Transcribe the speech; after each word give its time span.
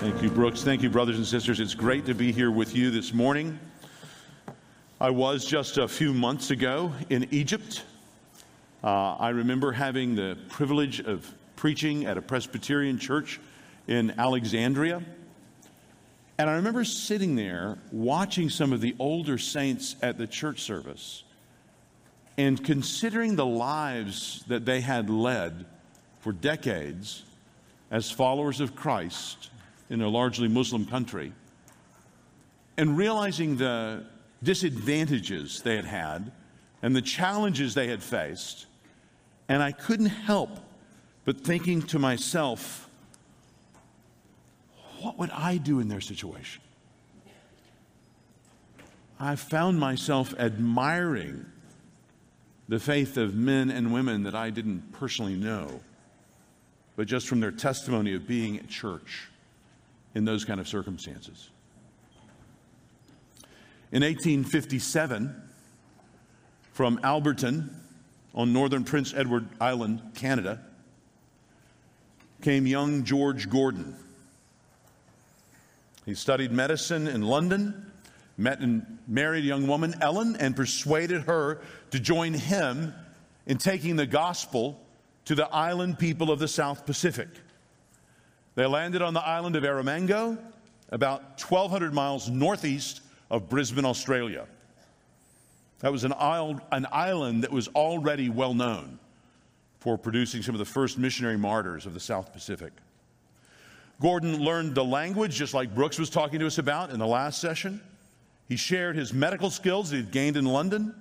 Thank 0.00 0.22
you, 0.22 0.30
Brooks. 0.30 0.62
Thank 0.62 0.82
you, 0.82 0.88
brothers 0.88 1.18
and 1.18 1.26
sisters. 1.26 1.60
It's 1.60 1.74
great 1.74 2.06
to 2.06 2.14
be 2.14 2.32
here 2.32 2.50
with 2.50 2.74
you 2.74 2.90
this 2.90 3.12
morning. 3.12 3.58
I 4.98 5.10
was 5.10 5.44
just 5.44 5.76
a 5.76 5.86
few 5.86 6.14
months 6.14 6.50
ago 6.50 6.90
in 7.10 7.28
Egypt. 7.32 7.84
Uh, 8.82 9.16
I 9.16 9.28
remember 9.28 9.72
having 9.72 10.14
the 10.14 10.38
privilege 10.48 11.00
of 11.00 11.30
preaching 11.54 12.06
at 12.06 12.16
a 12.16 12.22
Presbyterian 12.22 12.98
church 12.98 13.40
in 13.88 14.18
Alexandria. 14.18 15.02
And 16.38 16.48
I 16.48 16.54
remember 16.54 16.82
sitting 16.84 17.36
there 17.36 17.76
watching 17.92 18.48
some 18.48 18.72
of 18.72 18.80
the 18.80 18.96
older 18.98 19.36
saints 19.36 19.96
at 20.00 20.16
the 20.16 20.26
church 20.26 20.62
service 20.62 21.24
and 22.38 22.64
considering 22.64 23.36
the 23.36 23.44
lives 23.44 24.44
that 24.48 24.64
they 24.64 24.80
had 24.80 25.10
led 25.10 25.66
for 26.20 26.32
decades 26.32 27.22
as 27.90 28.10
followers 28.10 28.60
of 28.60 28.74
Christ 28.74 29.50
in 29.90 30.00
a 30.00 30.08
largely 30.08 30.48
Muslim 30.48 30.86
country 30.86 31.32
and 32.76 32.96
realizing 32.96 33.56
the 33.56 34.04
disadvantages 34.42 35.60
they 35.62 35.76
had 35.76 35.84
had 35.84 36.32
and 36.80 36.96
the 36.96 37.02
challenges 37.02 37.74
they 37.74 37.88
had 37.88 38.02
faced. 38.02 38.66
And 39.48 39.62
I 39.62 39.72
couldn't 39.72 40.06
help 40.06 40.50
but 41.24 41.40
thinking 41.42 41.82
to 41.82 41.98
myself, 41.98 42.88
what 45.00 45.18
would 45.18 45.30
I 45.30 45.58
do 45.58 45.80
in 45.80 45.88
their 45.88 46.00
situation? 46.00 46.62
I 49.18 49.36
found 49.36 49.78
myself 49.78 50.32
admiring 50.38 51.44
the 52.68 52.78
faith 52.78 53.16
of 53.16 53.34
men 53.34 53.70
and 53.70 53.92
women 53.92 54.22
that 54.22 54.34
I 54.34 54.48
didn't 54.50 54.92
personally 54.92 55.34
know, 55.34 55.80
but 56.96 57.06
just 57.06 57.28
from 57.28 57.40
their 57.40 57.50
testimony 57.50 58.14
of 58.14 58.26
being 58.26 58.58
at 58.58 58.68
church 58.68 59.29
in 60.14 60.24
those 60.24 60.44
kind 60.44 60.60
of 60.60 60.68
circumstances. 60.68 61.50
In 63.92 64.02
1857, 64.02 65.34
from 66.72 66.98
Alberton 66.98 67.68
on 68.34 68.52
northern 68.52 68.84
Prince 68.84 69.12
Edward 69.14 69.48
Island, 69.60 70.00
Canada, 70.14 70.60
came 72.42 72.66
young 72.66 73.04
George 73.04 73.50
Gordon. 73.50 73.96
He 76.06 76.14
studied 76.14 76.52
medicine 76.52 77.06
in 77.06 77.22
London, 77.22 77.90
met 78.38 78.60
and 78.60 78.98
married 79.06 79.44
a 79.44 79.46
young 79.46 79.66
woman, 79.66 79.94
Ellen, 80.00 80.36
and 80.36 80.56
persuaded 80.56 81.22
her 81.22 81.60
to 81.90 82.00
join 82.00 82.32
him 82.32 82.94
in 83.46 83.58
taking 83.58 83.96
the 83.96 84.06
gospel 84.06 84.80
to 85.26 85.34
the 85.34 85.48
island 85.54 85.98
people 85.98 86.30
of 86.30 86.38
the 86.38 86.48
South 86.48 86.86
Pacific. 86.86 87.28
They 88.54 88.66
landed 88.66 89.02
on 89.02 89.14
the 89.14 89.24
island 89.24 89.56
of 89.56 89.62
Erromango, 89.62 90.36
about 90.90 91.40
1,200 91.40 91.94
miles 91.94 92.28
northeast 92.28 93.00
of 93.30 93.48
Brisbane, 93.48 93.84
Australia. 93.84 94.46
That 95.80 95.92
was 95.92 96.04
an 96.04 96.12
island, 96.18 96.60
an 96.72 96.86
island 96.92 97.44
that 97.44 97.52
was 97.52 97.68
already 97.68 98.28
well 98.28 98.54
known 98.54 98.98
for 99.78 99.96
producing 99.96 100.42
some 100.42 100.54
of 100.54 100.58
the 100.58 100.64
first 100.64 100.98
missionary 100.98 101.38
martyrs 101.38 101.86
of 101.86 101.94
the 101.94 102.00
South 102.00 102.32
Pacific. 102.32 102.72
Gordon 104.00 104.38
learned 104.38 104.74
the 104.74 104.84
language, 104.84 105.34
just 105.34 105.54
like 105.54 105.74
Brooks 105.74 105.98
was 105.98 106.10
talking 106.10 106.40
to 106.40 106.46
us 106.46 106.58
about 106.58 106.90
in 106.90 106.98
the 106.98 107.06
last 107.06 107.40
session. 107.40 107.80
He 108.48 108.56
shared 108.56 108.96
his 108.96 109.12
medical 109.12 109.50
skills 109.50 109.90
that 109.90 109.96
he'd 109.96 110.10
gained 110.10 110.36
in 110.36 110.44
London, 110.44 110.94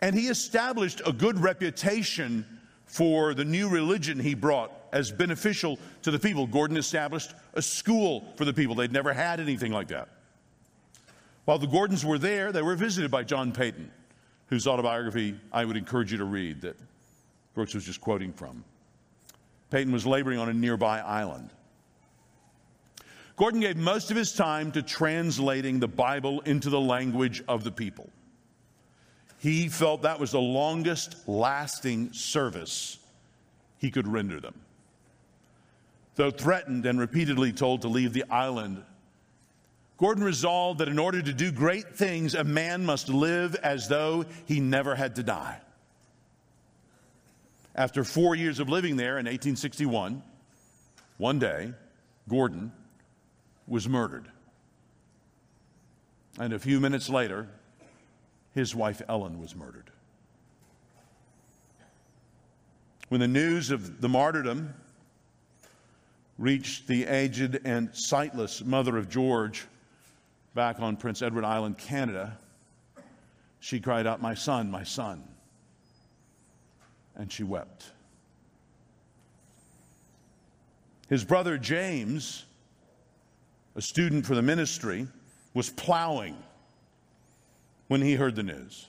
and 0.00 0.14
he 0.14 0.28
established 0.28 1.02
a 1.06 1.12
good 1.12 1.38
reputation 1.38 2.46
for 2.86 3.34
the 3.34 3.44
new 3.44 3.68
religion 3.68 4.18
he 4.18 4.34
brought 4.34 4.72
as 4.92 5.10
beneficial 5.10 5.78
to 6.02 6.10
the 6.10 6.18
people. 6.18 6.46
Gordon 6.46 6.76
established 6.76 7.34
a 7.54 7.62
school 7.62 8.32
for 8.36 8.44
the 8.44 8.52
people. 8.52 8.74
They'd 8.74 8.92
never 8.92 9.12
had 9.12 9.40
anything 9.40 9.72
like 9.72 9.88
that. 9.88 10.08
While 11.44 11.58
the 11.58 11.66
Gordons 11.66 12.04
were 12.04 12.18
there, 12.18 12.52
they 12.52 12.62
were 12.62 12.76
visited 12.76 13.10
by 13.10 13.24
John 13.24 13.52
Paton, 13.52 13.90
whose 14.46 14.66
autobiography 14.66 15.38
I 15.52 15.64
would 15.64 15.76
encourage 15.76 16.12
you 16.12 16.18
to 16.18 16.24
read 16.24 16.62
that 16.62 16.76
Brooks 17.54 17.74
was 17.74 17.84
just 17.84 18.00
quoting 18.00 18.32
from. 18.32 18.64
Paton 19.70 19.92
was 19.92 20.06
laboring 20.06 20.38
on 20.38 20.48
a 20.48 20.54
nearby 20.54 21.00
island. 21.00 21.50
Gordon 23.36 23.60
gave 23.60 23.76
most 23.76 24.10
of 24.10 24.16
his 24.16 24.32
time 24.32 24.70
to 24.72 24.82
translating 24.82 25.80
the 25.80 25.88
Bible 25.88 26.40
into 26.42 26.70
the 26.70 26.80
language 26.80 27.42
of 27.48 27.64
the 27.64 27.72
people. 27.72 28.08
He 29.44 29.68
felt 29.68 30.00
that 30.02 30.18
was 30.18 30.30
the 30.30 30.40
longest 30.40 31.16
lasting 31.28 32.14
service 32.14 32.98
he 33.76 33.90
could 33.90 34.08
render 34.08 34.40
them. 34.40 34.54
Though 36.14 36.30
threatened 36.30 36.86
and 36.86 36.98
repeatedly 36.98 37.52
told 37.52 37.82
to 37.82 37.88
leave 37.88 38.14
the 38.14 38.24
island, 38.30 38.82
Gordon 39.98 40.24
resolved 40.24 40.80
that 40.80 40.88
in 40.88 40.98
order 40.98 41.20
to 41.20 41.34
do 41.34 41.52
great 41.52 41.94
things, 41.94 42.34
a 42.34 42.42
man 42.42 42.86
must 42.86 43.10
live 43.10 43.54
as 43.56 43.86
though 43.86 44.24
he 44.46 44.60
never 44.60 44.94
had 44.94 45.16
to 45.16 45.22
die. 45.22 45.60
After 47.74 48.02
four 48.02 48.34
years 48.34 48.60
of 48.60 48.70
living 48.70 48.96
there 48.96 49.18
in 49.18 49.26
1861, 49.26 50.22
one 51.18 51.38
day, 51.38 51.74
Gordon 52.30 52.72
was 53.66 53.90
murdered. 53.90 54.26
And 56.38 56.54
a 56.54 56.58
few 56.58 56.80
minutes 56.80 57.10
later, 57.10 57.50
his 58.54 58.74
wife 58.74 59.02
Ellen 59.08 59.40
was 59.40 59.54
murdered. 59.54 59.90
When 63.08 63.20
the 63.20 63.28
news 63.28 63.70
of 63.70 64.00
the 64.00 64.08
martyrdom 64.08 64.74
reached 66.38 66.86
the 66.86 67.04
aged 67.06 67.60
and 67.64 67.94
sightless 67.94 68.64
mother 68.64 68.96
of 68.96 69.08
George 69.08 69.66
back 70.54 70.80
on 70.80 70.96
Prince 70.96 71.22
Edward 71.22 71.44
Island, 71.44 71.78
Canada, 71.78 72.38
she 73.60 73.80
cried 73.80 74.06
out, 74.06 74.20
My 74.20 74.34
son, 74.34 74.70
my 74.70 74.84
son 74.84 75.22
and 77.16 77.30
she 77.30 77.42
wept. 77.42 77.86
His 81.08 81.24
brother 81.24 81.58
James, 81.58 82.44
a 83.76 83.82
student 83.82 84.26
for 84.26 84.34
the 84.34 84.42
ministry, 84.42 85.06
was 85.52 85.70
plowing 85.70 86.36
when 87.88 88.00
he 88.00 88.14
heard 88.14 88.36
the 88.36 88.42
news. 88.42 88.88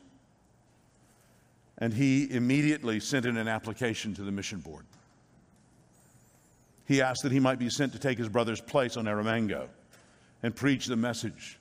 And 1.78 1.94
he 1.94 2.32
immediately 2.32 3.00
sent 3.00 3.26
in 3.26 3.38
an 3.38 3.48
application 3.48 4.14
to 4.16 4.22
the 4.22 4.32
mission 4.32 4.60
board. 4.60 4.86
He 6.86 7.02
asked 7.02 7.24
that 7.24 7.32
he 7.32 7.40
might 7.40 7.60
be 7.60 7.70
sent 7.70 7.94
to 7.94 8.00
take 8.00 8.18
his 8.18 8.30
brother's 8.30 8.62
place 8.62 8.96
on 8.96 9.06
Erromango 9.06 9.68
and 10.44 10.56
preach 10.56 10.86
the 10.86 10.96
message 10.96 11.58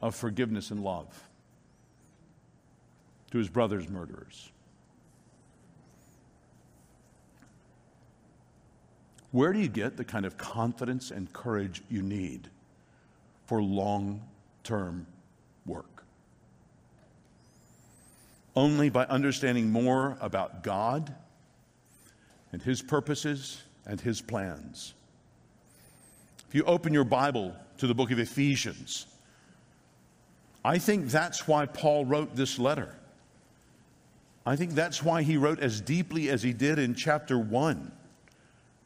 of 0.00 0.14
forgiveness 0.14 0.70
and 0.70 0.82
love 0.82 1.06
to 3.30 3.38
his 3.38 3.48
brother's 3.48 3.88
murderers. 3.88 4.50
Where 9.32 9.52
do 9.52 9.58
you 9.58 9.68
get 9.68 9.98
the 9.98 10.04
kind 10.04 10.24
of 10.24 10.38
confidence 10.38 11.10
and 11.10 11.30
courage 11.32 11.82
you 11.90 12.00
need 12.00 12.48
for 13.44 13.62
long 13.62 14.22
term 14.64 15.06
work? 15.66 16.04
Only 18.56 18.88
by 18.88 19.04
understanding 19.04 19.70
more 19.70 20.16
about 20.20 20.62
God 20.62 21.14
and 22.52 22.62
His 22.62 22.82
purposes 22.82 23.62
and 23.86 24.00
His 24.00 24.20
plans. 24.20 24.94
If 26.48 26.54
you 26.54 26.64
open 26.64 26.94
your 26.94 27.04
Bible 27.04 27.54
to 27.78 27.86
the 27.86 27.94
book 27.94 28.10
of 28.10 28.18
Ephesians, 28.18 29.06
I 30.64 30.78
think 30.78 31.08
that's 31.08 31.46
why 31.46 31.66
Paul 31.66 32.06
wrote 32.06 32.34
this 32.34 32.58
letter. 32.58 32.92
I 34.46 34.56
think 34.56 34.72
that's 34.72 35.02
why 35.02 35.22
he 35.22 35.36
wrote 35.36 35.60
as 35.60 35.80
deeply 35.80 36.30
as 36.30 36.42
he 36.42 36.52
did 36.52 36.78
in 36.78 36.94
chapter 36.94 37.38
1 37.38 37.92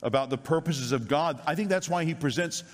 about 0.02 0.30
the 0.30 0.38
purposes 0.38 0.92
of 0.92 1.06
God. 1.06 1.40
I 1.46 1.54
think 1.54 1.68
that's 1.68 1.88
why 1.88 2.04
he 2.04 2.14
presents 2.14 2.64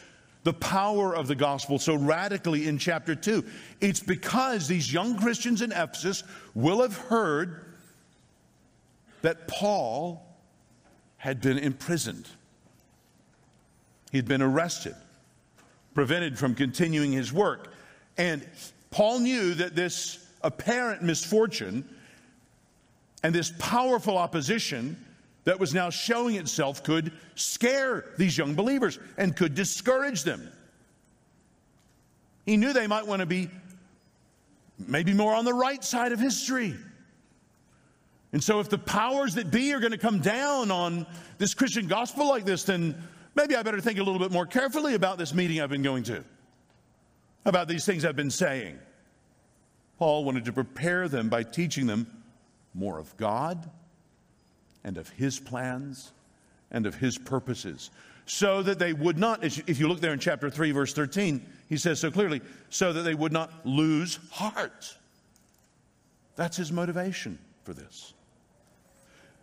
the 0.47 0.53
power 0.53 1.13
of 1.13 1.27
the 1.27 1.35
gospel 1.35 1.77
so 1.77 1.97
radically 1.97 2.69
in 2.69 2.79
chapter 2.79 3.17
2. 3.17 3.45
It's 3.81 3.99
because 3.99 4.69
these 4.69 4.93
young 4.93 5.19
Christians 5.19 5.61
in 5.61 5.73
Ephesus 5.73 6.23
will 6.55 6.83
have 6.83 6.97
heard 6.97 7.65
that 9.23 9.49
Paul 9.49 10.25
had 11.17 11.41
been 11.41 11.59
imprisoned, 11.59 12.29
he'd 14.13 14.29
been 14.29 14.41
arrested, 14.41 14.95
prevented 15.95 16.39
from 16.39 16.55
continuing 16.55 17.11
his 17.11 17.33
work. 17.33 17.73
And 18.17 18.49
Paul 18.93 19.19
knew 19.19 19.53
that 19.55 19.75
this 19.75 20.29
apparent 20.43 21.03
misfortune 21.03 21.85
and 23.25 23.35
this 23.35 23.53
powerful 23.59 24.17
opposition 24.17 24.97
that 25.47 25.61
was 25.61 25.73
now 25.73 25.89
showing 25.89 26.35
itself 26.35 26.83
could 26.83 27.13
scare 27.37 28.05
these 28.19 28.37
young 28.37 28.55
believers 28.55 28.99
and 29.17 29.35
could 29.35 29.55
discourage 29.55 30.25
them. 30.25 30.51
He 32.45 32.57
knew 32.57 32.73
they 32.73 32.89
might 32.89 33.07
want 33.07 33.21
to 33.21 33.27
be 33.27 33.49
maybe 34.77 35.15
more 35.15 35.35
on 35.35 35.45
the 35.45 35.55
right 35.55 35.83
side 35.83 36.11
of 36.11 36.19
history. 36.19 36.75
And 38.33 38.43
so, 38.43 38.59
if 38.59 38.69
the 38.69 38.77
powers 38.77 39.35
that 39.37 39.53
be 39.53 39.73
are 39.73 39.79
going 39.79 39.93
to 39.93 39.99
come 39.99 40.19
down 40.19 40.73
on 40.73 41.07
this 41.39 41.55
Christian 41.55 41.87
gospel 41.87 42.29
like 42.29 42.45
this, 42.45 42.65
then 42.65 43.01
maybe 43.37 43.55
I 43.55 43.63
better 43.63 43.81
think 43.81 44.01
a 44.01 44.03
little 44.03 44.19
bit 44.19 44.33
more 44.33 44.47
carefully 44.47 44.95
about 44.95 45.17
this 45.17 45.33
meeting 45.33 45.61
I've 45.61 45.71
been 45.71 45.83
going 45.83 46.03
to, 46.05 46.25
about 47.45 47.69
these 47.69 47.87
things 47.87 48.05
I've 48.05 48.17
been 48.17 48.33
saying. 48.33 48.79
Paul 49.97 50.25
wanted 50.25 50.45
to 50.47 50.53
prepare 50.53 51.09
them 51.09 51.29
by 51.29 51.45
teaching 51.45 51.87
them 51.87 52.25
more 52.75 52.99
of 52.99 53.17
God 53.17 53.71
and 54.87 54.97
of 54.97 55.11
His 55.11 55.39
plans 55.39 56.13
and 56.71 56.87
of 56.87 56.95
His 56.95 57.19
purposes, 57.19 57.91
so 58.25 58.63
that 58.63 58.79
they 58.79 58.93
would 58.93 59.19
not, 59.19 59.45
if 59.45 59.79
you 59.79 59.87
look 59.87 60.01
there 60.01 60.15
in 60.15 60.19
chapter 60.19 60.49
3, 60.49 60.73
verse 60.73 60.93
13, 60.95 61.45
he 61.69 61.77
says 61.77 62.01
so 62.01 62.11
clearly, 62.11 62.41
so 62.71 62.93
that 62.93 63.03
they 63.03 63.15
would 63.15 63.33
not 63.33 63.53
lose 63.65 64.19
heart. 64.31 64.97
That's 66.35 66.57
his 66.57 66.73
motivation 66.73 67.39
for 67.65 67.73
this. 67.73 68.15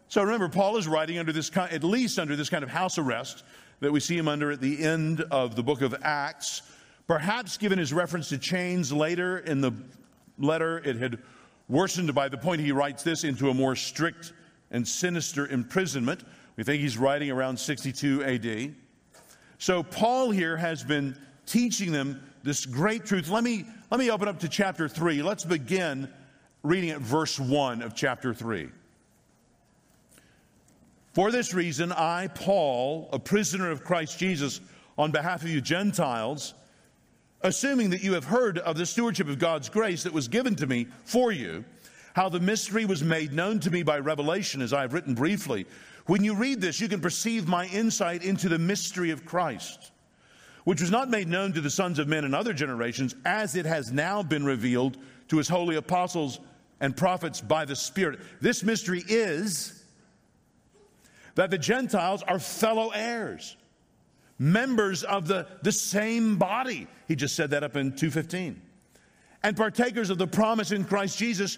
So 0.09 0.21
remember, 0.21 0.49
Paul 0.49 0.77
is 0.77 0.87
writing 0.87 1.17
under 1.17 1.31
this, 1.31 1.49
at 1.55 1.83
least 1.83 2.19
under 2.19 2.35
this 2.35 2.49
kind 2.49 2.63
of 2.63 2.69
house 2.69 2.97
arrest 2.97 3.43
that 3.79 3.91
we 3.91 3.99
see 3.99 4.17
him 4.17 4.27
under 4.27 4.51
at 4.51 4.61
the 4.61 4.83
end 4.83 5.21
of 5.31 5.55
the 5.55 5.63
book 5.63 5.81
of 5.81 5.95
Acts. 6.03 6.61
Perhaps 7.07 7.57
given 7.57 7.79
his 7.79 7.93
reference 7.93 8.29
to 8.29 8.37
chains 8.37 8.93
later 8.93 9.39
in 9.39 9.59
the 9.59 9.71
letter, 10.37 10.79
it 10.79 10.97
had 10.97 11.19
worsened 11.67 12.13
by 12.13 12.27
the 12.27 12.37
point 12.37 12.61
he 12.61 12.71
writes 12.71 13.01
this 13.01 13.23
into 13.23 13.49
a 13.49 13.53
more 13.53 13.75
strict 13.75 14.33
and 14.73 14.85
sinister 14.85 15.47
imprisonment. 15.47 16.23
We 16.57 16.63
think 16.63 16.81
he's 16.81 16.97
writing 16.97 17.31
around 17.31 17.57
62 17.57 18.23
AD. 18.23 18.75
So 19.59 19.83
Paul 19.83 20.31
here 20.31 20.57
has 20.57 20.83
been 20.83 21.17
teaching 21.45 21.91
them 21.91 22.21
this 22.43 22.65
great 22.65 23.05
truth. 23.05 23.29
Let 23.29 23.43
me, 23.43 23.65
let 23.89 23.99
me 23.99 24.11
open 24.11 24.27
up 24.27 24.39
to 24.39 24.49
chapter 24.49 24.89
3. 24.89 25.21
Let's 25.21 25.45
begin 25.45 26.09
reading 26.63 26.89
at 26.89 26.99
verse 26.99 27.39
1 27.39 27.81
of 27.81 27.95
chapter 27.95 28.33
3. 28.33 28.69
For 31.13 31.31
this 31.31 31.53
reason, 31.53 31.91
I, 31.91 32.27
Paul, 32.27 33.07
a 33.13 33.19
prisoner 33.19 33.69
of 33.69 33.83
Christ 33.83 34.17
Jesus, 34.17 34.59
on 34.97 35.11
behalf 35.11 35.43
of 35.43 35.49
you 35.49 35.61
Gentiles, 35.61 36.55
assuming 37.41 37.91
that 37.91 38.03
you 38.03 38.13
have 38.13 38.25
heard 38.25 38.57
of 38.57 38.77
the 38.77 38.85
stewardship 38.85 39.27
of 39.27 39.37
God's 39.37 39.69
grace 39.69 40.03
that 40.03 40.13
was 40.13 40.27
given 40.27 40.55
to 40.55 40.65
me 40.65 40.87
for 41.05 41.31
you, 41.31 41.63
how 42.13 42.29
the 42.29 42.39
mystery 42.39 42.85
was 42.85 43.03
made 43.03 43.33
known 43.33 43.59
to 43.59 43.71
me 43.71 43.83
by 43.83 43.99
revelation, 43.99 44.61
as 44.61 44.73
I 44.73 44.81
have 44.81 44.93
written 44.93 45.13
briefly. 45.13 45.65
When 46.05 46.23
you 46.23 46.35
read 46.35 46.61
this, 46.61 46.79
you 46.79 46.87
can 46.87 47.01
perceive 47.01 47.47
my 47.47 47.65
insight 47.67 48.23
into 48.23 48.49
the 48.49 48.59
mystery 48.59 49.11
of 49.11 49.25
Christ, 49.25 49.91
which 50.63 50.81
was 50.81 50.91
not 50.91 51.09
made 51.09 51.27
known 51.27 51.53
to 51.53 51.61
the 51.61 51.69
sons 51.69 51.99
of 51.99 52.07
men 52.07 52.25
in 52.25 52.33
other 52.33 52.53
generations, 52.53 53.15
as 53.25 53.55
it 53.55 53.65
has 53.65 53.91
now 53.91 54.21
been 54.21 54.45
revealed 54.45 54.97
to 55.29 55.37
his 55.37 55.47
holy 55.47 55.75
apostles 55.75 56.39
and 56.79 56.95
prophets 56.95 57.41
by 57.41 57.65
the 57.65 57.75
Spirit. 57.75 58.19
This 58.41 58.63
mystery 58.63 59.03
is 59.07 59.83
that 61.35 61.49
the 61.49 61.57
Gentiles 61.57 62.21
are 62.23 62.39
fellow 62.39 62.89
heirs 62.89 63.55
members 64.39 65.03
of 65.03 65.27
the, 65.27 65.47
the 65.61 65.71
same 65.71 66.37
body. 66.37 66.87
He 67.07 67.15
just 67.15 67.35
said 67.35 67.51
that 67.51 67.63
up 67.63 67.75
in 67.75 67.91
215. 67.91 68.61
And 69.43 69.57
partakers 69.57 70.09
of 70.09 70.17
the 70.17 70.27
promise 70.27 70.71
in 70.71 70.83
Christ 70.85 71.17
Jesus 71.17 71.57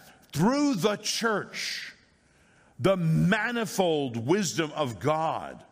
through 0.33 0.75
the 0.75 0.95
church, 0.97 1.93
the 2.79 2.97
manifold 2.97 4.17
wisdom 4.17 4.71
of 4.75 4.99
God 4.99 5.63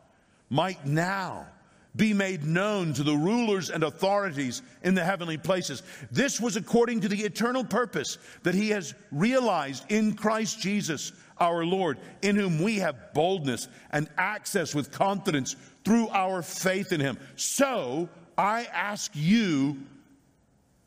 might 0.50 0.86
now 0.86 1.48
be 1.96 2.14
made 2.14 2.44
known 2.44 2.94
to 2.94 3.04
the 3.04 3.16
rulers 3.16 3.70
and 3.70 3.84
authorities 3.84 4.62
in 4.84 4.94
the 4.94 5.04
heavenly 5.04 5.38
places. 5.38 5.82
This 6.12 6.40
was 6.40 6.56
according 6.56 7.02
to 7.02 7.08
the 7.08 7.22
eternal 7.22 7.64
purpose 7.64 8.18
that 8.44 8.54
he 8.54 8.70
has 8.70 8.94
realized 9.12 9.86
in 9.90 10.14
Christ 10.14 10.60
Jesus 10.60 11.12
our 11.40 11.66
Lord, 11.66 11.98
in 12.22 12.36
whom 12.36 12.62
we 12.62 12.76
have 12.78 13.14
boldness 13.14 13.68
and 13.92 14.10
access 14.18 14.76
with 14.76 14.92
confidence 14.92 15.56
through 15.84 16.10
our 16.10 16.42
faith 16.42 16.92
in 16.92 17.00
him. 17.00 17.18
So 17.36 18.10
I 18.38 18.66
ask 18.66 19.12
you 19.16 19.78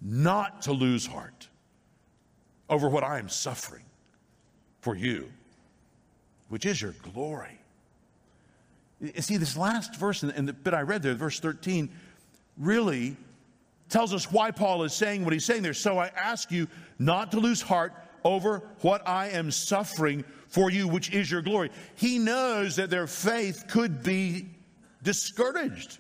not 0.01 0.63
to 0.63 0.73
lose 0.73 1.07
heart 1.07 1.42
over 2.73 2.89
what 2.89 3.05
I 3.05 3.19
am 3.19 3.29
suffering 3.29 3.85
for 4.81 4.97
you, 4.97 5.31
which 6.49 6.65
is 6.65 6.81
your 6.81 6.95
glory. 7.13 7.61
You 8.99 9.21
see, 9.21 9.37
this 9.37 9.59
last 9.59 9.97
verse 9.97 10.23
in 10.23 10.47
the 10.47 10.55
bit 10.55 10.73
I 10.73 10.81
read 10.81 11.03
there, 11.03 11.15
verse 11.15 11.39
13, 11.39 11.91
really 12.57 13.15
tells 13.91 14.15
us 14.15 14.33
why 14.33 14.53
Paul 14.53 14.85
is 14.85 14.95
saying 14.95 15.23
what 15.23 15.35
he's 15.35 15.45
saying 15.45 15.63
there. 15.63 15.75
So 15.75 15.99
I 15.99 16.11
ask 16.17 16.51
you 16.51 16.67
not 16.99 17.33
to 17.33 17.41
lose 17.41 17.61
heart 17.61 17.93
over 18.25 18.63
what 18.81 19.07
I 19.07 19.29
am 19.29 19.51
suffering 19.51 20.25
for 20.49 20.71
you, 20.71 20.89
which 20.89 21.13
is 21.13 21.31
your 21.31 21.43
glory. 21.43 21.71
He 21.97 22.19
knows 22.19 22.77
that 22.77 22.89
their 22.89 23.07
faith 23.07 23.65
could 23.69 24.03
be 24.03 24.47
discouraged. 25.03 25.99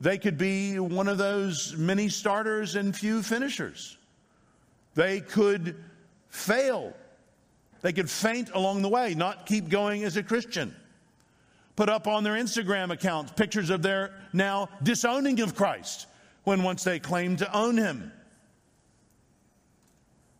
They 0.00 0.18
could 0.18 0.36
be 0.36 0.80
one 0.80 1.06
of 1.06 1.18
those 1.18 1.76
many 1.76 2.08
starters 2.08 2.74
and 2.74 2.96
few 2.96 3.22
finishers. 3.22 3.97
They 4.98 5.20
could 5.20 5.76
fail. 6.28 6.92
They 7.82 7.92
could 7.92 8.10
faint 8.10 8.50
along 8.52 8.82
the 8.82 8.88
way, 8.88 9.14
not 9.14 9.46
keep 9.46 9.68
going 9.68 10.02
as 10.02 10.16
a 10.16 10.24
Christian. 10.24 10.74
Put 11.76 11.88
up 11.88 12.08
on 12.08 12.24
their 12.24 12.34
Instagram 12.34 12.90
accounts 12.90 13.30
pictures 13.30 13.70
of 13.70 13.80
their 13.80 14.10
now 14.32 14.68
disowning 14.82 15.38
of 15.38 15.54
Christ 15.54 16.08
when 16.42 16.64
once 16.64 16.82
they 16.82 16.98
claimed 16.98 17.38
to 17.38 17.56
own 17.56 17.76
him. 17.76 18.10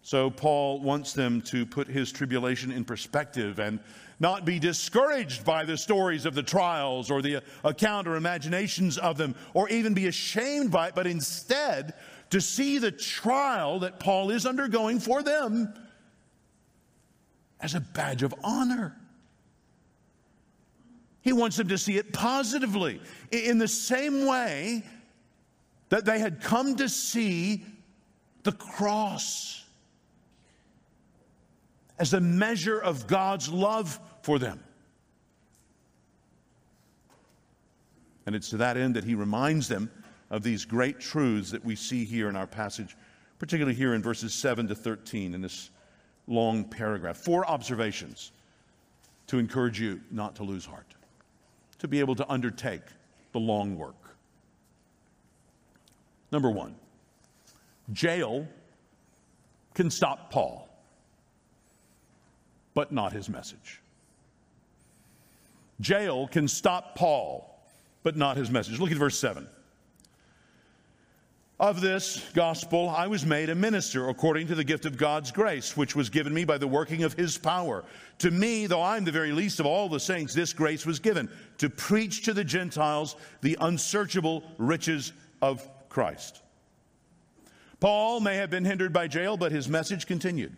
So, 0.02 0.28
Paul 0.28 0.80
wants 0.80 1.12
them 1.12 1.40
to 1.42 1.64
put 1.64 1.86
his 1.86 2.10
tribulation 2.10 2.72
in 2.72 2.84
perspective 2.84 3.60
and 3.60 3.78
not 4.18 4.44
be 4.44 4.58
discouraged 4.58 5.44
by 5.44 5.64
the 5.64 5.76
stories 5.76 6.26
of 6.26 6.34
the 6.34 6.42
trials 6.42 7.12
or 7.12 7.22
the 7.22 7.42
account 7.62 8.08
or 8.08 8.16
imaginations 8.16 8.98
of 8.98 9.18
them, 9.18 9.36
or 9.54 9.68
even 9.68 9.94
be 9.94 10.08
ashamed 10.08 10.72
by 10.72 10.88
it, 10.88 10.96
but 10.96 11.06
instead 11.06 11.94
to 12.30 12.40
see 12.40 12.78
the 12.78 12.92
trial 12.92 13.80
that 13.80 14.00
Paul 14.00 14.30
is 14.30 14.46
undergoing 14.46 15.00
for 15.00 15.22
them 15.22 15.72
as 17.60 17.74
a 17.74 17.80
badge 17.80 18.22
of 18.22 18.34
honor. 18.44 18.96
He 21.22 21.32
wants 21.32 21.56
them 21.56 21.68
to 21.68 21.78
see 21.78 21.96
it 21.96 22.12
positively, 22.12 23.00
in 23.30 23.58
the 23.58 23.68
same 23.68 24.26
way 24.26 24.84
that 25.88 26.04
they 26.04 26.18
had 26.18 26.40
come 26.40 26.76
to 26.76 26.88
see 26.88 27.64
the 28.44 28.52
cross 28.52 29.64
as 31.98 32.10
the 32.10 32.20
measure 32.20 32.78
of 32.78 33.06
God's 33.06 33.48
love 33.48 33.98
for 34.22 34.38
them. 34.38 34.62
And 38.26 38.36
it's 38.36 38.50
to 38.50 38.58
that 38.58 38.76
end 38.76 38.94
that 38.94 39.04
he 39.04 39.14
reminds 39.14 39.68
them 39.68 39.90
of 40.30 40.42
these 40.42 40.64
great 40.64 41.00
truths 41.00 41.50
that 41.50 41.64
we 41.64 41.74
see 41.74 42.04
here 42.04 42.28
in 42.28 42.36
our 42.36 42.46
passage, 42.46 42.96
particularly 43.38 43.74
here 43.74 43.94
in 43.94 44.02
verses 44.02 44.34
7 44.34 44.68
to 44.68 44.74
13 44.74 45.34
in 45.34 45.40
this 45.40 45.70
long 46.26 46.64
paragraph. 46.64 47.16
Four 47.16 47.46
observations 47.46 48.32
to 49.26 49.38
encourage 49.38 49.80
you 49.80 50.00
not 50.10 50.36
to 50.36 50.42
lose 50.42 50.64
heart, 50.64 50.94
to 51.78 51.88
be 51.88 52.00
able 52.00 52.14
to 52.14 52.30
undertake 52.30 52.82
the 53.32 53.40
long 53.40 53.76
work. 53.76 53.94
Number 56.30 56.50
one, 56.50 56.74
jail 57.92 58.46
can 59.74 59.90
stop 59.90 60.30
Paul, 60.30 60.68
but 62.74 62.92
not 62.92 63.12
his 63.12 63.28
message. 63.28 63.80
Jail 65.80 66.26
can 66.26 66.48
stop 66.48 66.96
Paul, 66.96 67.58
but 68.02 68.16
not 68.16 68.36
his 68.36 68.50
message. 68.50 68.78
Look 68.80 68.90
at 68.90 68.96
verse 68.96 69.18
7. 69.18 69.48
Of 71.60 71.80
this 71.80 72.24
gospel 72.34 72.88
I 72.88 73.08
was 73.08 73.26
made 73.26 73.50
a 73.50 73.54
minister 73.54 74.08
according 74.08 74.46
to 74.46 74.54
the 74.54 74.62
gift 74.62 74.86
of 74.86 74.96
God's 74.96 75.32
grace, 75.32 75.76
which 75.76 75.96
was 75.96 76.08
given 76.08 76.32
me 76.32 76.44
by 76.44 76.56
the 76.56 76.68
working 76.68 77.02
of 77.02 77.14
his 77.14 77.36
power. 77.36 77.84
To 78.18 78.30
me, 78.30 78.66
though 78.66 78.82
I'm 78.82 79.04
the 79.04 79.10
very 79.10 79.32
least 79.32 79.58
of 79.58 79.66
all 79.66 79.88
the 79.88 79.98
saints, 79.98 80.32
this 80.32 80.52
grace 80.52 80.86
was 80.86 81.00
given 81.00 81.28
to 81.58 81.68
preach 81.68 82.22
to 82.26 82.32
the 82.32 82.44
Gentiles 82.44 83.16
the 83.40 83.58
unsearchable 83.60 84.44
riches 84.56 85.12
of 85.42 85.68
Christ. 85.88 86.42
Paul 87.80 88.20
may 88.20 88.36
have 88.36 88.50
been 88.50 88.64
hindered 88.64 88.92
by 88.92 89.08
jail, 89.08 89.36
but 89.36 89.50
his 89.50 89.68
message 89.68 90.06
continued. 90.06 90.54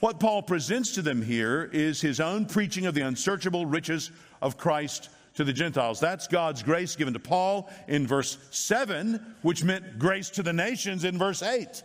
What 0.00 0.18
Paul 0.18 0.42
presents 0.42 0.94
to 0.94 1.02
them 1.02 1.22
here 1.22 1.70
is 1.72 2.00
his 2.00 2.18
own 2.18 2.46
preaching 2.46 2.86
of 2.86 2.94
the 2.94 3.02
unsearchable 3.02 3.66
riches 3.66 4.10
of 4.42 4.56
Christ 4.56 5.10
to 5.34 5.44
the 5.44 5.52
Gentiles. 5.52 6.00
That's 6.00 6.26
God's 6.26 6.62
grace 6.62 6.96
given 6.96 7.14
to 7.14 7.20
Paul 7.20 7.70
in 7.88 8.06
verse 8.06 8.38
7, 8.50 9.34
which 9.42 9.64
meant 9.64 9.98
grace 9.98 10.30
to 10.30 10.42
the 10.42 10.52
nations 10.52 11.04
in 11.04 11.18
verse 11.18 11.42
8. 11.42 11.82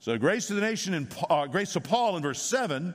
So, 0.00 0.18
grace 0.18 0.48
to 0.48 0.54
the 0.54 0.60
nation 0.60 0.94
and 0.94 1.14
uh, 1.30 1.46
grace 1.46 1.74
to 1.74 1.80
Paul 1.80 2.16
in 2.16 2.22
verse 2.22 2.42
7 2.42 2.94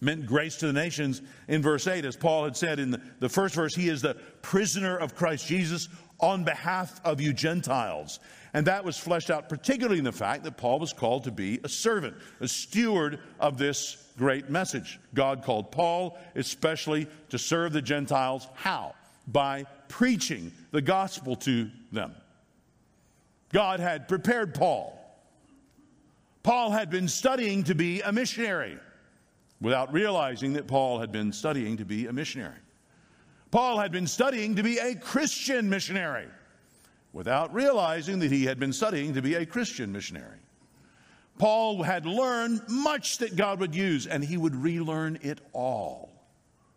meant 0.00 0.26
grace 0.26 0.56
to 0.56 0.66
the 0.66 0.72
nations 0.72 1.22
in 1.46 1.62
verse 1.62 1.86
8. 1.86 2.04
As 2.04 2.16
Paul 2.16 2.44
had 2.44 2.56
said 2.56 2.78
in 2.78 2.90
the, 2.90 3.00
the 3.20 3.28
first 3.28 3.54
verse, 3.54 3.74
he 3.74 3.88
is 3.88 4.02
the 4.02 4.14
prisoner 4.42 4.96
of 4.96 5.14
Christ 5.14 5.46
Jesus 5.46 5.88
on 6.18 6.44
behalf 6.44 7.00
of 7.04 7.20
you 7.20 7.32
Gentiles. 7.32 8.18
And 8.52 8.66
that 8.66 8.84
was 8.84 8.98
fleshed 8.98 9.30
out 9.30 9.48
particularly 9.48 9.98
in 9.98 10.04
the 10.04 10.12
fact 10.12 10.44
that 10.44 10.56
Paul 10.56 10.78
was 10.78 10.92
called 10.92 11.24
to 11.24 11.30
be 11.30 11.60
a 11.62 11.68
servant, 11.68 12.16
a 12.40 12.48
steward 12.48 13.20
of 13.38 13.58
this 13.58 14.08
great 14.18 14.50
message. 14.50 14.98
God 15.14 15.42
called 15.44 15.70
Paul 15.70 16.18
especially 16.34 17.06
to 17.28 17.38
serve 17.38 17.72
the 17.72 17.82
Gentiles. 17.82 18.48
How? 18.54 18.94
By 19.28 19.66
preaching 19.88 20.52
the 20.72 20.82
gospel 20.82 21.36
to 21.36 21.70
them. 21.92 22.14
God 23.52 23.80
had 23.80 24.08
prepared 24.08 24.54
Paul. 24.54 24.96
Paul 26.42 26.70
had 26.70 26.90
been 26.90 27.08
studying 27.08 27.64
to 27.64 27.74
be 27.74 28.00
a 28.00 28.12
missionary 28.12 28.78
without 29.60 29.92
realizing 29.92 30.54
that 30.54 30.66
Paul 30.66 30.98
had 30.98 31.12
been 31.12 31.32
studying 31.32 31.76
to 31.76 31.84
be 31.84 32.06
a 32.06 32.12
missionary. 32.12 32.58
Paul 33.50 33.78
had 33.78 33.92
been 33.92 34.06
studying 34.06 34.56
to 34.56 34.62
be 34.62 34.78
a 34.78 34.94
Christian 34.94 35.68
missionary 35.68 36.26
without 37.12 37.52
realizing 37.52 38.18
that 38.20 38.30
he 38.30 38.44
had 38.44 38.58
been 38.58 38.72
studying 38.72 39.14
to 39.14 39.22
be 39.22 39.34
a 39.34 39.46
Christian 39.46 39.92
missionary. 39.92 40.38
Paul 41.38 41.82
had 41.82 42.06
learned 42.06 42.60
much 42.68 43.18
that 43.18 43.34
God 43.34 43.60
would 43.60 43.74
use, 43.74 44.06
and 44.06 44.22
he 44.22 44.36
would 44.36 44.54
relearn 44.54 45.18
it 45.22 45.40
all 45.52 46.12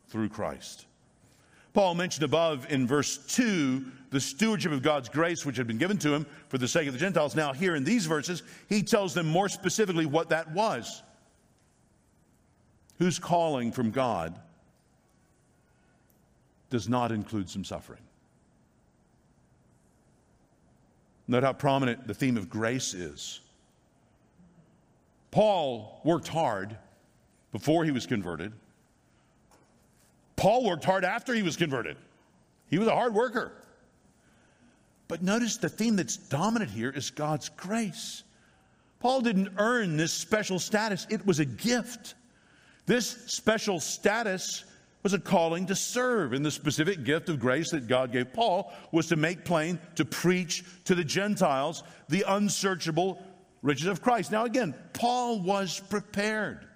through 0.08 0.30
Christ. 0.30 0.86
Paul 1.74 1.96
mentioned 1.96 2.24
above 2.24 2.72
in 2.72 2.88
verse 2.88 3.18
2 3.18 3.84
the 4.12 4.22
stewardship 4.22 4.72
of 4.72 4.84
God's 4.84 5.10
grace 5.10 5.44
which 5.44 5.58
had 5.58 5.66
been 5.66 5.80
given 5.80 5.98
to 5.98 6.14
him 6.14 6.28
for 6.48 6.60
the 6.60 6.68
sake 6.68 6.88
of 6.88 6.94
the 6.94 7.00
Gentiles. 7.00 7.36
Now, 7.36 7.52
here 7.52 7.76
in 7.76 7.84
these 7.84 8.06
verses, 8.06 8.44
he 8.70 8.84
tells 8.84 9.16
them 9.16 9.28
more 9.28 9.50
specifically 9.50 10.06
what 10.06 10.30
that 10.30 10.52
was. 10.52 11.02
Whose 13.00 13.18
calling 13.18 13.72
from 13.72 13.90
God 13.90 14.40
does 16.70 16.88
not 16.88 17.12
include 17.12 17.50
some 17.50 17.64
suffering. 17.66 18.02
Note 21.28 21.44
how 21.44 21.54
prominent 21.54 22.08
the 22.08 22.14
theme 22.14 22.38
of 22.38 22.50
grace 22.50 22.94
is. 22.94 23.40
Paul 25.32 26.02
worked 26.04 26.28
hard 26.28 26.78
before 27.52 27.86
he 27.86 27.92
was 27.92 28.06
converted. 28.06 28.52
Paul 30.36 30.66
worked 30.66 30.84
hard 30.84 31.06
after 31.06 31.34
he 31.34 31.42
was 31.42 31.56
converted. 31.56 31.98
He 32.70 32.78
was 32.78 32.88
a 32.88 32.96
hard 32.96 33.14
worker. 33.14 33.54
But 35.08 35.22
notice 35.22 35.58
the 35.58 35.70
theme 35.70 35.96
that's 35.96 36.18
dominant 36.18 36.72
here 36.72 36.90
is 36.90 37.10
God's 37.10 37.50
grace. 37.50 38.24
Paul 39.00 39.22
didn't 39.22 39.50
earn 39.58 39.98
this 39.98 40.14
special 40.14 40.60
status, 40.60 41.06
it 41.10 41.26
was 41.26 41.40
a 41.40 41.46
gift. 41.46 42.16
This 42.86 43.08
special 43.28 43.80
status 43.80 44.66
was 45.04 45.14
a 45.14 45.20
calling 45.20 45.66
to 45.68 45.76
serve. 45.76 46.34
And 46.34 46.46
the 46.46 46.52
specific 46.52 47.04
gift 47.04 47.30
of 47.30 47.40
grace 47.40 47.72
that 47.72 47.88
God 47.88 48.12
gave 48.12 48.34
Paul 48.34 48.74
was 48.92 49.08
to 49.08 49.16
make 49.16 49.46
plain, 49.46 49.80
to 49.96 50.06
preach 50.06 50.64
to 50.86 50.96
the 50.96 51.04
Gentiles 51.04 51.84
the 52.10 52.24
unsearchable 52.28 53.22
riches 53.62 53.88
of 53.88 54.02
Christ. 54.02 54.32
Now, 54.32 54.46
again, 54.46 54.74
Paul 54.94 55.42
was 55.42 55.80
prepared. 55.80 56.68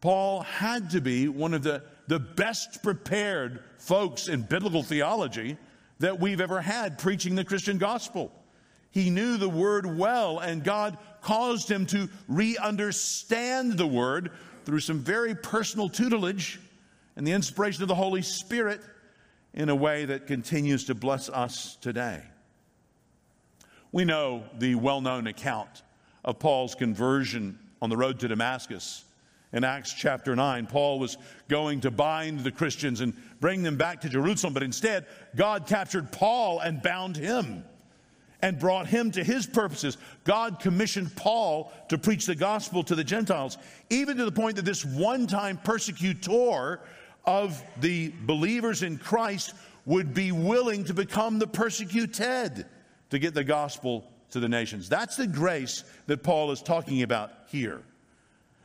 Paul 0.00 0.42
had 0.42 0.90
to 0.90 1.00
be 1.00 1.28
one 1.28 1.54
of 1.54 1.62
the, 1.62 1.82
the 2.06 2.18
best 2.18 2.82
prepared 2.82 3.62
folks 3.78 4.28
in 4.28 4.42
biblical 4.42 4.82
theology 4.82 5.56
that 5.98 6.18
we've 6.20 6.40
ever 6.40 6.60
had 6.60 6.98
preaching 6.98 7.34
the 7.34 7.44
Christian 7.44 7.78
gospel. 7.78 8.32
He 8.90 9.10
knew 9.10 9.36
the 9.36 9.48
word 9.48 9.98
well, 9.98 10.38
and 10.38 10.64
God 10.64 10.96
caused 11.20 11.70
him 11.70 11.86
to 11.86 12.08
re 12.28 12.56
understand 12.56 13.76
the 13.76 13.86
word 13.86 14.30
through 14.64 14.80
some 14.80 15.00
very 15.00 15.34
personal 15.34 15.88
tutelage 15.88 16.60
and 17.16 17.26
the 17.26 17.32
inspiration 17.32 17.82
of 17.82 17.88
the 17.88 17.94
Holy 17.94 18.22
Spirit 18.22 18.80
in 19.54 19.70
a 19.70 19.74
way 19.74 20.04
that 20.04 20.26
continues 20.26 20.84
to 20.84 20.94
bless 20.94 21.28
us 21.28 21.76
today. 21.80 22.22
We 23.90 24.04
know 24.04 24.44
the 24.58 24.74
well 24.74 25.00
known 25.00 25.26
account 25.26 25.82
of 26.24 26.38
Paul's 26.38 26.74
conversion 26.74 27.58
on 27.80 27.88
the 27.88 27.96
road 27.96 28.20
to 28.20 28.28
Damascus. 28.28 29.04
In 29.52 29.64
Acts 29.64 29.94
chapter 29.94 30.36
9, 30.36 30.66
Paul 30.66 30.98
was 30.98 31.16
going 31.48 31.80
to 31.82 31.90
bind 31.90 32.40
the 32.40 32.50
Christians 32.50 33.00
and 33.00 33.14
bring 33.40 33.62
them 33.62 33.76
back 33.76 34.02
to 34.02 34.08
Jerusalem, 34.08 34.52
but 34.52 34.62
instead, 34.62 35.06
God 35.34 35.66
captured 35.66 36.12
Paul 36.12 36.58
and 36.58 36.82
bound 36.82 37.16
him 37.16 37.64
and 38.42 38.58
brought 38.58 38.86
him 38.86 39.10
to 39.12 39.24
his 39.24 39.46
purposes. 39.46 39.96
God 40.24 40.60
commissioned 40.60 41.14
Paul 41.16 41.72
to 41.88 41.96
preach 41.96 42.26
the 42.26 42.34
gospel 42.34 42.82
to 42.84 42.94
the 42.94 43.04
Gentiles, 43.04 43.56
even 43.88 44.16
to 44.18 44.24
the 44.24 44.32
point 44.32 44.56
that 44.56 44.64
this 44.64 44.84
one 44.84 45.26
time 45.26 45.58
persecutor 45.58 46.80
of 47.26 47.62
the 47.80 48.12
believers 48.22 48.82
in 48.82 48.98
Christ 48.98 49.54
would 49.84 50.14
be 50.14 50.32
willing 50.32 50.84
to 50.84 50.94
become 50.94 51.38
the 51.38 51.46
persecuted 51.46 52.66
to 53.10 53.18
get 53.18 53.34
the 53.34 53.44
gospel 53.44 54.04
to 54.30 54.40
the 54.40 54.48
nations. 54.48 54.88
That's 54.88 55.16
the 55.16 55.26
grace 55.26 55.84
that 56.06 56.22
Paul 56.22 56.50
is 56.50 56.62
talking 56.62 57.02
about 57.02 57.30
here. 57.48 57.82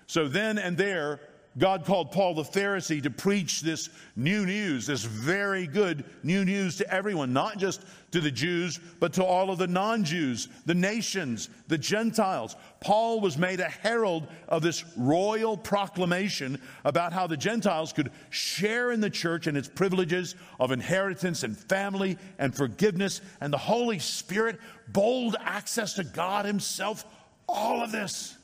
So 0.08 0.28
then 0.28 0.58
and 0.58 0.78
there, 0.78 1.20
God 1.58 1.84
called 1.84 2.14
Paul 2.14 2.36
the 2.36 2.44
Pharisee 2.44 3.04
to 3.04 3.10
preach 3.10 3.60
this 3.60 3.90
new 4.16 4.46
news, 4.46 4.88
this 4.88 5.04
very 5.04 5.68
good 5.68 6.06
new 6.24 6.46
news 6.46 6.78
to 6.78 6.94
everyone, 6.94 7.34
not 7.34 7.58
just 7.58 7.84
to 8.12 8.22
the 8.22 8.32
Jews, 8.32 8.80
but 9.02 9.12
to 9.14 9.26
all 9.26 9.50
of 9.50 9.58
the 9.58 9.68
non 9.68 10.06
Jews, 10.06 10.48
the 10.66 10.74
nations, 10.74 11.50
the 11.68 11.78
Gentiles. 11.78 12.56
Paul 12.80 13.20
was 13.20 13.38
made 13.38 13.60
a 13.60 13.68
herald 13.68 14.28
of 14.48 14.62
this 14.62 14.86
royal 14.96 15.58
proclamation 15.58 16.58
about 16.86 17.12
how 17.12 17.28
the 17.28 17.36
Gentiles 17.36 17.92
could 17.92 18.12
share 18.30 18.92
in 18.92 19.02
the 19.02 19.10
church 19.10 19.46
and 19.46 19.58
its 19.58 19.68
privileges 19.68 20.36
of 20.58 20.72
inheritance 20.72 21.44
and 21.44 21.58
family 21.58 22.18
and 22.40 22.56
forgiveness 22.56 23.20
and 23.42 23.52
the 23.52 23.58
Holy 23.58 24.00
Spirit, 24.00 24.58
bold 24.88 25.36
access 25.42 25.96
to 25.96 26.06
God 26.06 26.46
Himself, 26.46 27.06
all 27.50 27.84
of 27.84 27.92
this. 27.92 28.38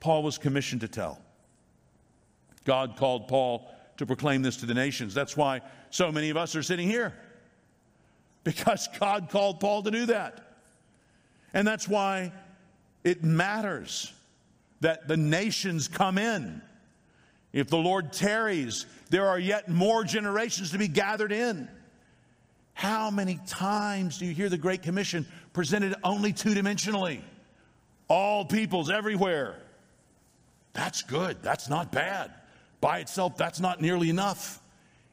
Paul 0.00 0.24
was 0.24 0.38
commissioned 0.38 0.80
to 0.80 0.88
tell. 0.88 1.20
God 2.64 2.96
called 2.96 3.28
Paul 3.28 3.70
to 3.96 4.06
proclaim 4.06 4.42
this 4.42 4.58
to 4.58 4.66
the 4.66 4.74
nations. 4.74 5.14
That's 5.14 5.36
why 5.36 5.60
so 5.90 6.10
many 6.10 6.30
of 6.30 6.36
us 6.36 6.56
are 6.56 6.62
sitting 6.62 6.88
here, 6.88 7.14
because 8.44 8.88
God 8.98 9.28
called 9.30 9.60
Paul 9.60 9.82
to 9.82 9.90
do 9.90 10.06
that. 10.06 10.56
And 11.52 11.66
that's 11.66 11.88
why 11.88 12.32
it 13.04 13.24
matters 13.24 14.12
that 14.80 15.08
the 15.08 15.16
nations 15.16 15.88
come 15.88 16.16
in. 16.16 16.62
If 17.52 17.68
the 17.68 17.78
Lord 17.78 18.12
tarries, 18.12 18.86
there 19.10 19.26
are 19.26 19.38
yet 19.38 19.68
more 19.68 20.04
generations 20.04 20.70
to 20.70 20.78
be 20.78 20.88
gathered 20.88 21.32
in. 21.32 21.68
How 22.74 23.10
many 23.10 23.40
times 23.46 24.18
do 24.18 24.26
you 24.26 24.32
hear 24.32 24.48
the 24.48 24.56
Great 24.56 24.82
Commission 24.82 25.26
presented 25.52 25.94
only 26.04 26.32
two 26.32 26.54
dimensionally? 26.54 27.20
All 28.08 28.44
peoples 28.44 28.88
everywhere. 28.88 29.60
That's 30.72 31.02
good. 31.02 31.42
That's 31.42 31.68
not 31.68 31.92
bad. 31.92 32.32
By 32.80 32.98
itself, 32.98 33.36
that's 33.36 33.60
not 33.60 33.80
nearly 33.80 34.10
enough. 34.10 34.60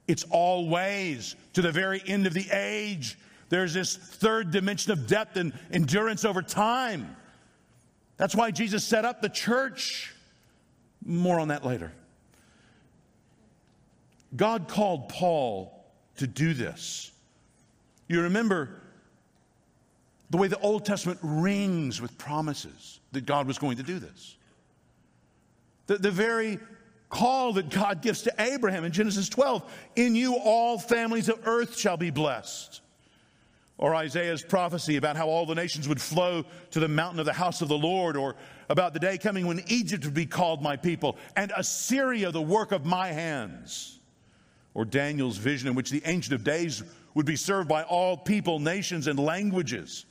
It's 0.07 0.23
always 0.29 1.35
to 1.53 1.61
the 1.61 1.71
very 1.71 2.01
end 2.05 2.27
of 2.27 2.33
the 2.33 2.49
age. 2.51 3.17
There's 3.49 3.73
this 3.73 3.95
third 3.95 4.51
dimension 4.51 4.91
of 4.91 5.07
depth 5.07 5.37
and 5.37 5.53
endurance 5.71 6.25
over 6.25 6.41
time. 6.41 7.15
That's 8.17 8.35
why 8.35 8.51
Jesus 8.51 8.83
set 8.83 9.05
up 9.05 9.21
the 9.21 9.29
church. 9.29 10.13
More 11.05 11.39
on 11.39 11.49
that 11.49 11.65
later. 11.65 11.93
God 14.35 14.67
called 14.67 15.09
Paul 15.09 15.85
to 16.17 16.27
do 16.27 16.53
this. 16.53 17.11
You 18.07 18.21
remember 18.21 18.81
the 20.29 20.37
way 20.37 20.47
the 20.47 20.59
Old 20.59 20.85
Testament 20.85 21.19
rings 21.21 22.01
with 22.01 22.17
promises 22.17 22.99
that 23.11 23.25
God 23.25 23.47
was 23.47 23.57
going 23.57 23.77
to 23.77 23.83
do 23.83 23.99
this. 23.99 24.35
The, 25.87 25.97
the 25.97 26.11
very 26.11 26.59
call 27.09 27.53
that 27.53 27.69
God 27.69 28.01
gives 28.01 28.23
to 28.23 28.33
Abraham 28.39 28.83
in 28.83 28.91
Genesis 28.91 29.29
12 29.29 29.63
In 29.95 30.15
you 30.15 30.35
all 30.35 30.77
families 30.77 31.29
of 31.29 31.39
earth 31.45 31.77
shall 31.77 31.97
be 31.97 32.09
blessed. 32.09 32.81
Or 33.77 33.93
Isaiah's 33.93 34.41
prophecy 34.41 34.95
about 34.95 35.15
how 35.15 35.27
all 35.29 35.45
the 35.45 35.53
nations 35.53 35.87
would 35.87 36.01
flow 36.01 36.45
to 36.71 36.79
the 36.79 36.87
mountain 36.87 37.19
of 37.19 37.27
the 37.27 37.33
house 37.33 37.61
of 37.61 37.67
the 37.67 37.77
Lord, 37.77 38.17
or 38.17 38.35
about 38.69 38.93
the 38.93 38.99
day 38.99 39.19
coming 39.19 39.45
when 39.45 39.61
Egypt 39.67 40.03
would 40.03 40.15
be 40.15 40.25
called 40.25 40.63
my 40.63 40.75
people, 40.75 41.15
and 41.35 41.53
Assyria 41.55 42.31
the 42.31 42.41
work 42.41 42.71
of 42.71 42.85
my 42.85 43.09
hands. 43.09 43.99
Or 44.73 44.83
Daniel's 44.83 45.37
vision 45.37 45.69
in 45.69 45.75
which 45.75 45.91
the 45.91 46.01
Ancient 46.05 46.33
of 46.33 46.43
Days 46.43 46.83
would 47.13 47.25
be 47.25 47.35
served 47.35 47.69
by 47.69 47.83
all 47.83 48.17
people, 48.17 48.59
nations, 48.59 49.07
and 49.07 49.19
languages. 49.19 50.05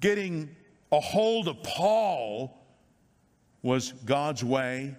Getting 0.00 0.54
a 0.92 1.00
hold 1.00 1.48
of 1.48 1.62
Paul 1.62 2.58
was 3.62 3.92
God's 4.04 4.44
way 4.44 4.96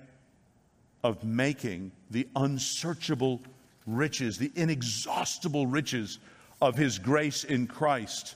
of 1.04 1.24
making 1.24 1.92
the 2.10 2.28
unsearchable 2.36 3.42
riches, 3.86 4.38
the 4.38 4.52
inexhaustible 4.56 5.68
riches 5.68 6.20
of 6.62 6.76
his 6.76 7.00
grace 7.00 7.44
in 7.44 7.68
Christ 7.68 8.36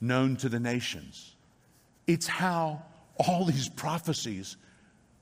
known 0.00 0.36
to 0.36 0.48
the 0.48 0.60
nations. 0.60 1.34
It's 2.06 2.26
how 2.26 2.82
all 3.16 3.44
these 3.44 3.68
prophecies 3.68 4.56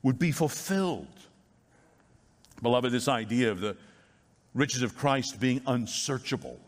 would 0.02 0.18
be 0.18 0.30
fulfilled. 0.30 1.06
Beloved, 2.62 2.92
this 2.92 3.08
idea 3.08 3.50
of 3.50 3.60
the 3.60 3.76
riches 4.54 4.82
of 4.82 4.96
Christ 4.96 5.40
being 5.40 5.60
unsearchable 5.66 6.60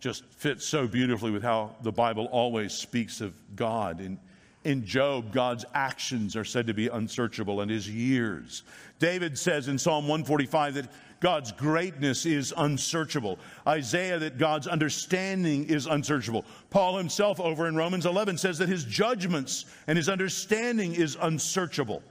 just 0.00 0.24
fits 0.24 0.66
so 0.66 0.86
beautifully 0.86 1.30
with 1.30 1.42
how 1.42 1.76
the 1.82 1.92
Bible 1.92 2.26
always 2.32 2.72
speaks 2.72 3.20
of 3.20 3.34
God. 3.54 4.00
In, 4.00 4.18
in 4.64 4.84
Job, 4.84 5.32
God's 5.32 5.64
actions 5.74 6.36
are 6.36 6.44
said 6.44 6.66
to 6.66 6.74
be 6.74 6.88
unsearchable 6.88 7.60
and 7.60 7.70
his 7.70 7.88
years. 7.88 8.62
David 8.98 9.38
says 9.38 9.68
in 9.68 9.78
Psalm 9.78 10.06
145 10.06 10.74
that 10.74 10.88
God's 11.20 11.52
greatness 11.52 12.24
is 12.24 12.52
unsearchable. 12.56 13.38
Isaiah 13.66 14.18
that 14.18 14.38
God's 14.38 14.66
understanding 14.66 15.66
is 15.66 15.86
unsearchable. 15.86 16.44
Paul 16.70 16.96
himself 16.96 17.40
over 17.40 17.68
in 17.68 17.76
Romans 17.76 18.06
11 18.06 18.38
says 18.38 18.58
that 18.58 18.68
his 18.68 18.84
judgments 18.84 19.66
and 19.86 19.96
his 19.96 20.08
understanding 20.08 20.94
is 20.94 21.16
unsearchable. 21.20 22.02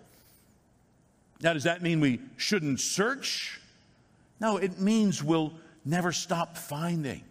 Now, 1.41 1.53
does 1.53 1.63
that 1.63 1.82
mean 1.82 2.01
we 2.01 2.20
shouldn't 2.38 2.79
search? 2.79 3.60
No, 4.39 4.58
it 4.58 4.79
means 4.79 5.24
we'll 5.24 5.53
never 5.86 6.12
stop 6.12 6.58
finding. 6.58 7.24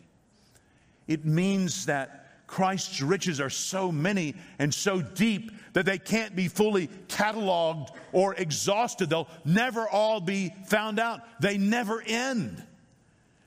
It 1.07 1.25
means 1.25 1.87
that 1.87 2.18
Christ's 2.49 3.03
riches 3.03 3.41
are 3.41 3.51
so 3.51 3.93
many 3.93 4.35
and 4.59 4.75
so 4.75 5.01
deep 5.01 5.53
that 5.75 5.85
they 5.85 5.99
can't 5.99 6.35
be 6.35 6.49
fully 6.49 6.89
cataloged 7.07 7.91
or 8.11 8.35
exhausted. 8.35 9.11
They'll 9.11 9.29
never 9.45 9.87
all 9.87 10.21
be 10.21 10.53
found 10.67 10.99
out, 10.99 11.21
they 11.41 11.59
never 11.59 12.03
end. 12.03 12.65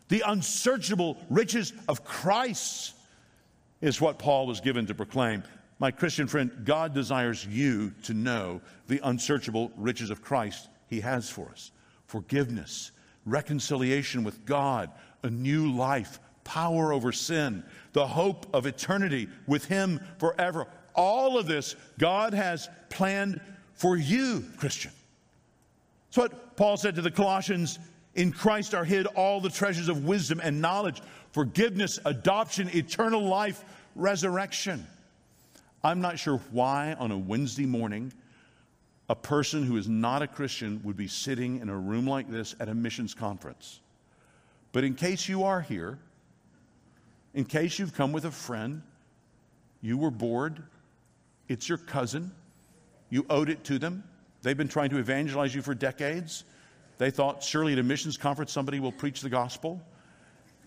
The 0.08 0.24
unsearchable 0.26 1.18
riches 1.30 1.74
of 1.90 2.06
Christ 2.06 2.94
is 3.82 4.00
what 4.00 4.20
Paul 4.20 4.46
was 4.46 4.62
given 4.62 4.86
to 4.86 4.94
proclaim. 4.94 5.44
My 5.80 5.90
Christian 5.90 6.28
friend, 6.28 6.52
God 6.64 6.94
desires 6.94 7.46
you 7.46 7.92
to 8.04 8.14
know 8.14 8.62
the 8.88 9.02
unsearchable 9.04 9.72
riches 9.76 10.12
of 10.12 10.22
Christ 10.22 10.70
He 10.88 11.02
has 11.02 11.30
for 11.30 11.50
us 11.50 11.72
forgiveness, 12.06 12.92
reconciliation 13.26 14.24
with 14.24 14.46
God, 14.46 14.92
a 15.24 15.30
new 15.30 15.72
life, 15.72 16.20
power 16.44 16.94
over 16.94 17.12
sin, 17.12 17.64
the 17.94 18.06
hope 18.06 18.48
of 18.54 18.66
eternity 18.66 19.28
with 19.48 19.66
Him 19.66 20.00
forever. 20.18 20.68
All 20.96 21.38
of 21.38 21.48
this 21.48 21.76
God 21.98 22.34
has 22.34 22.70
planned 22.90 23.40
for 23.74 23.98
you, 23.98 24.44
Christian. 24.58 24.92
That's 26.10 26.18
what 26.18 26.56
Paul 26.58 26.78
said 26.78 26.96
to 26.96 27.02
the 27.02 27.12
Colossians 27.12 27.80
in 28.16 28.32
Christ 28.32 28.74
are 28.74 28.84
hid 28.84 29.08
all 29.08 29.40
the 29.40 29.50
treasures 29.50 29.88
of 29.88 30.06
wisdom 30.06 30.42
and 30.44 30.62
knowledge, 30.62 31.02
forgiveness, 31.32 32.00
adoption, 32.06 32.70
eternal 32.74 33.24
life, 33.24 33.64
resurrection. 33.96 34.86
I'm 35.84 36.02
not 36.02 36.20
sure 36.20 36.42
why 36.52 36.94
on 37.00 37.12
a 37.12 37.18
Wednesday 37.18 37.66
morning 37.66 38.12
a 39.10 39.16
person 39.16 39.64
who 39.64 39.78
is 39.78 39.90
not 39.90 40.22
a 40.22 40.28
Christian 40.28 40.80
would 40.84 40.96
be 40.96 41.08
sitting 41.08 41.60
in 41.60 41.70
a 41.70 41.78
room 41.78 42.06
like 42.06 42.30
this 42.30 42.56
at 42.60 42.70
a 42.70 42.74
missions 42.74 43.14
conference. 43.14 43.80
But 44.74 44.84
in 44.84 44.94
case 44.94 45.28
you 45.28 45.44
are 45.44 45.62
here, 45.62 45.98
in 47.34 47.46
case 47.46 47.80
you've 47.80 47.94
come 47.94 48.12
with 48.12 48.26
a 48.26 48.32
friend, 48.32 48.82
you 49.82 49.98
were 49.98 50.12
bored, 50.12 50.62
it's 51.48 51.68
your 51.68 51.78
cousin, 51.78 52.32
you 53.10 53.26
owed 53.30 53.50
it 53.50 53.64
to 53.66 53.80
them, 53.80 54.04
they've 54.42 54.58
been 54.58 54.68
trying 54.68 54.90
to 54.90 54.98
evangelize 54.98 55.54
you 55.56 55.62
for 55.62 55.74
decades. 55.74 56.44
They 56.98 57.10
thought 57.10 57.42
surely 57.44 57.74
at 57.74 57.80
a 57.80 57.84
missions 57.84 58.16
conference 58.18 58.52
somebody 58.52 58.80
will 58.80 58.92
preach 58.92 59.22
the 59.22 59.30
gospel. 59.30 59.82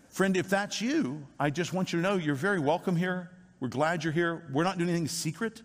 Friend, 0.08 0.36
if 0.36 0.48
that's 0.48 0.80
you, 0.80 1.26
I 1.38 1.50
just 1.50 1.72
want 1.72 1.92
you 1.92 2.00
to 2.00 2.02
know 2.02 2.16
you're 2.16 2.34
very 2.34 2.60
welcome 2.60 2.96
here. 2.96 3.30
We're 3.60 3.68
glad 3.68 4.04
you're 4.04 4.12
here. 4.12 4.42
We're 4.52 4.64
not 4.64 4.78
doing 4.78 4.90
anything 4.90 5.08
secret. 5.08 5.62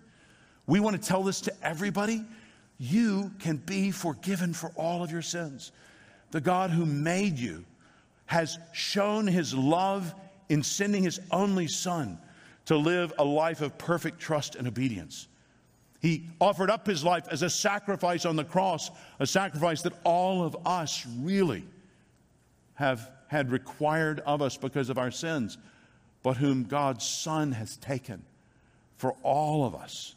We 0.67 0.79
want 0.79 1.01
to 1.01 1.07
tell 1.07 1.23
this 1.23 1.41
to 1.41 1.53
everybody. 1.63 2.23
You 2.77 3.31
can 3.39 3.57
be 3.57 3.91
forgiven 3.91 4.53
for 4.53 4.71
all 4.75 5.03
of 5.03 5.11
your 5.11 5.21
sins. 5.21 5.71
The 6.31 6.41
God 6.41 6.69
who 6.69 6.85
made 6.85 7.37
you 7.37 7.65
has 8.27 8.59
shown 8.73 9.25
his 9.25 9.53
love 9.55 10.13
in 10.49 10.63
sending 10.63 11.03
his 11.03 11.19
only 11.31 11.67
son 11.67 12.17
to 12.65 12.75
live 12.75 13.13
a 13.17 13.23
life 13.23 13.61
of 13.61 13.77
perfect 13.77 14.19
trust 14.19 14.55
and 14.55 14.67
obedience. 14.67 15.27
He 16.01 16.25
offered 16.39 16.69
up 16.69 16.85
his 16.85 17.03
life 17.03 17.25
as 17.29 17.41
a 17.41 17.49
sacrifice 17.49 18.25
on 18.25 18.35
the 18.35 18.43
cross, 18.43 18.89
a 19.19 19.27
sacrifice 19.27 19.81
that 19.83 19.93
all 20.03 20.43
of 20.43 20.55
us 20.65 21.05
really 21.19 21.65
have 22.75 23.11
had 23.27 23.51
required 23.51 24.21
of 24.25 24.41
us 24.41 24.57
because 24.57 24.89
of 24.89 24.97
our 24.97 25.11
sins 25.11 25.57
but 26.23 26.37
whom 26.37 26.63
God's 26.63 27.05
Son 27.05 27.51
has 27.51 27.77
taken 27.77 28.23
for 28.97 29.13
all 29.23 29.65
of 29.65 29.75
us. 29.75 30.15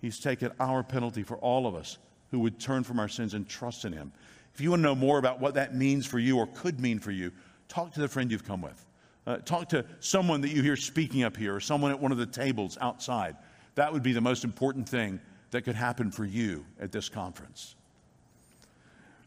He's 0.00 0.18
taken 0.18 0.52
our 0.60 0.82
penalty 0.82 1.22
for 1.22 1.36
all 1.38 1.66
of 1.66 1.74
us 1.74 1.98
who 2.30 2.38
would 2.40 2.60
turn 2.60 2.84
from 2.84 3.00
our 3.00 3.08
sins 3.08 3.34
and 3.34 3.48
trust 3.48 3.84
in 3.84 3.92
Him. 3.92 4.12
If 4.54 4.60
you 4.60 4.70
want 4.70 4.80
to 4.80 4.84
know 4.84 4.94
more 4.94 5.18
about 5.18 5.40
what 5.40 5.54
that 5.54 5.74
means 5.74 6.06
for 6.06 6.18
you 6.18 6.38
or 6.38 6.46
could 6.46 6.80
mean 6.80 6.98
for 6.98 7.10
you, 7.10 7.32
talk 7.68 7.92
to 7.94 8.00
the 8.00 8.08
friend 8.08 8.30
you've 8.30 8.46
come 8.46 8.62
with. 8.62 8.84
Uh, 9.26 9.36
talk 9.38 9.68
to 9.68 9.84
someone 10.00 10.40
that 10.40 10.50
you 10.50 10.62
hear 10.62 10.76
speaking 10.76 11.22
up 11.22 11.36
here 11.36 11.54
or 11.54 11.60
someone 11.60 11.90
at 11.90 12.00
one 12.00 12.12
of 12.12 12.18
the 12.18 12.26
tables 12.26 12.78
outside. 12.80 13.36
That 13.74 13.92
would 13.92 14.02
be 14.02 14.12
the 14.12 14.20
most 14.20 14.44
important 14.44 14.88
thing 14.88 15.20
that 15.50 15.62
could 15.62 15.76
happen 15.76 16.10
for 16.10 16.24
you 16.24 16.64
at 16.80 16.92
this 16.92 17.08
conference. 17.08 17.74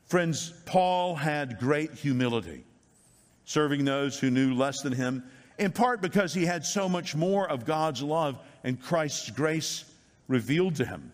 Friends, 0.06 0.53
Paul 0.65 1.15
had 1.15 1.60
great 1.60 1.93
humility, 1.93 2.63
serving 3.45 3.86
those 3.86 4.19
who 4.19 4.29
knew 4.29 4.53
less 4.53 4.82
than 4.82 4.93
him 4.93 5.23
in 5.58 5.71
part 5.71 6.01
because 6.01 6.34
he 6.34 6.45
had 6.45 6.65
so 6.65 6.89
much 6.89 7.15
more 7.15 7.49
of 7.49 7.65
God's 7.65 8.01
love 8.01 8.38
and 8.63 8.82
Christ's 8.82 9.29
grace 9.29 9.86
revealed 10.27 10.75
to 10.75 10.86
him. 10.86 11.12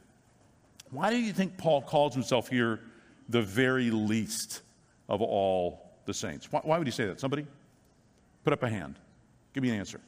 Why 0.92 1.10
do 1.10 1.18
you 1.18 1.34
think 1.34 1.58
Paul 1.58 1.82
calls 1.82 2.14
himself 2.14 2.48
here 2.48 2.80
the 3.28 3.42
very 3.42 3.92
least 3.92 4.62
of 5.08 5.22
all 5.22 5.92
the 6.06 6.14
saints? 6.14 6.52
Why, 6.52 6.62
why 6.64 6.78
would 6.78 6.88
he 6.88 6.92
say 6.92 7.06
that? 7.06 7.20
Somebody? 7.20 7.46
Put 8.44 8.54
up 8.54 8.64
a 8.64 8.70
hand. 8.70 8.96
Give 9.54 9.64
me 9.64 9.70
an 9.70 9.76
answer. 9.76 10.00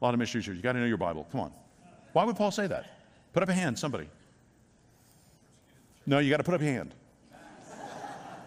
A 0.00 0.04
lot 0.04 0.14
of 0.14 0.20
mysteries 0.20 0.44
here. 0.44 0.54
You 0.54 0.62
got 0.62 0.72
to 0.72 0.80
know 0.80 0.86
your 0.86 0.96
Bible. 0.96 1.26
Come 1.30 1.40
on. 1.40 1.52
Why 2.12 2.24
would 2.24 2.36
Paul 2.36 2.50
say 2.50 2.66
that? 2.66 2.86
Put 3.32 3.42
up 3.42 3.48
a 3.48 3.54
hand, 3.54 3.78
somebody. 3.78 4.08
No, 6.06 6.18
you 6.18 6.30
got 6.30 6.38
to 6.38 6.44
put 6.44 6.54
up 6.54 6.60
a 6.60 6.64
hand. 6.64 6.94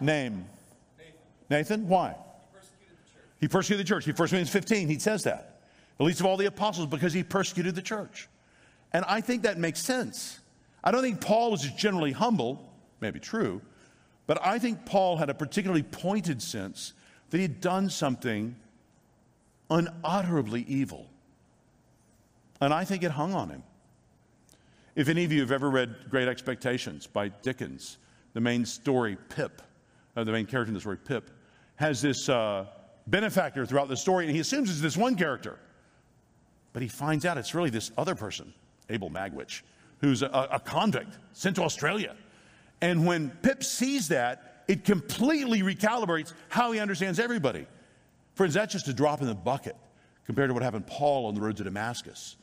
Name. 0.00 0.46
Nathan? 1.48 1.88
Why? 1.88 2.16
He 3.40 3.48
persecuted 3.48 3.84
the 3.84 3.88
church. 3.88 4.04
He 4.04 4.12
first 4.12 4.30
Corinthians 4.30 4.50
15, 4.50 4.88
he 4.88 4.98
says 4.98 5.24
that. 5.24 5.60
The 5.98 6.04
least 6.04 6.20
of 6.20 6.26
all 6.26 6.36
the 6.36 6.46
apostles 6.46 6.86
because 6.86 7.12
he 7.12 7.22
persecuted 7.22 7.74
the 7.74 7.82
church. 7.82 8.28
And 8.92 9.04
I 9.06 9.20
think 9.20 9.42
that 9.42 9.58
makes 9.58 9.80
sense. 9.80 10.40
I 10.82 10.90
don't 10.90 11.02
think 11.02 11.20
Paul 11.20 11.50
was 11.50 11.62
generally 11.62 12.12
humble, 12.12 12.72
maybe 13.00 13.20
true, 13.20 13.60
but 14.26 14.44
I 14.44 14.58
think 14.58 14.86
Paul 14.86 15.16
had 15.16 15.28
a 15.28 15.34
particularly 15.34 15.82
pointed 15.82 16.42
sense 16.42 16.94
that 17.30 17.36
he 17.36 17.42
had 17.42 17.60
done 17.60 17.88
something 17.88 18.56
unutterably 19.70 20.64
evil. 20.68 21.06
And 22.60 22.74
I 22.74 22.84
think 22.84 23.02
it 23.02 23.12
hung 23.12 23.32
on 23.32 23.48
him. 23.48 23.62
If 24.96 25.08
any 25.08 25.24
of 25.24 25.32
you 25.32 25.40
have 25.40 25.52
ever 25.52 25.70
read 25.70 25.94
Great 26.10 26.28
Expectations 26.28 27.06
by 27.06 27.28
Dickens, 27.28 27.98
the 28.34 28.40
main 28.40 28.66
story, 28.66 29.16
Pip, 29.28 29.62
uh, 30.16 30.24
the 30.24 30.32
main 30.32 30.46
character 30.46 30.68
in 30.68 30.74
the 30.74 30.80
story, 30.80 30.98
Pip, 30.98 31.30
has 31.76 32.02
this 32.02 32.28
uh, 32.28 32.66
benefactor 33.06 33.64
throughout 33.64 33.88
the 33.88 33.96
story, 33.96 34.26
and 34.26 34.34
he 34.34 34.40
assumes 34.40 34.68
it's 34.68 34.80
this 34.80 34.96
one 34.96 35.14
character. 35.14 35.58
But 36.72 36.82
he 36.82 36.88
finds 36.88 37.24
out 37.24 37.38
it's 37.38 37.54
really 37.54 37.70
this 37.70 37.90
other 37.96 38.14
person, 38.14 38.52
Abel 38.90 39.10
Magwitch, 39.10 39.62
who's 39.98 40.22
a, 40.22 40.48
a 40.50 40.60
convict 40.60 41.18
sent 41.32 41.56
to 41.56 41.62
Australia. 41.62 42.16
And 42.80 43.06
when 43.06 43.30
Pip 43.42 43.62
sees 43.62 44.08
that, 44.08 44.49
it 44.70 44.84
completely 44.84 45.62
recalibrates 45.62 46.32
how 46.48 46.70
he 46.70 46.78
understands 46.78 47.18
everybody. 47.18 47.66
Friends, 48.34 48.54
that's 48.54 48.72
just 48.72 48.86
a 48.86 48.92
drop 48.92 49.20
in 49.20 49.26
the 49.26 49.34
bucket 49.34 49.74
compared 50.26 50.48
to 50.48 50.54
what 50.54 50.62
happened 50.62 50.86
to 50.86 50.92
Paul 50.92 51.26
on 51.26 51.34
the 51.34 51.40
road 51.40 51.56
to 51.56 51.64
Damascus. 51.64 52.36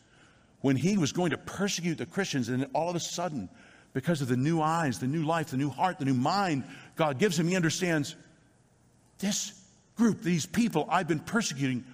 When 0.60 0.76
he 0.76 0.98
was 0.98 1.14
going 1.14 1.30
to 1.30 1.38
persecute 1.38 1.98
the 1.98 2.06
Christians, 2.06 2.50
and 2.50 2.68
all 2.74 2.90
of 2.90 2.98
a 2.98 3.00
sudden, 3.00 3.48
because 3.94 4.22
of 4.22 4.28
the 4.28 4.36
new 4.36 4.60
eyes, 4.60 5.00
the 5.00 5.08
new 5.08 5.24
life, 5.24 5.52
the 5.52 5.58
new 5.58 5.70
heart, 5.70 6.00
the 6.00 6.06
new 6.06 6.14
mind 6.14 6.66
God 6.98 7.18
gives 7.18 7.40
him, 7.40 7.48
he 7.48 7.56
understands 7.56 8.18
this 9.20 9.64
group, 9.96 10.22
these 10.22 10.46
people 10.46 10.86
I've 10.92 11.08
been 11.08 11.22
persecuting, 11.22 11.86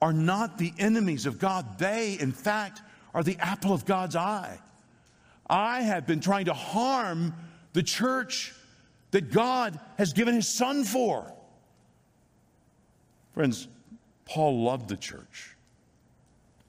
are 0.00 0.12
not 0.12 0.58
the 0.58 0.72
enemies 0.78 1.26
of 1.26 1.40
God. 1.40 1.76
They, 1.76 2.16
in 2.20 2.30
fact, 2.30 2.82
are 3.12 3.24
the 3.24 3.36
apple 3.40 3.72
of 3.72 3.84
God's 3.84 4.14
eye. 4.14 4.60
I 5.48 5.82
have 5.82 6.06
been 6.06 6.20
trying 6.20 6.44
to 6.44 6.54
harm 6.54 7.34
the 7.72 7.82
church 7.82 8.54
that 9.10 9.32
God 9.32 9.78
has 9.98 10.12
given 10.12 10.34
his 10.34 10.48
son 10.48 10.84
for. 10.84 11.32
Friends, 13.34 13.68
Paul 14.24 14.62
loved 14.62 14.88
the 14.88 14.96
church. 14.96 15.56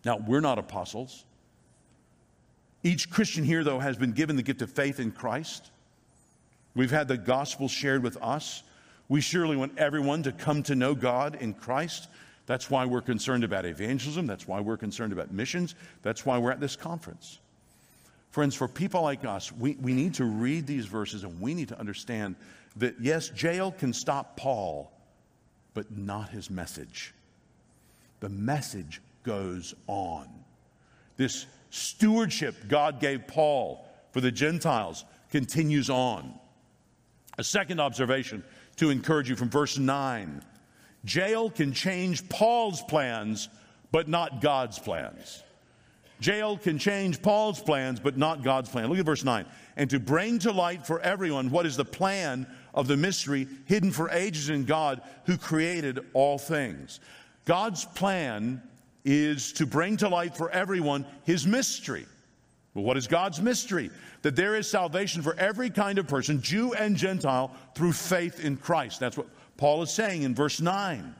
Now, 0.03 0.17
we're 0.17 0.41
not 0.41 0.57
apostles. 0.57 1.25
Each 2.83 3.09
Christian 3.09 3.43
here, 3.43 3.63
though, 3.63 3.79
has 3.79 3.97
been 3.97 4.13
given 4.13 4.35
the 4.35 4.43
gift 4.43 4.61
of 4.61 4.71
faith 4.71 4.99
in 4.99 5.11
Christ. 5.11 5.69
We've 6.75 6.91
had 6.91 7.07
the 7.07 7.17
gospel 7.17 7.67
shared 7.67 8.01
with 8.01 8.17
us. 8.17 8.63
We 9.09 9.21
surely 9.21 9.55
want 9.55 9.77
everyone 9.77 10.23
to 10.23 10.31
come 10.31 10.63
to 10.63 10.75
know 10.75 10.95
God 10.95 11.37
in 11.39 11.53
Christ. 11.53 12.07
That's 12.47 12.71
why 12.71 12.85
we're 12.85 13.01
concerned 13.01 13.43
about 13.43 13.65
evangelism. 13.65 14.25
That's 14.25 14.47
why 14.47 14.61
we're 14.61 14.77
concerned 14.77 15.13
about 15.13 15.31
missions. 15.31 15.75
That's 16.01 16.25
why 16.25 16.37
we're 16.37 16.51
at 16.51 16.59
this 16.59 16.75
conference. 16.75 17.39
Friends, 18.31 18.55
for 18.55 18.67
people 18.67 19.01
like 19.01 19.25
us, 19.25 19.51
we, 19.51 19.75
we 19.81 19.93
need 19.93 20.15
to 20.15 20.25
read 20.25 20.65
these 20.65 20.85
verses 20.85 21.23
and 21.23 21.39
we 21.41 21.53
need 21.53 21.67
to 21.67 21.79
understand 21.79 22.35
that 22.77 22.95
yes, 23.01 23.29
jail 23.29 23.71
can 23.71 23.91
stop 23.91 24.37
Paul, 24.37 24.91
but 25.73 25.95
not 25.95 26.29
his 26.29 26.49
message. 26.49 27.13
The 28.21 28.29
message 28.29 29.01
goes 29.23 29.75
on. 29.87 30.29
This 31.17 31.45
stewardship 31.69 32.55
God 32.69 32.99
gave 33.01 33.27
Paul 33.27 33.85
for 34.11 34.21
the 34.21 34.31
Gentiles 34.31 35.03
continues 35.29 35.89
on. 35.89 36.33
A 37.37 37.43
second 37.43 37.79
observation 37.79 38.43
to 38.77 38.89
encourage 38.89 39.29
you 39.29 39.35
from 39.35 39.49
verse 39.49 39.77
9 39.77 40.43
jail 41.03 41.49
can 41.49 41.73
change 41.73 42.29
Paul's 42.29 42.81
plans, 42.83 43.49
but 43.91 44.07
not 44.07 44.39
God's 44.39 44.77
plans. 44.77 45.43
Jail 46.21 46.55
can 46.55 46.77
change 46.77 47.21
Paul's 47.21 47.59
plans, 47.59 47.99
but 47.99 48.15
not 48.15 48.43
God's 48.43 48.69
plan. 48.69 48.87
Look 48.87 48.99
at 48.99 49.05
verse 49.05 49.23
9. 49.23 49.43
And 49.75 49.89
to 49.89 49.99
bring 49.99 50.37
to 50.39 50.51
light 50.51 50.85
for 50.85 51.01
everyone 51.01 51.49
what 51.49 51.65
is 51.65 51.75
the 51.75 51.83
plan 51.83 52.47
of 52.75 52.87
the 52.87 52.95
mystery 52.95 53.47
hidden 53.65 53.91
for 53.91 54.09
ages 54.11 54.49
in 54.49 54.63
God 54.63 55.01
who 55.25 55.35
created 55.35 55.99
all 56.13 56.37
things. 56.37 56.99
God's 57.45 57.85
plan 57.85 58.61
is 59.03 59.51
to 59.53 59.65
bring 59.65 59.97
to 59.97 60.07
light 60.07 60.37
for 60.37 60.51
everyone 60.51 61.07
his 61.23 61.47
mystery. 61.47 62.05
Well, 62.75 62.85
what 62.85 62.97
is 62.97 63.07
God's 63.07 63.41
mystery? 63.41 63.89
That 64.21 64.35
there 64.35 64.55
is 64.55 64.69
salvation 64.69 65.23
for 65.23 65.35
every 65.39 65.71
kind 65.71 65.97
of 65.97 66.07
person, 66.07 66.39
Jew 66.39 66.73
and 66.73 66.95
Gentile, 66.95 67.51
through 67.73 67.93
faith 67.93 68.45
in 68.45 68.57
Christ. 68.57 68.99
That's 68.99 69.17
what 69.17 69.27
Paul 69.57 69.81
is 69.81 69.91
saying 69.91 70.21
in 70.21 70.35
verse 70.35 70.61
9. 70.61 71.15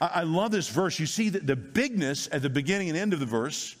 I, 0.00 0.22
love 0.22 0.50
this 0.50 0.68
verse. 0.70 0.98
You 0.98 1.04
see 1.04 1.28
that 1.28 1.46
the 1.46 1.54
bigness 1.54 2.26
at 2.32 2.40
the 2.40 2.48
beginning 2.48 2.88
and 2.88 2.96
end 2.96 3.12
of 3.12 3.20
the 3.20 3.26
verse. 3.26 3.76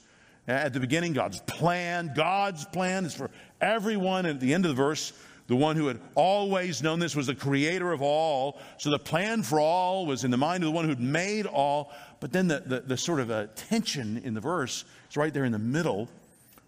At 0.50 0.72
the 0.72 0.80
beginning, 0.80 1.12
God's 1.12 1.40
plan, 1.40 2.12
God's 2.14 2.64
plan 2.64 3.04
is 3.04 3.14
for 3.14 3.30
everyone. 3.60 4.26
And 4.26 4.36
at 4.36 4.40
the 4.40 4.52
end 4.52 4.64
of 4.64 4.70
the 4.70 4.74
verse, 4.82 5.12
the 5.46 5.56
one 5.56 5.76
who 5.76 5.86
had 5.86 6.00
always 6.14 6.82
known 6.82 6.98
this 6.98 7.14
was 7.14 7.28
the 7.28 7.34
creator 7.34 7.92
of 7.92 8.02
all. 8.02 8.60
So 8.78 8.90
the 8.90 8.98
plan 8.98 9.42
for 9.42 9.60
all 9.60 10.06
was 10.06 10.24
in 10.24 10.30
the 10.30 10.36
mind 10.36 10.62
of 10.62 10.68
the 10.68 10.72
one 10.72 10.86
who'd 10.86 11.00
made 11.00 11.46
all. 11.46 11.92
But 12.18 12.32
then 12.32 12.48
the, 12.48 12.60
the, 12.60 12.80
the 12.80 12.96
sort 12.96 13.20
of 13.20 13.30
a 13.30 13.46
tension 13.48 14.18
in 14.24 14.34
the 14.34 14.40
verse 14.40 14.84
is 15.08 15.16
right 15.16 15.32
there 15.32 15.44
in 15.44 15.52
the 15.52 15.58
middle, 15.58 16.08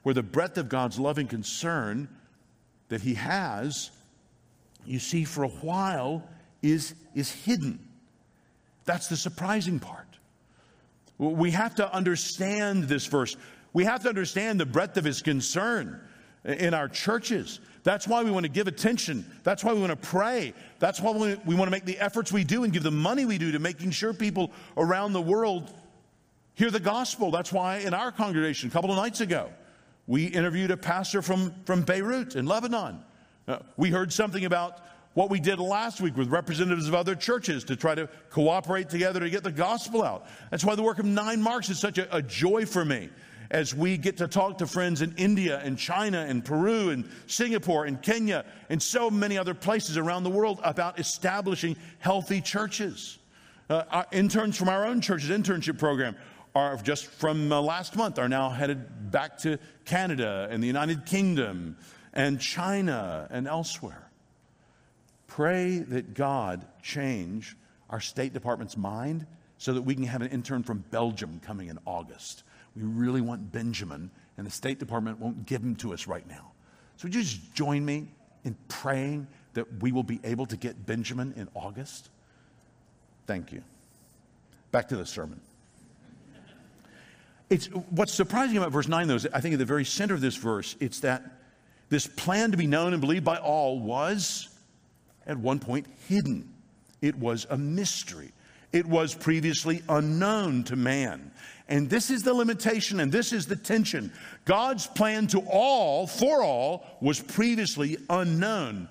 where 0.02 0.14
the 0.14 0.22
breadth 0.22 0.58
of 0.58 0.68
God's 0.68 0.98
loving 0.98 1.26
concern 1.26 2.08
that 2.88 3.00
he 3.00 3.14
has, 3.14 3.90
you 4.84 4.98
see, 4.98 5.24
for 5.24 5.44
a 5.44 5.48
while 5.48 6.22
is, 6.62 6.94
is 7.14 7.32
hidden. 7.32 7.78
That's 8.84 9.08
the 9.08 9.16
surprising 9.16 9.80
part. 9.80 10.06
We 11.18 11.52
have 11.52 11.76
to 11.76 11.92
understand 11.94 12.84
this 12.84 13.06
verse. 13.06 13.36
We 13.72 13.84
have 13.84 14.02
to 14.02 14.08
understand 14.08 14.60
the 14.60 14.66
breadth 14.66 14.96
of 14.96 15.04
his 15.04 15.22
concern 15.22 16.00
in 16.44 16.74
our 16.74 16.88
churches. 16.88 17.60
That's 17.84 18.06
why 18.06 18.22
we 18.22 18.30
want 18.30 18.44
to 18.44 18.50
give 18.50 18.68
attention. 18.68 19.24
That's 19.42 19.64
why 19.64 19.72
we 19.72 19.80
want 19.80 19.90
to 19.90 20.08
pray. 20.08 20.54
That's 20.78 21.00
why 21.00 21.12
we 21.44 21.54
want 21.54 21.66
to 21.66 21.70
make 21.70 21.84
the 21.84 21.98
efforts 21.98 22.32
we 22.32 22.44
do 22.44 22.64
and 22.64 22.72
give 22.72 22.82
the 22.82 22.90
money 22.90 23.24
we 23.24 23.38
do 23.38 23.52
to 23.52 23.58
making 23.58 23.90
sure 23.90 24.12
people 24.12 24.52
around 24.76 25.12
the 25.12 25.22
world 25.22 25.72
hear 26.54 26.70
the 26.70 26.80
gospel. 26.80 27.30
That's 27.30 27.52
why 27.52 27.78
in 27.78 27.94
our 27.94 28.12
congregation, 28.12 28.68
a 28.68 28.72
couple 28.72 28.90
of 28.90 28.96
nights 28.96 29.20
ago, 29.20 29.50
we 30.06 30.26
interviewed 30.26 30.70
a 30.70 30.76
pastor 30.76 31.22
from, 31.22 31.54
from 31.64 31.82
Beirut 31.82 32.36
in 32.36 32.46
Lebanon. 32.46 33.02
Uh, 33.48 33.58
we 33.76 33.90
heard 33.90 34.12
something 34.12 34.44
about 34.44 34.80
what 35.14 35.30
we 35.30 35.40
did 35.40 35.58
last 35.58 36.00
week 36.00 36.16
with 36.16 36.28
representatives 36.28 36.88
of 36.88 36.94
other 36.94 37.14
churches 37.14 37.64
to 37.64 37.76
try 37.76 37.94
to 37.94 38.08
cooperate 38.30 38.88
together 38.88 39.20
to 39.20 39.30
get 39.30 39.42
the 39.42 39.52
gospel 39.52 40.02
out. 40.02 40.26
That's 40.50 40.64
why 40.64 40.74
the 40.74 40.82
work 40.82 40.98
of 40.98 41.04
Nine 41.04 41.42
Marks 41.42 41.68
is 41.68 41.78
such 41.78 41.98
a, 41.98 42.16
a 42.16 42.22
joy 42.22 42.64
for 42.66 42.84
me 42.84 43.10
as 43.52 43.74
we 43.74 43.98
get 43.98 44.16
to 44.16 44.26
talk 44.26 44.58
to 44.58 44.66
friends 44.66 45.02
in 45.02 45.14
India 45.18 45.60
and 45.62 45.78
China 45.78 46.24
and 46.26 46.42
Peru 46.42 46.88
and 46.88 47.08
Singapore 47.26 47.84
and 47.84 48.00
Kenya 48.00 48.46
and 48.70 48.82
so 48.82 49.10
many 49.10 49.36
other 49.36 49.52
places 49.52 49.98
around 49.98 50.24
the 50.24 50.30
world 50.30 50.58
about 50.64 50.98
establishing 50.98 51.76
healthy 51.98 52.40
churches. 52.40 53.18
Uh, 53.68 54.04
interns 54.10 54.56
from 54.56 54.70
our 54.70 54.86
own 54.86 55.02
church's 55.02 55.28
internship 55.28 55.78
program 55.78 56.16
are 56.54 56.76
just 56.78 57.06
from 57.06 57.52
uh, 57.52 57.60
last 57.60 57.94
month 57.94 58.18
are 58.18 58.28
now 58.28 58.48
headed 58.48 59.10
back 59.10 59.36
to 59.38 59.58
Canada 59.84 60.48
and 60.50 60.62
the 60.62 60.66
United 60.66 61.04
Kingdom 61.04 61.76
and 62.14 62.40
China 62.40 63.28
and 63.30 63.46
elsewhere. 63.46 64.08
Pray 65.26 65.78
that 65.78 66.14
God 66.14 66.66
change 66.82 67.54
our 67.90 68.00
State 68.00 68.32
Department's 68.32 68.78
mind 68.78 69.26
so 69.58 69.74
that 69.74 69.82
we 69.82 69.94
can 69.94 70.04
have 70.04 70.22
an 70.22 70.28
intern 70.28 70.62
from 70.62 70.84
Belgium 70.90 71.40
coming 71.44 71.68
in 71.68 71.78
August 71.86 72.44
we 72.76 72.82
really 72.82 73.20
want 73.20 73.52
Benjamin, 73.52 74.10
and 74.36 74.46
the 74.46 74.50
State 74.50 74.78
Department 74.78 75.18
won't 75.18 75.46
give 75.46 75.62
him 75.62 75.76
to 75.76 75.92
us 75.92 76.06
right 76.06 76.26
now. 76.28 76.52
So, 76.96 77.04
would 77.04 77.14
you 77.14 77.22
just 77.22 77.54
join 77.54 77.84
me 77.84 78.08
in 78.44 78.56
praying 78.68 79.26
that 79.54 79.82
we 79.82 79.92
will 79.92 80.02
be 80.02 80.20
able 80.24 80.46
to 80.46 80.56
get 80.56 80.86
Benjamin 80.86 81.34
in 81.36 81.48
August? 81.54 82.10
Thank 83.26 83.52
you. 83.52 83.62
Back 84.70 84.88
to 84.88 84.96
the 84.96 85.06
sermon. 85.06 85.40
It's, 87.50 87.66
what's 87.66 88.14
surprising 88.14 88.56
about 88.56 88.72
verse 88.72 88.88
9, 88.88 89.08
though, 89.08 89.16
is 89.16 89.28
I 89.32 89.40
think 89.40 89.52
at 89.52 89.58
the 89.58 89.66
very 89.66 89.84
center 89.84 90.14
of 90.14 90.22
this 90.22 90.36
verse, 90.36 90.74
it's 90.80 91.00
that 91.00 91.22
this 91.90 92.06
plan 92.06 92.50
to 92.52 92.56
be 92.56 92.66
known 92.66 92.94
and 92.94 93.00
believed 93.02 93.24
by 93.24 93.36
all 93.36 93.78
was 93.78 94.48
at 95.26 95.36
one 95.36 95.58
point 95.58 95.86
hidden. 96.08 96.48
It 97.02 97.14
was 97.14 97.46
a 97.50 97.58
mystery. 97.58 98.32
It 98.72 98.86
was 98.86 99.14
previously 99.14 99.82
unknown 99.90 100.64
to 100.64 100.76
man. 100.76 101.30
And 101.68 101.88
this 101.88 102.10
is 102.10 102.22
the 102.22 102.34
limitation 102.34 103.00
and 103.00 103.10
this 103.10 103.32
is 103.32 103.46
the 103.46 103.56
tension. 103.56 104.12
God's 104.44 104.86
plan 104.86 105.26
to 105.28 105.40
all, 105.40 106.06
for 106.06 106.42
all, 106.42 106.84
was 107.00 107.20
previously 107.20 107.98
unknown. 108.10 108.88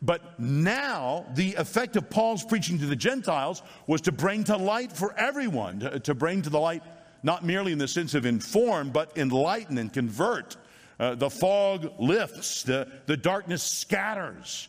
But 0.00 0.40
now, 0.40 1.26
the 1.34 1.54
effect 1.54 1.94
of 1.94 2.10
Paul's 2.10 2.44
preaching 2.44 2.78
to 2.80 2.86
the 2.86 2.96
Gentiles 2.96 3.62
was 3.86 4.00
to 4.02 4.12
bring 4.12 4.42
to 4.44 4.56
light 4.56 4.90
for 4.90 5.16
everyone, 5.16 6.00
to, 6.02 6.14
bring 6.14 6.42
to 6.42 6.50
the 6.50 6.58
light 6.58 6.82
not 7.22 7.44
merely 7.44 7.70
in 7.70 7.78
the 7.78 7.86
sense 7.86 8.14
of 8.14 8.26
inform, 8.26 8.90
but 8.90 9.16
enlighten 9.16 9.78
and 9.78 9.92
convert. 9.92 10.56
Uh, 10.98 11.14
the 11.14 11.30
fog 11.30 11.92
lifts, 12.00 12.64
the, 12.64 12.88
the 13.06 13.16
darkness 13.16 13.62
scatters. 13.62 14.68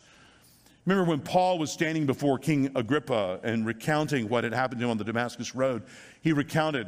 Remember 0.86 1.08
when 1.08 1.20
Paul 1.20 1.58
was 1.58 1.72
standing 1.72 2.06
before 2.06 2.38
King 2.38 2.70
Agrippa 2.74 3.40
and 3.42 3.66
recounting 3.66 4.28
what 4.28 4.44
had 4.44 4.52
happened 4.52 4.80
to 4.80 4.84
him 4.84 4.90
on 4.90 4.98
the 4.98 5.04
Damascus 5.04 5.54
Road? 5.54 5.82
He 6.22 6.32
recounted 6.32 6.86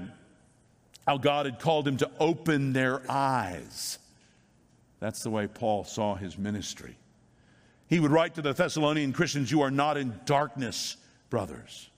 how 1.07 1.19
God 1.19 1.47
had 1.47 1.59
called 1.59 1.87
him 1.87 1.97
to 1.99 2.11
open 2.19 2.73
their 2.73 3.01
eyes. 3.11 3.99
That's 5.01 5.23
the 5.23 5.31
way 5.31 5.47
Paul 5.47 5.85
saw 5.85 6.15
his 6.15 6.37
ministry. 6.37 6.97
He 7.89 8.01
would 8.01 8.11
write 8.11 8.35
to 8.35 8.43
the 8.43 8.53
Thessalonian 8.53 9.13
Christians, 9.13 9.51
You 9.51 9.63
are 9.63 9.71
not 9.71 9.97
in 9.97 10.19
darkness, 10.25 10.97
brothers. 11.31 11.89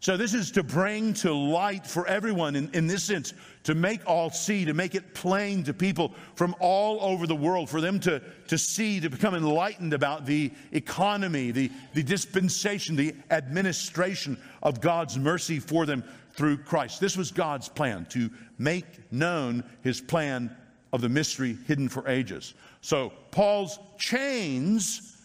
So, 0.00 0.16
this 0.16 0.34
is 0.34 0.52
to 0.52 0.62
bring 0.62 1.14
to 1.14 1.32
light 1.32 1.86
for 1.86 2.06
everyone, 2.06 2.54
in, 2.54 2.70
in 2.74 2.86
this 2.86 3.02
sense, 3.02 3.32
to 3.64 3.74
make 3.74 4.06
all 4.06 4.30
see, 4.30 4.66
to 4.66 4.74
make 4.74 4.94
it 4.94 5.14
plain 5.14 5.64
to 5.64 5.72
people 5.72 6.12
from 6.34 6.54
all 6.60 7.00
over 7.00 7.26
the 7.26 7.34
world, 7.34 7.70
for 7.70 7.80
them 7.80 7.98
to, 8.00 8.22
to 8.48 8.58
see, 8.58 9.00
to 9.00 9.08
become 9.08 9.34
enlightened 9.34 9.94
about 9.94 10.26
the 10.26 10.52
economy, 10.70 11.50
the, 11.50 11.72
the 11.94 12.02
dispensation, 12.02 12.94
the 12.94 13.16
administration 13.30 14.36
of 14.62 14.82
God's 14.82 15.18
mercy 15.18 15.58
for 15.58 15.86
them 15.86 16.04
through 16.36 16.58
Christ. 16.58 17.00
This 17.00 17.16
was 17.16 17.30
God's 17.30 17.68
plan 17.68 18.06
to 18.10 18.30
make 18.58 18.84
known 19.10 19.64
his 19.82 20.00
plan 20.00 20.54
of 20.92 21.00
the 21.00 21.08
mystery 21.08 21.56
hidden 21.66 21.88
for 21.88 22.06
ages. 22.08 22.54
So 22.80 23.12
Paul's 23.30 23.78
chains 23.98 25.16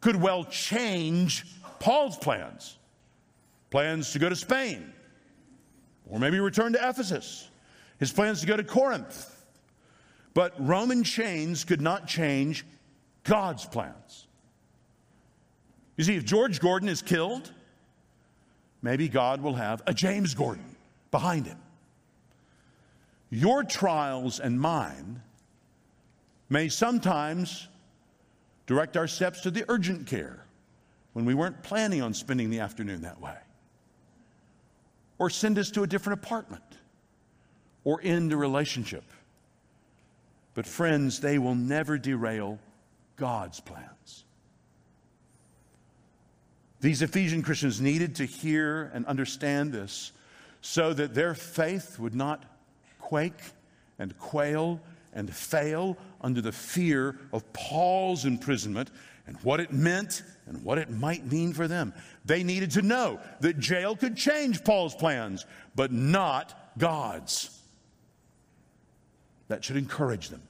could 0.00 0.16
well 0.16 0.44
change 0.44 1.46
Paul's 1.78 2.16
plans. 2.18 2.76
Plans 3.70 4.12
to 4.12 4.18
go 4.18 4.28
to 4.28 4.36
Spain, 4.36 4.92
or 6.08 6.18
maybe 6.18 6.38
return 6.38 6.72
to 6.72 6.88
Ephesus. 6.88 7.48
His 7.98 8.12
plans 8.12 8.40
to 8.40 8.46
go 8.46 8.56
to 8.56 8.64
Corinth. 8.64 9.32
But 10.34 10.54
Roman 10.58 11.02
chains 11.02 11.64
could 11.64 11.80
not 11.80 12.06
change 12.06 12.64
God's 13.24 13.64
plans. 13.64 14.26
You 15.96 16.04
see, 16.04 16.16
if 16.16 16.24
George 16.24 16.60
Gordon 16.60 16.88
is 16.88 17.02
killed, 17.02 17.52
maybe 18.82 19.08
God 19.08 19.40
will 19.40 19.54
have 19.54 19.82
a 19.86 19.94
James 19.94 20.34
Gordon 20.34 20.76
behind 21.10 21.46
him. 21.46 21.58
Your 23.30 23.64
trials 23.64 24.38
and 24.38 24.60
mine 24.60 25.20
may 26.48 26.68
sometimes 26.68 27.66
direct 28.66 28.96
our 28.96 29.08
steps 29.08 29.40
to 29.42 29.50
the 29.50 29.64
urgent 29.68 30.06
care 30.06 30.44
when 31.12 31.24
we 31.24 31.34
weren't 31.34 31.62
planning 31.62 32.02
on 32.02 32.14
spending 32.14 32.50
the 32.50 32.60
afternoon 32.60 33.02
that 33.02 33.20
way, 33.20 33.36
or 35.18 35.30
send 35.30 35.58
us 35.58 35.70
to 35.70 35.82
a 35.82 35.86
different 35.86 36.22
apartment, 36.22 36.62
or 37.84 38.00
end 38.02 38.32
a 38.32 38.36
relationship. 38.36 39.04
But, 40.54 40.66
friends, 40.66 41.20
they 41.20 41.38
will 41.38 41.54
never 41.54 41.98
derail 41.98 42.58
God's 43.16 43.60
plans. 43.60 43.95
These 46.80 47.02
Ephesian 47.02 47.42
Christians 47.42 47.80
needed 47.80 48.16
to 48.16 48.24
hear 48.24 48.90
and 48.92 49.06
understand 49.06 49.72
this 49.72 50.12
so 50.60 50.92
that 50.92 51.14
their 51.14 51.34
faith 51.34 51.98
would 51.98 52.14
not 52.14 52.44
quake 52.98 53.40
and 53.98 54.16
quail 54.18 54.80
and 55.12 55.34
fail 55.34 55.96
under 56.20 56.40
the 56.40 56.52
fear 56.52 57.18
of 57.32 57.50
Paul's 57.52 58.24
imprisonment 58.24 58.90
and 59.26 59.36
what 59.42 59.60
it 59.60 59.72
meant 59.72 60.22
and 60.46 60.62
what 60.62 60.78
it 60.78 60.90
might 60.90 61.24
mean 61.30 61.52
for 61.52 61.66
them. 61.66 61.94
They 62.24 62.42
needed 62.42 62.72
to 62.72 62.82
know 62.82 63.20
that 63.40 63.58
jail 63.58 63.96
could 63.96 64.16
change 64.16 64.62
Paul's 64.62 64.94
plans, 64.94 65.46
but 65.74 65.92
not 65.92 66.72
God's. 66.78 67.50
That 69.48 69.64
should 69.64 69.76
encourage 69.76 70.28
them. 70.28 70.42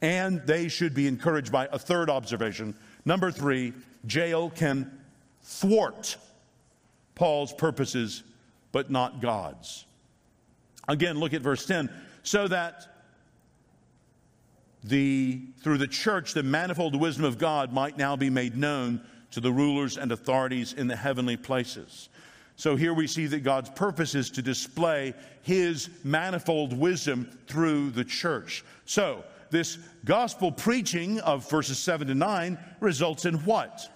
And 0.00 0.42
they 0.46 0.68
should 0.68 0.94
be 0.94 1.06
encouraged 1.06 1.52
by 1.52 1.68
a 1.70 1.78
third 1.78 2.10
observation. 2.10 2.74
Number 3.04 3.30
three, 3.30 3.72
jail 4.06 4.50
can 4.50 4.98
thwart 5.42 6.16
Paul's 7.14 7.52
purposes, 7.52 8.22
but 8.72 8.90
not 8.90 9.20
God's. 9.20 9.84
Again, 10.88 11.18
look 11.18 11.34
at 11.34 11.42
verse 11.42 11.66
10. 11.66 11.90
So 12.22 12.48
that 12.48 12.86
the, 14.84 15.40
through 15.62 15.78
the 15.78 15.86
church, 15.86 16.34
the 16.34 16.42
manifold 16.42 16.96
wisdom 16.96 17.24
of 17.24 17.38
God 17.38 17.72
might 17.72 17.96
now 17.96 18.16
be 18.16 18.30
made 18.30 18.56
known 18.56 19.00
to 19.32 19.40
the 19.40 19.52
rulers 19.52 19.96
and 19.96 20.12
authorities 20.12 20.72
in 20.72 20.88
the 20.88 20.96
heavenly 20.96 21.36
places. 21.36 22.08
So 22.56 22.76
here 22.76 22.92
we 22.92 23.06
see 23.06 23.26
that 23.26 23.40
God's 23.40 23.70
purpose 23.70 24.14
is 24.14 24.30
to 24.30 24.42
display 24.42 25.14
his 25.42 25.88
manifold 26.04 26.72
wisdom 26.72 27.30
through 27.46 27.90
the 27.90 28.04
church. 28.04 28.64
So, 28.84 29.24
this 29.52 29.78
gospel 30.04 30.50
preaching 30.50 31.20
of 31.20 31.48
verses 31.48 31.78
7 31.78 32.08
to 32.08 32.14
9 32.14 32.58
results 32.80 33.24
in 33.24 33.34
what? 33.44 33.88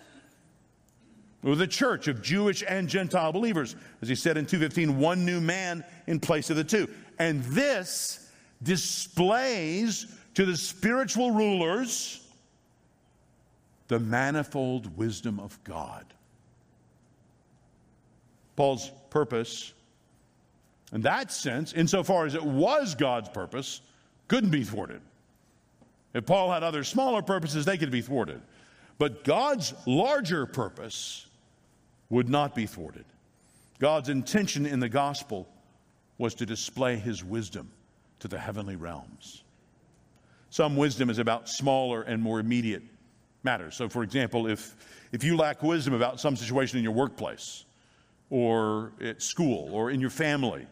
The 1.43 1.67
church 1.67 2.07
of 2.07 2.23
Jewish 2.23 2.63
and 2.67 2.89
Gentile 2.89 3.33
believers. 3.33 3.75
As 4.03 4.09
he 4.09 4.15
said 4.15 4.37
in 4.37 4.47
215, 4.47 4.99
one 4.99 5.25
new 5.25 5.41
man 5.41 5.85
in 6.07 6.21
place 6.21 6.51
of 6.51 6.57
the 6.57 6.65
two. 6.65 6.89
And 7.19 7.43
this 7.45 8.31
displays 8.63 10.07
to 10.35 10.45
the 10.45 10.57
spiritual 10.57 11.33
rulers 11.33 12.23
the 13.89 13.99
manifold 14.01 14.97
wisdom 14.97 15.39
of 15.39 15.63
God. 15.63 16.05
Paul's 18.57 18.91
purpose, 19.11 19.73
in 20.93 21.03
that 21.03 21.31
sense, 21.31 21.73
insofar 21.73 22.27
as 22.27 22.35
it 22.35 22.43
was 22.43 22.95
God's 22.95 23.29
purpose, 23.29 23.81
couldn't 24.29 24.51
be 24.51 24.65
thwarted. 24.65 25.01
If 26.17 26.25
Paul 26.25 26.51
had 26.51 26.63
other 26.63 26.83
smaller 26.83 27.21
purposes, 27.21 27.67
they 27.67 27.77
could 27.77 27.91
be 27.91 28.01
thwarted. 28.01 28.41
But 28.97 29.23
God's 29.23 29.75
larger 29.85 30.47
purpose 30.47 31.27
would 32.09 32.31
not 32.31 32.55
be 32.55 32.65
thwarted. 32.65 33.05
God's 33.79 34.09
intention 34.09 34.65
in 34.65 34.81
the 34.81 34.89
gospel 34.89 35.47
was 36.17 36.35
to 36.37 36.47
display 36.47 36.97
his 36.97 37.23
wisdom 37.23 37.71
to 38.21 38.29
the 38.29 38.39
heavenly 38.39 38.77
realms. 38.77 39.45
Some 40.49 40.75
wisdom 40.75 41.11
is 41.11 41.19
about 41.19 41.51
smaller 41.51 42.01
and 42.01 42.23
more 42.23 42.41
immediate 42.41 42.83
matters. 43.43 43.77
So, 43.77 43.87
for 43.87 44.03
example, 44.03 44.47
if, 44.47 44.75
if 45.13 45.23
you 45.23 45.37
lack 45.37 45.63
wisdom 45.63 45.93
about 45.93 46.19
some 46.19 46.35
situation 46.35 46.79
in 46.79 46.83
your 46.83 46.95
workplace 46.95 47.67
or 48.31 48.93
at 49.03 49.21
school 49.21 49.69
or 49.71 49.91
in 49.91 50.01
your 50.01 50.09
family, 50.09 50.67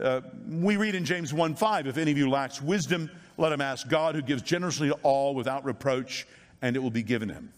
uh, 0.00 0.22
we 0.48 0.78
read 0.78 0.94
in 0.94 1.04
James 1.04 1.34
1 1.34 1.56
5, 1.56 1.88
if 1.88 1.98
any 1.98 2.10
of 2.10 2.16
you 2.16 2.30
lacks 2.30 2.62
wisdom, 2.62 3.10
let 3.42 3.52
him 3.52 3.60
ask 3.60 3.88
God 3.88 4.14
who 4.14 4.22
gives 4.22 4.42
generously 4.42 4.88
to 4.88 4.94
all 5.02 5.34
without 5.34 5.64
reproach, 5.64 6.26
and 6.62 6.76
it 6.76 6.78
will 6.78 6.90
be 6.90 7.02
given 7.02 7.28
him. 7.28 7.52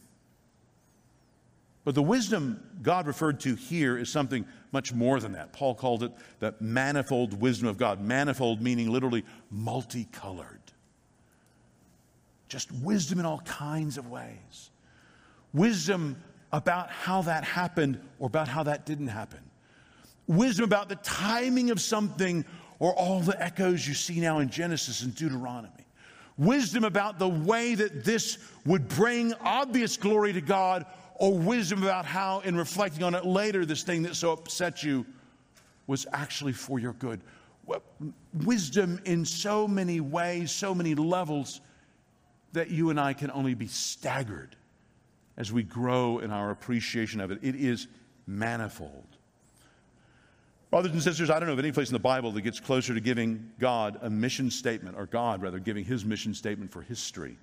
But 1.84 1.94
the 1.94 2.02
wisdom 2.02 2.60
God 2.82 3.06
referred 3.06 3.40
to 3.40 3.54
here 3.54 3.96
is 3.98 4.08
something 4.08 4.46
much 4.72 4.92
more 4.92 5.20
than 5.20 5.32
that. 5.32 5.52
Paul 5.52 5.74
called 5.74 6.02
it 6.02 6.12
the 6.40 6.54
manifold 6.58 7.40
wisdom 7.40 7.68
of 7.68 7.76
God. 7.76 8.00
Manifold 8.00 8.62
meaning 8.62 8.90
literally 8.90 9.24
multicolored 9.50 10.64
just 12.54 12.70
wisdom 12.70 13.18
in 13.18 13.26
all 13.26 13.40
kinds 13.40 13.98
of 13.98 14.08
ways. 14.08 14.70
Wisdom 15.52 16.22
about 16.52 16.88
how 16.88 17.22
that 17.22 17.42
happened 17.42 18.00
or 18.20 18.28
about 18.28 18.46
how 18.46 18.62
that 18.62 18.86
didn't 18.86 19.08
happen. 19.08 19.40
Wisdom 20.28 20.64
about 20.64 20.88
the 20.88 20.94
timing 20.96 21.72
of 21.72 21.80
something 21.80 22.44
or 22.84 22.92
all 22.96 23.20
the 23.20 23.42
echoes 23.42 23.88
you 23.88 23.94
see 23.94 24.20
now 24.20 24.40
in 24.40 24.50
Genesis 24.50 25.04
and 25.04 25.14
Deuteronomy. 25.14 25.86
Wisdom 26.36 26.84
about 26.84 27.18
the 27.18 27.26
way 27.26 27.74
that 27.74 28.04
this 28.04 28.36
would 28.66 28.86
bring 28.88 29.32
obvious 29.40 29.96
glory 29.96 30.34
to 30.34 30.42
God, 30.42 30.84
or 31.14 31.32
wisdom 31.32 31.82
about 31.82 32.04
how, 32.04 32.40
in 32.40 32.54
reflecting 32.54 33.02
on 33.02 33.14
it 33.14 33.24
later, 33.24 33.64
this 33.64 33.84
thing 33.84 34.02
that 34.02 34.16
so 34.16 34.32
upset 34.32 34.82
you 34.82 35.06
was 35.86 36.06
actually 36.12 36.52
for 36.52 36.78
your 36.78 36.92
good. 36.92 37.22
Wisdom 38.44 39.00
in 39.06 39.24
so 39.24 39.66
many 39.66 40.00
ways, 40.00 40.52
so 40.52 40.74
many 40.74 40.94
levels 40.94 41.62
that 42.52 42.68
you 42.70 42.90
and 42.90 43.00
I 43.00 43.14
can 43.14 43.30
only 43.30 43.54
be 43.54 43.68
staggered 43.68 44.56
as 45.38 45.50
we 45.50 45.62
grow 45.62 46.18
in 46.18 46.30
our 46.30 46.50
appreciation 46.50 47.22
of 47.22 47.30
it. 47.30 47.38
It 47.40 47.54
is 47.54 47.86
manifold. 48.26 49.13
Brothers 50.74 50.90
and 50.90 51.02
sisters, 51.04 51.30
I 51.30 51.38
don't 51.38 51.46
know 51.46 51.52
of 51.52 51.60
any 51.60 51.70
place 51.70 51.88
in 51.88 51.92
the 51.92 52.00
Bible 52.00 52.32
that 52.32 52.42
gets 52.42 52.58
closer 52.58 52.94
to 52.94 53.00
giving 53.00 53.48
God 53.60 53.96
a 54.02 54.10
mission 54.10 54.50
statement, 54.50 54.96
or 54.98 55.06
God 55.06 55.40
rather, 55.40 55.60
giving 55.60 55.84
his 55.84 56.04
mission 56.04 56.34
statement 56.34 56.72
for 56.72 56.82
history, 56.82 57.38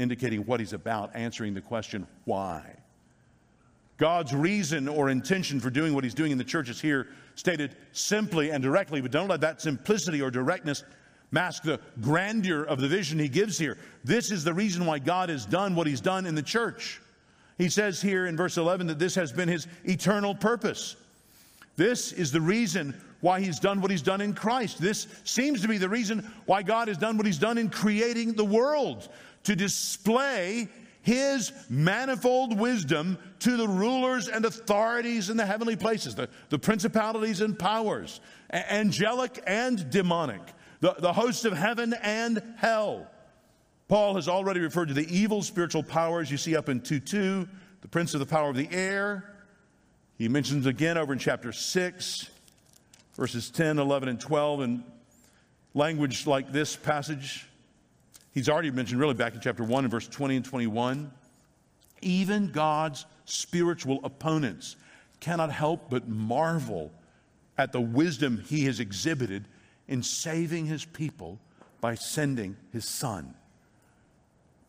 indicating 0.00 0.44
what 0.46 0.58
he's 0.58 0.72
about, 0.72 1.14
answering 1.14 1.54
the 1.54 1.60
question, 1.60 2.08
why? 2.24 2.74
God's 3.98 4.34
reason 4.34 4.88
or 4.88 5.10
intention 5.10 5.60
for 5.60 5.70
doing 5.70 5.94
what 5.94 6.02
he's 6.02 6.12
doing 6.12 6.32
in 6.32 6.38
the 6.38 6.42
church 6.42 6.68
is 6.68 6.80
here 6.80 7.06
stated 7.36 7.76
simply 7.92 8.50
and 8.50 8.64
directly, 8.64 9.00
but 9.00 9.12
don't 9.12 9.28
let 9.28 9.42
that 9.42 9.60
simplicity 9.60 10.20
or 10.20 10.32
directness 10.32 10.82
mask 11.30 11.62
the 11.62 11.78
grandeur 12.00 12.64
of 12.64 12.80
the 12.80 12.88
vision 12.88 13.20
he 13.20 13.28
gives 13.28 13.58
here. 13.58 13.78
This 14.02 14.32
is 14.32 14.42
the 14.42 14.54
reason 14.54 14.86
why 14.86 14.98
God 14.98 15.28
has 15.28 15.46
done 15.46 15.76
what 15.76 15.86
he's 15.86 16.00
done 16.00 16.26
in 16.26 16.34
the 16.34 16.42
church. 16.42 17.00
He 17.58 17.68
says 17.68 18.02
here 18.02 18.26
in 18.26 18.36
verse 18.36 18.56
11 18.56 18.88
that 18.88 18.98
this 18.98 19.14
has 19.14 19.30
been 19.30 19.48
his 19.48 19.68
eternal 19.84 20.34
purpose. 20.34 20.96
This 21.76 22.12
is 22.12 22.32
the 22.32 22.40
reason 22.40 23.00
why 23.20 23.40
he's 23.40 23.60
done 23.60 23.80
what 23.80 23.90
he's 23.90 24.02
done 24.02 24.20
in 24.20 24.34
Christ. 24.34 24.80
This 24.80 25.06
seems 25.24 25.62
to 25.62 25.68
be 25.68 25.78
the 25.78 25.88
reason 25.88 26.30
why 26.46 26.62
God 26.62 26.88
has 26.88 26.98
done 26.98 27.16
what 27.16 27.26
he's 27.26 27.38
done 27.38 27.58
in 27.58 27.68
creating 27.70 28.32
the 28.32 28.44
world 28.44 29.08
to 29.44 29.56
display 29.56 30.68
his 31.02 31.52
manifold 31.68 32.58
wisdom 32.58 33.18
to 33.40 33.56
the 33.56 33.68
rulers 33.68 34.28
and 34.28 34.44
authorities 34.44 35.30
in 35.30 35.36
the 35.36 35.46
heavenly 35.46 35.76
places, 35.76 36.14
the, 36.14 36.28
the 36.50 36.58
principalities 36.58 37.40
and 37.40 37.58
powers, 37.58 38.20
angelic 38.52 39.42
and 39.46 39.90
demonic 39.90 40.42
the, 40.80 40.94
the 40.98 41.12
hosts 41.12 41.44
of 41.44 41.52
heaven 41.52 41.94
and 42.02 42.42
hell. 42.56 43.06
Paul 43.88 44.14
has 44.14 44.28
already 44.28 44.60
referred 44.60 44.88
to 44.88 44.94
the 44.94 45.06
evil 45.14 45.42
spiritual 45.42 45.82
powers 45.82 46.30
you 46.30 46.36
see 46.36 46.56
up 46.56 46.68
in 46.68 46.80
2 46.80 47.00
2, 47.00 47.48
the 47.82 47.88
prince 47.88 48.14
of 48.14 48.20
the 48.20 48.26
power 48.26 48.50
of 48.50 48.56
the 48.56 48.68
air. 48.70 49.36
He 50.20 50.28
mentions 50.28 50.66
again 50.66 50.98
over 50.98 51.14
in 51.14 51.18
chapter 51.18 51.50
6, 51.50 52.28
verses 53.16 53.48
10, 53.48 53.78
11, 53.78 54.10
and 54.10 54.20
12, 54.20 54.60
and 54.60 54.84
language 55.72 56.26
like 56.26 56.52
this 56.52 56.76
passage. 56.76 57.48
He's 58.34 58.46
already 58.46 58.70
mentioned 58.70 59.00
really 59.00 59.14
back 59.14 59.32
in 59.34 59.40
chapter 59.40 59.64
1 59.64 59.84
and 59.84 59.90
verse 59.90 60.06
20 60.06 60.36
and 60.36 60.44
21. 60.44 61.10
Even 62.02 62.52
God's 62.52 63.06
spiritual 63.24 63.98
opponents 64.04 64.76
cannot 65.20 65.50
help 65.50 65.88
but 65.88 66.06
marvel 66.06 66.92
at 67.56 67.72
the 67.72 67.80
wisdom 67.80 68.44
he 68.46 68.66
has 68.66 68.78
exhibited 68.78 69.48
in 69.88 70.02
saving 70.02 70.66
his 70.66 70.84
people 70.84 71.40
by 71.80 71.94
sending 71.94 72.58
his 72.74 72.84
son. 72.84 73.34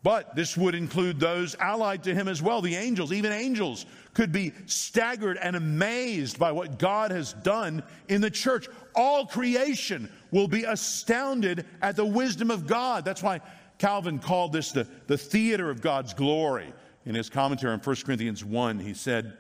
But 0.04 0.36
this 0.36 0.58
would 0.58 0.74
include 0.74 1.20
those 1.20 1.56
allied 1.60 2.04
to 2.04 2.16
him 2.16 2.28
as 2.28 2.42
well, 2.42 2.62
the 2.62 2.76
angels. 2.76 3.14
Even 3.14 3.32
angels 3.32 3.86
could 4.16 4.32
be 4.32 4.52
staggered 4.66 5.38
and 5.38 5.56
amazed 5.56 6.40
by 6.40 6.52
what 6.52 6.80
God 6.80 7.12
has 7.12 7.34
done 7.34 7.84
in 8.08 8.20
the 8.20 8.32
church. 8.32 8.68
All 8.96 9.28
creation 9.28 10.12
will 10.32 10.48
be 10.48 10.64
astounded 10.64 11.66
at 11.84 11.96
the 11.96 12.06
wisdom 12.06 12.50
of 12.50 12.66
God. 12.66 13.06
That's 13.06 13.22
why 13.22 13.42
Calvin 13.78 14.18
called 14.18 14.54
this 14.54 14.72
the, 14.72 14.88
the 15.06 15.18
theater 15.18 15.70
of 15.70 15.82
God's 15.82 16.14
glory. 16.14 16.74
In 17.06 17.16
his 17.16 17.30
commentary 17.30 17.74
on 17.74 17.80
1 17.80 17.96
Corinthians 18.06 18.44
1, 18.44 18.80
he 18.80 18.94
said, 18.94 19.38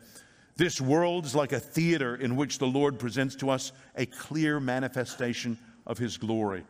This 0.57 0.79
world 0.79 1.25
is 1.25 1.35
like 1.35 1.53
a 1.53 1.59
theater 1.59 2.15
in 2.15 2.35
which 2.35 2.59
the 2.59 2.67
Lord 2.67 2.99
presents 2.99 3.35
to 3.37 3.49
us 3.49 3.71
a 3.95 4.05
clear 4.05 4.59
manifestation 4.59 5.57
of 5.87 5.97
his 5.97 6.17
glory. 6.17 6.63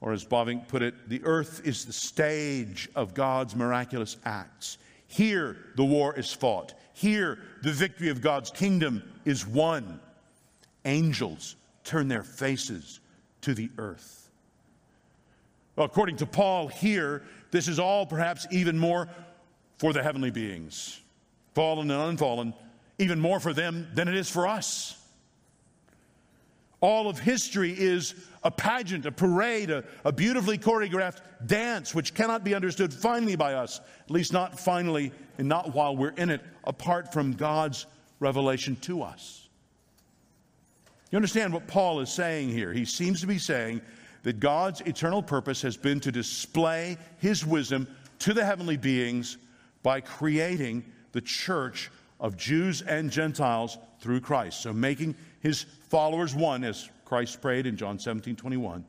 Or 0.00 0.12
as 0.12 0.24
Bavinck 0.24 0.66
put 0.68 0.82
it, 0.82 1.08
the 1.08 1.22
earth 1.24 1.60
is 1.64 1.84
the 1.84 1.92
stage 1.92 2.88
of 2.94 3.12
God's 3.14 3.54
miraculous 3.54 4.16
acts. 4.24 4.78
Here 5.06 5.56
the 5.76 5.84
war 5.84 6.14
is 6.18 6.32
fought. 6.32 6.74
Here 6.94 7.38
the 7.62 7.72
victory 7.72 8.08
of 8.08 8.20
God's 8.20 8.50
kingdom 8.50 9.02
is 9.24 9.46
won. 9.46 10.00
Angels 10.84 11.56
turn 11.84 12.08
their 12.08 12.22
faces 12.22 13.00
to 13.42 13.54
the 13.54 13.70
earth. 13.76 14.30
Well, 15.76 15.86
according 15.86 16.16
to 16.16 16.26
Paul 16.26 16.68
here, 16.68 17.22
this 17.50 17.68
is 17.68 17.78
all 17.78 18.06
perhaps 18.06 18.46
even 18.50 18.78
more 18.78 19.08
for 19.78 19.92
the 19.92 20.02
heavenly 20.02 20.30
beings. 20.30 21.00
fallen 21.54 21.90
and 21.90 22.00
unfallen, 22.10 22.54
even 22.98 23.18
more 23.18 23.40
for 23.40 23.52
them 23.52 23.88
than 23.94 24.08
it 24.08 24.14
is 24.14 24.30
for 24.30 24.46
us. 24.46 24.99
All 26.80 27.08
of 27.08 27.18
history 27.18 27.74
is 27.78 28.14
a 28.42 28.50
pageant, 28.50 29.04
a 29.04 29.12
parade, 29.12 29.70
a, 29.70 29.84
a, 30.04 30.12
beautifully 30.12 30.56
choreographed 30.56 31.20
dance 31.46 31.94
which 31.94 32.14
cannot 32.14 32.42
be 32.42 32.54
understood 32.54 32.92
finally 32.92 33.36
by 33.36 33.54
us, 33.54 33.80
at 34.02 34.10
least 34.10 34.32
not 34.32 34.58
finally 34.58 35.12
and 35.36 35.46
not 35.46 35.74
while 35.74 35.94
we're 35.94 36.10
in 36.10 36.30
it, 36.30 36.40
apart 36.64 37.12
from 37.12 37.34
God's 37.34 37.84
revelation 38.18 38.76
to 38.76 39.02
us. 39.02 39.48
You 41.10 41.16
understand 41.16 41.52
what 41.52 41.66
Paul 41.66 42.00
is 42.00 42.10
saying 42.10 42.50
here? 42.50 42.72
He 42.72 42.86
seems 42.86 43.20
to 43.20 43.26
be 43.26 43.38
saying 43.38 43.82
that 44.22 44.40
God's 44.40 44.80
eternal 44.82 45.22
purpose 45.22 45.60
has 45.62 45.76
been 45.76 46.00
to 46.00 46.12
display 46.12 46.96
his 47.18 47.44
wisdom 47.44 47.88
to 48.20 48.32
the 48.32 48.44
heavenly 48.44 48.76
beings 48.76 49.36
by 49.82 50.00
creating 50.00 50.84
the 51.12 51.20
church 51.20 51.90
of 52.20 52.36
Jews 52.36 52.82
and 52.82 53.10
Gentiles 53.10 53.78
through 53.98 54.20
Christ. 54.20 54.60
So 54.62 54.72
making 54.72 55.16
his 55.40 55.62
followers 55.88 56.34
one, 56.34 56.64
as 56.64 56.88
Christ 57.04 57.40
prayed 57.40 57.66
in 57.66 57.76
John 57.76 57.98
17 57.98 58.36
21, 58.36 58.84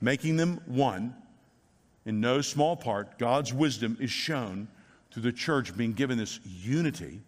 making 0.00 0.36
them 0.36 0.60
one. 0.66 1.14
In 2.06 2.20
no 2.20 2.40
small 2.40 2.76
part, 2.76 3.18
God's 3.18 3.52
wisdom 3.52 3.96
is 4.00 4.10
shown 4.10 4.68
through 5.10 5.22
the 5.22 5.32
church 5.32 5.76
being 5.76 5.92
given 5.92 6.18
this 6.18 6.40
unity, 6.44 7.20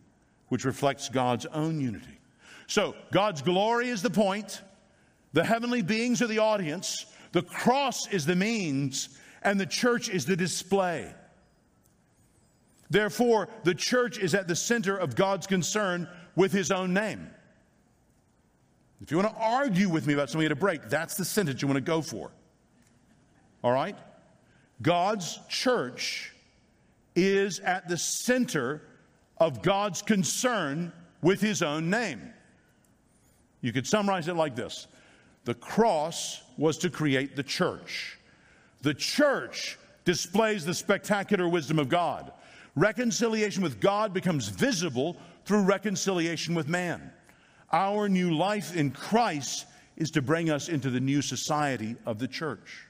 which 0.48 0.64
reflects 0.64 1.08
God's 1.08 1.46
own 1.46 1.80
unity. 1.80 2.18
So, 2.66 2.94
God's 3.12 3.42
glory 3.42 3.88
is 3.88 4.02
the 4.02 4.10
point, 4.10 4.62
the 5.32 5.44
heavenly 5.44 5.82
beings 5.82 6.22
are 6.22 6.26
the 6.26 6.38
audience, 6.38 7.06
the 7.32 7.42
cross 7.42 8.06
is 8.08 8.24
the 8.24 8.36
means, 8.36 9.10
and 9.42 9.60
the 9.60 9.66
church 9.66 10.08
is 10.08 10.24
the 10.24 10.36
display. 10.36 11.12
Therefore, 12.90 13.48
the 13.64 13.74
church 13.74 14.18
is 14.18 14.34
at 14.34 14.48
the 14.48 14.56
center 14.56 14.96
of 14.96 15.16
God's 15.16 15.46
concern 15.46 16.08
with 16.36 16.52
his 16.52 16.70
own 16.70 16.92
name. 16.92 17.30
If 19.02 19.10
you 19.10 19.16
want 19.16 19.34
to 19.34 19.42
argue 19.42 19.88
with 19.88 20.06
me 20.06 20.14
about 20.14 20.30
something 20.30 20.46
at 20.46 20.52
a 20.52 20.56
break, 20.56 20.88
that's 20.88 21.16
the 21.16 21.24
sentence 21.24 21.60
you 21.60 21.66
want 21.66 21.76
to 21.76 21.80
go 21.80 22.00
for. 22.02 22.30
All 23.64 23.72
right? 23.72 23.96
God's 24.80 25.40
church 25.48 26.32
is 27.16 27.58
at 27.60 27.88
the 27.88 27.98
center 27.98 28.82
of 29.38 29.60
God's 29.60 30.02
concern 30.02 30.92
with 31.20 31.40
his 31.40 31.62
own 31.62 31.90
name. 31.90 32.32
You 33.60 33.72
could 33.72 33.86
summarize 33.86 34.28
it 34.28 34.36
like 34.36 34.54
this 34.54 34.86
The 35.44 35.54
cross 35.54 36.42
was 36.56 36.78
to 36.78 36.90
create 36.90 37.34
the 37.34 37.42
church. 37.42 38.18
The 38.82 38.94
church 38.94 39.78
displays 40.04 40.64
the 40.64 40.74
spectacular 40.74 41.48
wisdom 41.48 41.78
of 41.78 41.88
God. 41.88 42.32
Reconciliation 42.76 43.62
with 43.62 43.80
God 43.80 44.14
becomes 44.14 44.48
visible 44.48 45.16
through 45.44 45.62
reconciliation 45.62 46.54
with 46.54 46.68
man. 46.68 47.12
Our 47.72 48.08
new 48.08 48.34
life 48.34 48.76
in 48.76 48.90
Christ 48.90 49.66
is 49.96 50.10
to 50.12 50.22
bring 50.22 50.50
us 50.50 50.68
into 50.68 50.90
the 50.90 51.00
new 51.00 51.22
society 51.22 51.96
of 52.06 52.18
the 52.18 52.28
church. 52.28 52.86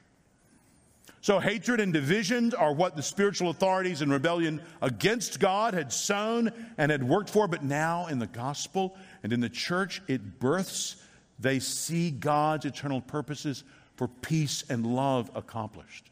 So, 1.20 1.38
hatred 1.38 1.78
and 1.78 1.92
division 1.92 2.52
are 2.58 2.72
what 2.72 2.96
the 2.96 3.02
spiritual 3.02 3.50
authorities 3.50 4.02
in 4.02 4.10
rebellion 4.10 4.60
against 4.80 5.38
God 5.38 5.72
had 5.72 5.92
sown 5.92 6.50
and 6.76 6.90
had 6.90 7.08
worked 7.08 7.30
for, 7.30 7.46
but 7.46 7.62
now 7.62 8.08
in 8.08 8.18
the 8.18 8.26
gospel 8.26 8.96
and 9.22 9.32
in 9.32 9.38
the 9.38 9.48
church, 9.48 10.02
it 10.08 10.40
births. 10.40 10.96
They 11.38 11.60
see 11.60 12.10
God's 12.10 12.64
eternal 12.64 13.00
purposes 13.00 13.62
for 13.94 14.08
peace 14.08 14.64
and 14.68 14.84
love 14.84 15.30
accomplished. 15.36 16.10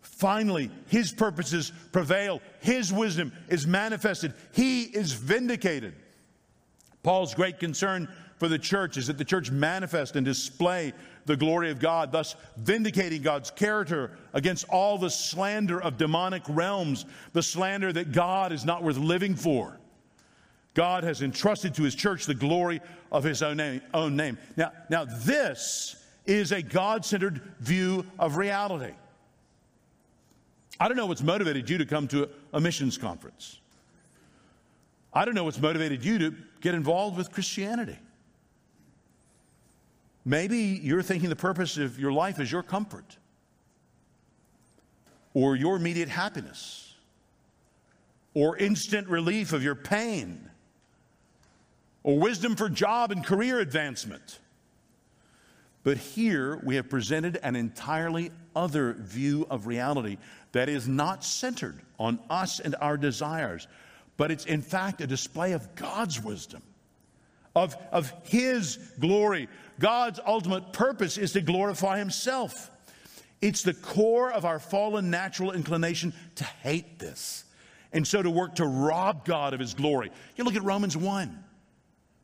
Finally, 0.00 0.70
his 0.86 1.10
purposes 1.10 1.72
prevail. 1.90 2.40
His 2.60 2.92
wisdom 2.92 3.32
is 3.48 3.66
manifested. 3.66 4.34
He 4.52 4.84
is 4.84 5.12
vindicated. 5.12 5.94
Paul's 7.02 7.34
great 7.34 7.58
concern 7.58 8.08
for 8.38 8.48
the 8.48 8.58
church 8.58 8.96
is 8.96 9.08
that 9.08 9.18
the 9.18 9.24
church 9.24 9.50
manifest 9.50 10.16
and 10.16 10.24
display 10.24 10.92
the 11.26 11.36
glory 11.36 11.70
of 11.70 11.78
God, 11.78 12.10
thus 12.10 12.36
vindicating 12.56 13.22
God's 13.22 13.50
character 13.50 14.12
against 14.32 14.66
all 14.68 14.96
the 14.96 15.10
slander 15.10 15.80
of 15.80 15.98
demonic 15.98 16.42
realms, 16.48 17.04
the 17.32 17.42
slander 17.42 17.92
that 17.92 18.12
God 18.12 18.52
is 18.52 18.64
not 18.64 18.82
worth 18.82 18.96
living 18.96 19.34
for. 19.34 19.78
God 20.74 21.04
has 21.04 21.22
entrusted 21.22 21.74
to 21.74 21.82
his 21.82 21.94
church 21.94 22.26
the 22.26 22.34
glory 22.34 22.80
of 23.10 23.24
his 23.24 23.42
own 23.42 23.56
name. 23.56 23.82
Own 23.92 24.16
name. 24.16 24.38
Now, 24.56 24.72
now, 24.88 25.04
this 25.04 25.96
is 26.24 26.52
a 26.52 26.62
God 26.62 27.04
centered 27.04 27.42
view 27.60 28.06
of 28.18 28.36
reality. 28.36 28.94
I 30.78 30.86
don't 30.86 30.96
know 30.96 31.06
what's 31.06 31.22
motivated 31.22 31.68
you 31.68 31.78
to 31.78 31.86
come 31.86 32.06
to 32.08 32.28
a 32.52 32.60
missions 32.60 32.96
conference. 32.96 33.60
I 35.12 35.24
don't 35.24 35.34
know 35.34 35.44
what's 35.44 35.60
motivated 35.60 36.04
you 36.04 36.18
to 36.18 36.34
get 36.60 36.74
involved 36.74 37.16
with 37.16 37.32
Christianity. 37.32 37.98
Maybe 40.24 40.58
you're 40.82 41.02
thinking 41.02 41.28
the 41.28 41.36
purpose 41.36 41.78
of 41.78 41.98
your 41.98 42.12
life 42.12 42.38
is 42.38 42.52
your 42.52 42.62
comfort 42.62 43.16
or 45.34 45.56
your 45.56 45.76
immediate 45.76 46.08
happiness 46.08 46.94
or 48.34 48.56
instant 48.56 49.08
relief 49.08 49.52
of 49.52 49.62
your 49.62 49.74
pain 49.74 50.50
or 52.02 52.18
wisdom 52.18 52.56
for 52.56 52.68
job 52.68 53.10
and 53.10 53.24
career 53.24 53.58
advancement. 53.58 54.40
But 55.82 55.96
here 55.96 56.60
we 56.64 56.76
have 56.76 56.90
presented 56.90 57.38
an 57.42 57.56
entirely 57.56 58.30
other 58.54 58.94
view 58.94 59.46
of 59.48 59.66
reality 59.66 60.18
that 60.52 60.68
is 60.68 60.86
not 60.88 61.24
centered 61.24 61.80
on 61.98 62.18
us 62.28 62.60
and 62.60 62.74
our 62.80 62.96
desires, 62.96 63.66
but 64.18 64.30
it's 64.30 64.44
in 64.44 64.60
fact 64.60 65.00
a 65.00 65.06
display 65.06 65.52
of 65.52 65.74
God's 65.74 66.22
wisdom, 66.22 66.60
of, 67.56 67.74
of 67.90 68.12
His 68.24 68.76
glory. 69.00 69.48
God's 69.78 70.20
ultimate 70.26 70.74
purpose 70.74 71.16
is 71.16 71.32
to 71.32 71.40
glorify 71.40 71.98
Himself. 71.98 72.70
It's 73.40 73.62
the 73.62 73.72
core 73.72 74.30
of 74.30 74.44
our 74.44 74.58
fallen 74.58 75.08
natural 75.08 75.52
inclination 75.52 76.12
to 76.34 76.44
hate 76.44 76.98
this, 76.98 77.44
and 77.92 78.06
so 78.06 78.20
to 78.20 78.28
work 78.28 78.56
to 78.56 78.66
rob 78.66 79.24
God 79.24 79.54
of 79.54 79.60
His 79.60 79.72
glory. 79.72 80.10
You 80.36 80.44
look 80.44 80.56
at 80.56 80.64
Romans 80.64 80.96
1. 80.96 81.44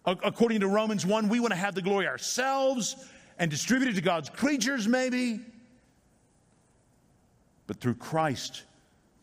According 0.07 0.61
to 0.61 0.69
Romans 0.69 1.07
1, 1.07 1.31
we 1.31 1.41
want 1.41 1.53
to 1.53 1.59
have 1.59 1.75
the 1.75 1.81
glory 1.81 2.07
ourselves 2.07 2.95
and 3.39 3.51
distribute 3.51 3.89
it 3.89 3.95
to 3.95 4.03
God's 4.03 4.29
creatures, 4.29 4.87
maybe. 4.87 5.41
But 7.67 7.81
through 7.81 7.95
Christ, 7.95 8.65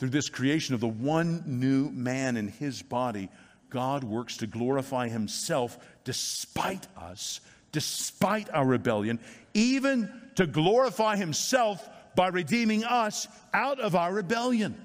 through 0.02 0.10
this 0.10 0.30
creation 0.30 0.74
of 0.74 0.82
the 0.82 0.88
one 0.88 1.44
new 1.46 1.92
man 1.92 2.36
in 2.36 2.48
his 2.48 2.82
body, 2.82 3.30
God 3.70 4.04
works 4.04 4.38
to 4.38 4.48
glorify 4.48 5.08
himself 5.08 5.78
despite 6.04 6.88
us, 6.98 7.40
despite 7.72 8.50
our 8.50 8.66
rebellion, 8.66 9.20
even 9.54 10.12
to 10.34 10.48
glorify 10.48 11.18
himself 11.18 11.88
by 12.16 12.30
redeeming 12.30 12.84
us 12.84 13.28
out 13.54 13.80
of 13.80 13.96
our 13.96 14.12
rebellion. 14.12 14.76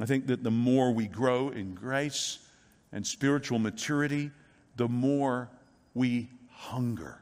I 0.00 0.06
think 0.06 0.28
that 0.28 0.44
the 0.44 0.52
more 0.52 0.92
we 0.92 1.08
grow 1.08 1.48
in 1.48 1.74
grace 1.74 2.38
and 2.92 3.04
spiritual 3.04 3.58
maturity, 3.58 4.30
the 4.76 4.86
more 4.86 5.50
we 5.94 6.30
hunger 6.52 7.18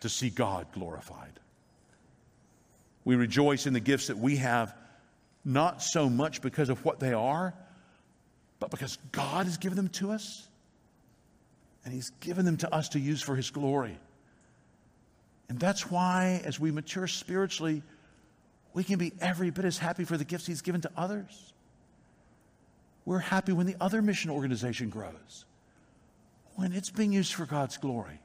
to 0.00 0.08
see 0.08 0.30
God 0.30 0.66
glorified. 0.72 1.38
We 3.04 3.14
rejoice 3.14 3.66
in 3.66 3.72
the 3.72 3.78
gifts 3.78 4.08
that 4.08 4.18
we 4.18 4.38
have 4.38 4.74
not 5.46 5.80
so 5.80 6.10
much 6.10 6.42
because 6.42 6.68
of 6.68 6.84
what 6.84 6.98
they 6.98 7.12
are, 7.12 7.54
but 8.58 8.70
because 8.70 8.98
God 9.12 9.46
has 9.46 9.56
given 9.56 9.76
them 9.76 9.88
to 9.90 10.10
us. 10.10 10.46
And 11.84 11.94
He's 11.94 12.10
given 12.20 12.44
them 12.44 12.56
to 12.58 12.74
us 12.74 12.90
to 12.90 12.98
use 12.98 13.22
for 13.22 13.36
His 13.36 13.50
glory. 13.50 13.96
And 15.48 15.60
that's 15.60 15.88
why, 15.88 16.42
as 16.44 16.58
we 16.58 16.72
mature 16.72 17.06
spiritually, 17.06 17.84
we 18.74 18.82
can 18.82 18.98
be 18.98 19.12
every 19.20 19.50
bit 19.50 19.64
as 19.64 19.78
happy 19.78 20.04
for 20.04 20.16
the 20.16 20.24
gifts 20.24 20.46
He's 20.46 20.62
given 20.62 20.80
to 20.80 20.90
others. 20.96 21.52
We're 23.04 23.20
happy 23.20 23.52
when 23.52 23.66
the 23.66 23.76
other 23.80 24.02
mission 24.02 24.32
organization 24.32 24.90
grows, 24.90 25.44
when 26.56 26.72
it's 26.72 26.90
being 26.90 27.12
used 27.12 27.34
for 27.34 27.46
God's 27.46 27.76
glory. 27.76 28.18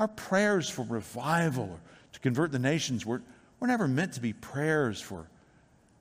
Our 0.00 0.08
prayers 0.08 0.68
for 0.68 0.82
revival 0.82 1.64
or 1.64 1.80
to 2.12 2.20
convert 2.20 2.50
the 2.50 2.58
nations 2.58 3.06
were, 3.06 3.22
were 3.60 3.68
never 3.68 3.86
meant 3.86 4.14
to 4.14 4.20
be 4.20 4.32
prayers 4.32 5.00
for 5.00 5.28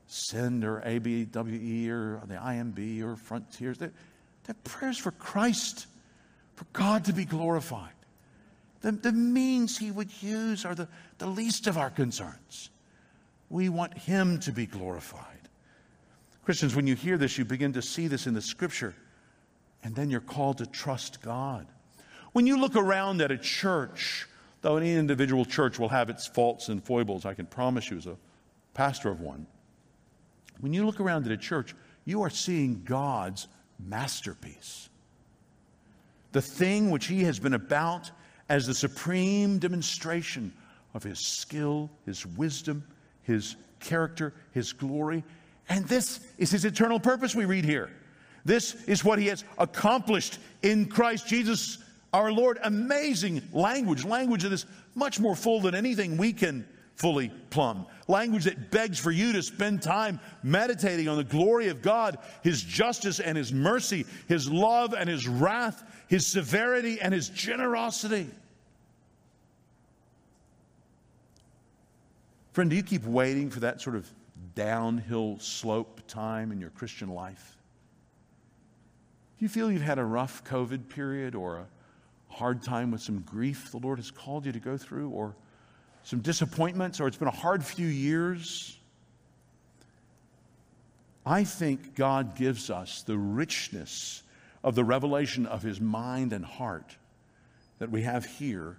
Send 0.08 0.64
or 0.64 0.82
ABWE 0.86 1.90
or 1.90 2.22
the 2.26 2.36
IMB 2.36 3.04
or 3.04 3.16
Frontiers. 3.16 3.78
They're, 3.78 3.92
they're 4.46 4.56
prayers 4.64 4.98
for 4.98 5.12
Christ, 5.12 5.88
for 6.56 6.66
God 6.74 7.06
to 7.06 7.14
be 7.14 7.26
glorified. 7.26 7.92
The, 8.82 8.94
the 8.94 9.12
means 9.12 9.78
He 9.78 9.92
would 9.92 10.10
use 10.22 10.66
are 10.66 10.76
the, 10.76 10.88
the 11.18 11.28
least 11.28 11.68
of 11.68 11.78
our 11.78 11.90
concerns. 11.90 12.70
We 13.50 13.70
want 13.70 13.98
Him 13.98 14.40
to 14.42 14.52
be 14.52 14.66
glorified. 14.66 15.26
Christians, 16.46 16.76
when 16.76 16.88
you 16.88 16.96
hear 16.96 17.18
this, 17.18 17.38
you 17.38 17.44
begin 17.44 17.74
to 17.74 17.82
see 17.82 18.08
this 18.08 18.28
in 18.28 18.34
the 18.34 18.42
Scripture, 18.42 18.96
and 19.84 19.94
then 19.94 20.10
you're 20.10 20.22
called 20.22 20.60
to 20.60 20.66
trust 20.66 21.22
God. 21.22 21.68
When 22.32 22.48
you 22.48 22.58
look 22.58 22.78
around 22.78 23.22
at 23.22 23.32
a 23.32 23.38
church, 23.38 24.26
though 24.62 24.78
any 24.78 24.94
individual 24.94 25.44
church 25.44 25.78
will 25.80 25.90
have 25.90 26.10
its 26.10 26.26
faults 26.26 26.70
and 26.70 26.82
foibles, 26.82 27.26
I 27.26 27.34
can 27.34 27.46
promise 27.46 27.90
you 27.92 27.98
as 27.98 28.08
a 28.08 28.16
pastor 28.74 29.10
of 29.10 29.20
one. 29.20 29.48
When 30.60 30.74
you 30.74 30.86
look 30.86 31.00
around 31.00 31.26
at 31.26 31.32
a 31.32 31.38
church, 31.38 31.76
you 32.06 32.22
are 32.22 32.30
seeing 32.30 32.84
God's 32.84 33.48
masterpiece. 33.80 34.90
The 36.32 36.42
thing 36.42 36.90
which 36.90 37.08
He 37.08 37.24
has 37.24 37.40
been 37.40 37.54
about 37.54 38.12
as 38.50 38.68
the 38.68 38.74
supreme 38.74 39.60
demonstration 39.60 40.54
of 40.94 41.04
His 41.04 41.20
skill, 41.20 41.90
His 42.06 42.26
wisdom, 42.26 42.84
His 43.24 43.56
character, 43.80 44.34
His 44.52 44.74
glory. 44.74 45.24
And 45.70 45.86
this 45.88 46.20
is 46.38 46.52
His 46.52 46.66
eternal 46.66 47.00
purpose, 47.00 47.36
we 47.36 47.46
read 47.46 47.66
here. 47.66 47.90
This 48.46 48.76
is 48.86 49.04
what 49.04 49.20
He 49.20 49.28
has 49.28 49.44
accomplished 49.58 50.40
in 50.64 50.88
Christ 50.88 51.28
Jesus 51.28 51.80
our 52.14 52.32
Lord. 52.32 52.58
Amazing 52.64 53.42
language, 53.52 54.06
language 54.06 54.44
that 54.44 54.54
is 54.54 54.66
much 54.96 55.20
more 55.20 55.36
full 55.36 55.60
than 55.60 55.76
anything 55.76 56.18
we 56.18 56.34
can 56.34 56.66
fully 56.98 57.30
plumb. 57.52 57.86
Language 58.08 58.46
that 58.46 58.72
begs 58.72 59.00
for 59.00 59.12
you 59.12 59.32
to 59.34 59.42
spend 59.42 59.82
time 59.82 60.20
meditating 60.44 61.08
on 61.08 61.18
the 61.18 61.24
glory 61.24 61.70
of 61.70 61.82
God, 61.82 62.18
His 62.44 62.62
justice 62.62 63.20
and 63.20 63.38
His 63.38 63.54
mercy, 63.54 64.06
His 64.28 64.50
love 64.50 64.94
and 64.94 65.08
His 65.08 65.28
wrath, 65.28 65.84
His 66.08 66.26
severity 66.26 67.00
and 67.00 67.14
His 67.14 67.30
generosity. 67.30 68.28
Friend, 72.52 72.70
do 72.70 72.76
you 72.76 72.84
keep 72.84 73.06
waiting 73.06 73.52
for 73.52 73.60
that 73.60 73.80
sort 73.80 73.96
of 73.96 74.10
downhill 74.56 75.38
slope 75.40 76.02
time 76.08 76.52
in 76.52 76.60
your 76.60 76.72
Christian 76.72 77.10
life? 77.10 77.56
Do 79.38 79.46
you 79.46 79.50
feel 79.50 79.72
you've 79.72 79.84
had 79.84 80.00
a 80.00 80.04
rough 80.04 80.44
COVID 80.44 80.90
period 80.90 81.36
or 81.36 81.58
a 81.58 81.68
hard 82.34 82.64
time 82.64 82.90
with 82.90 83.02
some 83.02 83.20
grief 83.20 83.72
the 83.72 83.78
Lord 83.78 84.00
has 84.00 84.10
called 84.10 84.48
you 84.48 84.52
to 84.52 84.60
go 84.60 84.78
through, 84.78 85.10
or 85.10 85.36
some 86.08 86.22
disappointments, 86.22 87.02
or 87.02 87.08
it's 87.10 87.18
been 87.18 87.28
a 87.28 87.32
hard 87.32 87.62
few 87.62 87.86
years. 87.86 88.78
I 91.26 91.44
think 91.44 91.96
God 91.96 92.38
gives 92.38 92.70
us 92.70 93.02
the 93.02 93.18
richness 93.18 94.24
of 94.64 94.74
the 94.74 94.86
revelation 94.86 95.46
of 95.46 95.62
His 95.62 95.82
mind 95.82 96.32
and 96.32 96.46
heart 96.46 96.96
that 97.80 97.92
we 97.92 98.04
have 98.04 98.26
here 98.26 98.78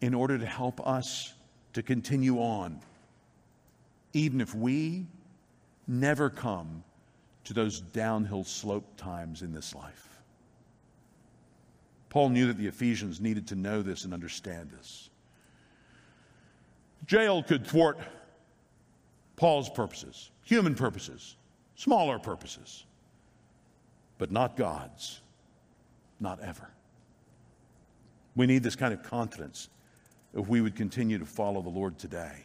in 0.00 0.14
order 0.14 0.38
to 0.38 0.46
help 0.46 0.86
us 0.86 1.34
to 1.72 1.82
continue 1.82 2.38
on, 2.38 2.78
even 4.12 4.40
if 4.40 4.54
we 4.54 5.06
never 5.88 6.30
come 6.30 6.84
to 7.42 7.52
those 7.52 7.80
downhill 7.80 8.44
slope 8.44 8.86
times 8.96 9.42
in 9.42 9.52
this 9.52 9.74
life. 9.74 10.06
Paul 12.08 12.28
knew 12.28 12.46
that 12.46 12.56
the 12.56 12.68
Ephesians 12.68 13.20
needed 13.20 13.48
to 13.48 13.56
know 13.56 13.82
this 13.82 14.04
and 14.04 14.14
understand 14.14 14.70
this. 14.70 15.09
Jail 17.06 17.42
could 17.42 17.66
thwart 17.66 17.98
Paul's 19.36 19.70
purposes, 19.70 20.30
human 20.42 20.74
purposes, 20.74 21.36
smaller 21.74 22.18
purposes, 22.18 22.84
but 24.18 24.30
not 24.30 24.56
God's. 24.56 25.20
Not 26.22 26.40
ever. 26.40 26.68
We 28.36 28.46
need 28.46 28.62
this 28.62 28.76
kind 28.76 28.92
of 28.92 29.02
confidence 29.02 29.70
if 30.34 30.46
we 30.46 30.60
would 30.60 30.76
continue 30.76 31.18
to 31.18 31.24
follow 31.24 31.62
the 31.62 31.70
Lord 31.70 31.98
today. 31.98 32.44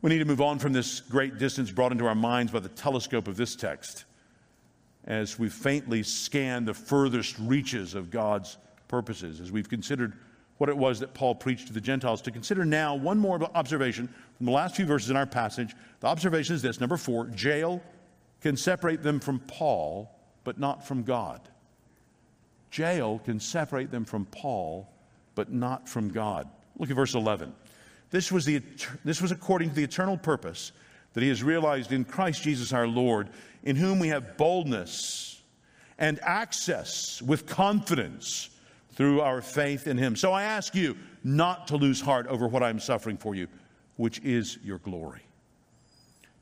We 0.00 0.10
need 0.10 0.20
to 0.20 0.24
move 0.24 0.40
on 0.40 0.58
from 0.58 0.72
this 0.72 1.00
great 1.00 1.38
distance 1.38 1.70
brought 1.70 1.92
into 1.92 2.06
our 2.06 2.14
minds 2.14 2.52
by 2.52 2.60
the 2.60 2.68
telescope 2.70 3.28
of 3.28 3.36
this 3.36 3.54
text 3.54 4.04
as 5.04 5.38
we've 5.38 5.52
faintly 5.52 6.02
scan 6.02 6.64
the 6.64 6.74
furthest 6.74 7.36
reaches 7.40 7.94
of 7.94 8.10
God's 8.10 8.58
purposes, 8.88 9.40
as 9.40 9.50
we've 9.50 9.68
considered 9.68 10.14
what 10.58 10.68
it 10.68 10.76
was 10.76 11.00
that 11.00 11.14
Paul 11.14 11.34
preached 11.34 11.68
to 11.68 11.72
the 11.72 11.80
Gentiles, 11.80 12.20
to 12.22 12.30
consider 12.30 12.64
now 12.64 12.94
one 12.94 13.18
more 13.18 13.42
observation 13.54 14.08
from 14.36 14.46
the 14.46 14.52
last 14.52 14.76
few 14.76 14.86
verses 14.86 15.10
in 15.10 15.16
our 15.16 15.26
passage. 15.26 15.74
The 16.00 16.08
observation 16.08 16.54
is 16.54 16.62
this 16.62 16.80
number 16.80 16.96
four, 16.96 17.26
jail 17.28 17.82
can 18.40 18.56
separate 18.56 19.02
them 19.02 19.20
from 19.20 19.40
Paul, 19.40 20.10
but 20.44 20.58
not 20.58 20.86
from 20.86 21.02
God. 21.02 21.40
Jail 22.70 23.20
can 23.24 23.40
separate 23.40 23.90
them 23.90 24.04
from 24.04 24.26
Paul, 24.26 24.88
but 25.34 25.50
not 25.52 25.88
from 25.88 26.08
God. 26.10 26.48
Look 26.76 26.90
at 26.90 26.96
verse 26.96 27.14
11. 27.14 27.52
This 28.10 28.32
was, 28.32 28.44
the, 28.44 28.62
this 29.04 29.20
was 29.20 29.32
according 29.32 29.70
to 29.70 29.74
the 29.74 29.84
eternal 29.84 30.16
purpose 30.16 30.72
that 31.12 31.22
he 31.22 31.28
has 31.28 31.42
realized 31.42 31.92
in 31.92 32.04
Christ 32.04 32.42
Jesus 32.42 32.72
our 32.72 32.86
Lord, 32.86 33.28
in 33.62 33.76
whom 33.76 33.98
we 33.98 34.08
have 34.08 34.36
boldness 34.36 35.40
and 35.98 36.20
access 36.22 37.20
with 37.20 37.46
confidence 37.46 38.50
through 38.98 39.20
our 39.20 39.40
faith 39.40 39.86
in 39.86 39.96
him. 39.96 40.16
So 40.16 40.32
I 40.32 40.42
ask 40.42 40.74
you 40.74 40.96
not 41.22 41.68
to 41.68 41.76
lose 41.76 42.00
heart 42.00 42.26
over 42.26 42.48
what 42.48 42.64
I'm 42.64 42.80
suffering 42.80 43.16
for 43.16 43.36
you, 43.36 43.46
which 43.94 44.18
is 44.24 44.58
your 44.64 44.78
glory. 44.78 45.20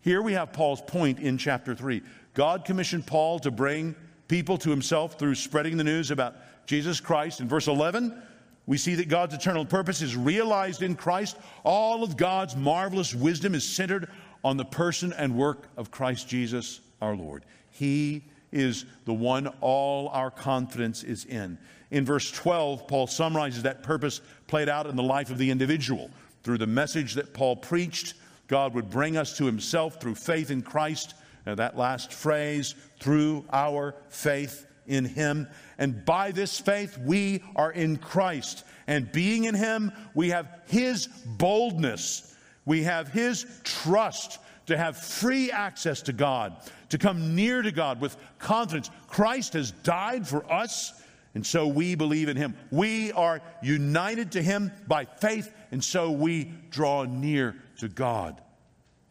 Here 0.00 0.22
we 0.22 0.32
have 0.32 0.54
Paul's 0.54 0.80
point 0.80 1.20
in 1.20 1.36
chapter 1.36 1.74
3. 1.74 2.00
God 2.32 2.64
commissioned 2.64 3.06
Paul 3.06 3.40
to 3.40 3.50
bring 3.50 3.94
people 4.26 4.56
to 4.56 4.70
himself 4.70 5.18
through 5.18 5.34
spreading 5.34 5.76
the 5.76 5.84
news 5.84 6.10
about 6.10 6.34
Jesus 6.64 6.98
Christ. 6.98 7.40
In 7.40 7.46
verse 7.46 7.66
11, 7.66 8.22
we 8.64 8.78
see 8.78 8.94
that 8.94 9.10
God's 9.10 9.34
eternal 9.34 9.66
purpose 9.66 10.00
is 10.00 10.16
realized 10.16 10.82
in 10.82 10.94
Christ. 10.94 11.36
All 11.62 12.02
of 12.02 12.16
God's 12.16 12.56
marvelous 12.56 13.14
wisdom 13.14 13.54
is 13.54 13.68
centered 13.68 14.08
on 14.42 14.56
the 14.56 14.64
person 14.64 15.12
and 15.12 15.36
work 15.36 15.68
of 15.76 15.90
Christ 15.90 16.26
Jesus 16.26 16.80
our 17.02 17.14
Lord. 17.16 17.44
He 17.70 18.24
is 18.52 18.84
the 19.04 19.14
one 19.14 19.48
all 19.60 20.08
our 20.08 20.30
confidence 20.30 21.02
is 21.02 21.24
in. 21.24 21.58
In 21.90 22.04
verse 22.04 22.30
12, 22.30 22.88
Paul 22.88 23.06
summarizes 23.06 23.62
that 23.62 23.82
purpose 23.82 24.20
played 24.46 24.68
out 24.68 24.86
in 24.86 24.96
the 24.96 25.02
life 25.02 25.30
of 25.30 25.38
the 25.38 25.50
individual. 25.50 26.10
Through 26.42 26.58
the 26.58 26.66
message 26.66 27.14
that 27.14 27.34
Paul 27.34 27.56
preached, 27.56 28.14
God 28.48 28.74
would 28.74 28.90
bring 28.90 29.16
us 29.16 29.36
to 29.38 29.46
himself 29.46 30.00
through 30.00 30.14
faith 30.14 30.50
in 30.50 30.62
Christ. 30.62 31.14
Now, 31.46 31.54
that 31.54 31.76
last 31.76 32.12
phrase, 32.12 32.74
through 33.00 33.44
our 33.52 33.94
faith 34.08 34.66
in 34.86 35.04
him. 35.04 35.48
And 35.78 36.04
by 36.04 36.32
this 36.32 36.58
faith, 36.58 36.98
we 36.98 37.42
are 37.54 37.70
in 37.70 37.96
Christ. 37.96 38.64
And 38.86 39.10
being 39.12 39.44
in 39.44 39.54
him, 39.54 39.92
we 40.14 40.30
have 40.30 40.48
his 40.66 41.06
boldness 41.06 42.34
we 42.66 42.82
have 42.82 43.08
His 43.08 43.46
trust 43.62 44.38
to 44.66 44.76
have 44.76 44.96
free 44.96 45.50
access 45.50 46.02
to 46.02 46.12
God, 46.12 46.56
to 46.90 46.98
come 46.98 47.34
near 47.34 47.62
to 47.62 47.72
God 47.72 48.00
with 48.00 48.16
confidence. 48.38 48.90
Christ 49.08 49.54
has 49.54 49.70
died 49.70 50.26
for 50.26 50.50
us, 50.52 51.02
and 51.34 51.46
so 51.46 51.66
we 51.66 51.94
believe 51.94 52.28
in 52.28 52.36
Him. 52.36 52.56
We 52.70 53.12
are 53.12 53.40
united 53.62 54.32
to 54.32 54.42
Him 54.42 54.72
by 54.86 55.04
faith, 55.04 55.52
and 55.70 55.82
so 55.82 56.10
we 56.10 56.52
draw 56.70 57.04
near 57.04 57.56
to 57.78 57.88
God 57.88 58.40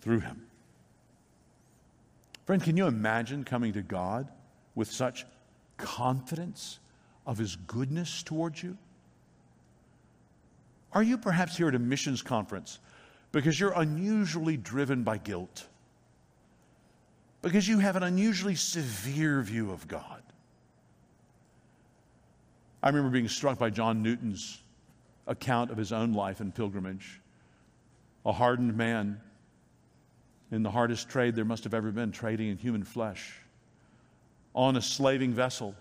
through 0.02 0.20
Him. 0.20 0.42
Friend, 2.46 2.62
can 2.62 2.78
you 2.78 2.86
imagine 2.86 3.44
coming 3.44 3.74
to 3.74 3.82
God 3.82 4.30
with 4.76 4.92
such 4.92 5.26
confidence 5.78 6.80
of 7.26 7.38
His 7.38 7.56
goodness 7.56 8.22
towards 8.22 8.62
you? 8.62 8.78
Are 10.94 11.04
you 11.04 11.18
perhaps 11.18 11.58
here 11.58 11.68
at 11.68 11.76
a 11.76 11.80
missions 11.80 12.22
conference 12.22 12.80
because 13.36 13.60
you're 13.60 13.74
unusually 13.74 14.56
driven 14.56 15.04
by 15.04 15.18
guilt, 15.18 15.68
because 17.42 17.68
you 17.68 17.80
have 17.80 17.98
an 17.98 18.04
unusually 18.04 18.56
severe 18.56 19.42
view 19.42 19.72
of 19.72 19.86
God. 19.90 20.24
I 22.82 22.88
remember 22.88 23.10
being 23.10 23.28
struck 23.28 23.60
by 23.60 23.72
John 23.72 24.02
Newton's 24.02 24.64
account 25.28 25.70
of 25.70 25.76
his 25.76 25.92
own 25.92 26.14
life 26.14 26.40
and 26.40 26.56
pilgrimage. 26.56 27.20
A 28.26 28.32
hardened 28.32 28.78
man 28.78 29.20
in 30.50 30.64
the 30.64 30.72
hardest 30.72 31.10
trade 31.10 31.36
there 31.36 31.44
must 31.44 31.66
have 31.66 31.74
ever 31.74 31.92
been, 31.92 32.14
trading 32.14 32.48
in 32.48 32.58
human 32.58 32.86
flesh, 32.86 33.34
on 34.54 34.78
a 34.78 34.82
slaving 34.82 35.34
vessel. 35.34 35.76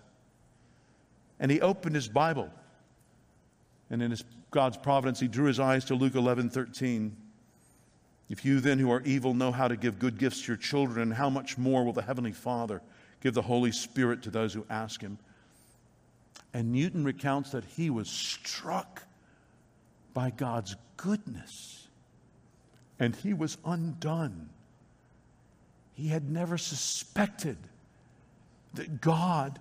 And 1.39 1.49
he 1.49 1.61
opened 1.61 1.95
his 1.95 2.09
Bible. 2.09 2.49
And 3.89 4.03
in 4.03 4.11
his 4.11 4.25
God's 4.51 4.75
providence, 4.75 5.21
he 5.21 5.29
drew 5.29 5.45
his 5.45 5.61
eyes 5.61 5.85
to 5.85 5.95
Luke 5.95 6.15
11 6.15 6.49
13. 6.49 7.15
If 8.29 8.43
you 8.43 8.59
then, 8.59 8.79
who 8.79 8.91
are 8.91 9.01
evil, 9.03 9.33
know 9.33 9.51
how 9.51 9.67
to 9.67 9.75
give 9.75 9.99
good 9.99 10.17
gifts 10.17 10.41
to 10.41 10.47
your 10.47 10.57
children, 10.57 11.11
how 11.11 11.29
much 11.29 11.57
more 11.57 11.83
will 11.83 11.93
the 11.93 12.01
Heavenly 12.01 12.31
Father 12.31 12.81
give 13.21 13.33
the 13.33 13.41
Holy 13.41 13.71
Spirit 13.71 14.23
to 14.23 14.31
those 14.31 14.53
who 14.53 14.65
ask 14.69 15.01
Him? 15.01 15.19
And 16.55 16.71
Newton 16.71 17.03
recounts 17.03 17.51
that 17.51 17.65
he 17.65 17.89
was 17.89 18.09
struck 18.09 19.03
by 20.13 20.29
God's 20.29 20.77
goodness 20.95 21.89
and 22.97 23.13
he 23.13 23.33
was 23.33 23.57
undone. 23.65 24.49
He 25.95 26.07
had 26.07 26.29
never 26.29 26.57
suspected 26.57 27.57
that 28.75 29.01
God 29.01 29.59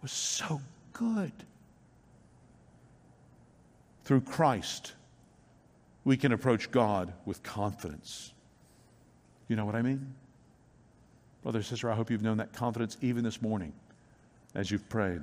was 0.00 0.12
so 0.12 0.60
good. 0.92 1.32
Through 4.04 4.20
Christ, 4.20 4.92
we 6.04 6.16
can 6.16 6.32
approach 6.32 6.70
God 6.70 7.12
with 7.26 7.42
confidence. 7.42 8.32
You 9.48 9.56
know 9.56 9.64
what 9.64 9.74
I 9.74 9.82
mean? 9.82 10.14
Brother, 11.42 11.58
and 11.58 11.66
sister, 11.66 11.90
I 11.90 11.94
hope 11.94 12.10
you've 12.10 12.22
known 12.22 12.38
that 12.38 12.52
confidence 12.52 12.96
even 13.00 13.24
this 13.24 13.40
morning 13.40 13.72
as 14.54 14.70
you've 14.70 14.88
prayed. 14.88 15.20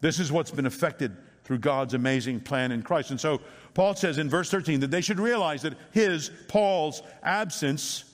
This 0.00 0.18
is 0.18 0.32
what's 0.32 0.50
been 0.50 0.66
effected 0.66 1.16
through 1.44 1.58
God's 1.58 1.94
amazing 1.94 2.40
plan 2.40 2.72
in 2.72 2.82
Christ. 2.82 3.10
And 3.10 3.20
so 3.20 3.40
Paul 3.74 3.94
says 3.94 4.18
in 4.18 4.28
verse 4.28 4.50
13 4.50 4.80
that 4.80 4.90
they 4.90 5.00
should 5.00 5.18
realize 5.18 5.62
that 5.62 5.74
his, 5.92 6.30
Paul's, 6.48 7.02
absence 7.22 8.04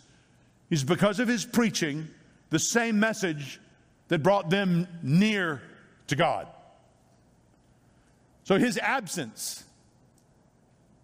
is 0.71 0.85
because 0.85 1.21
of 1.21 1.29
his 1.29 1.45
preaching 1.45 2.09
the 2.51 2.59
same 2.59 2.99
message 2.99 3.61
that 4.09 4.23
brought 4.23 4.51
them 4.51 4.89
near 5.03 5.61
to 6.07 6.17
God. 6.17 6.47
So 8.45 8.59
his 8.59 8.79
absence 8.79 9.65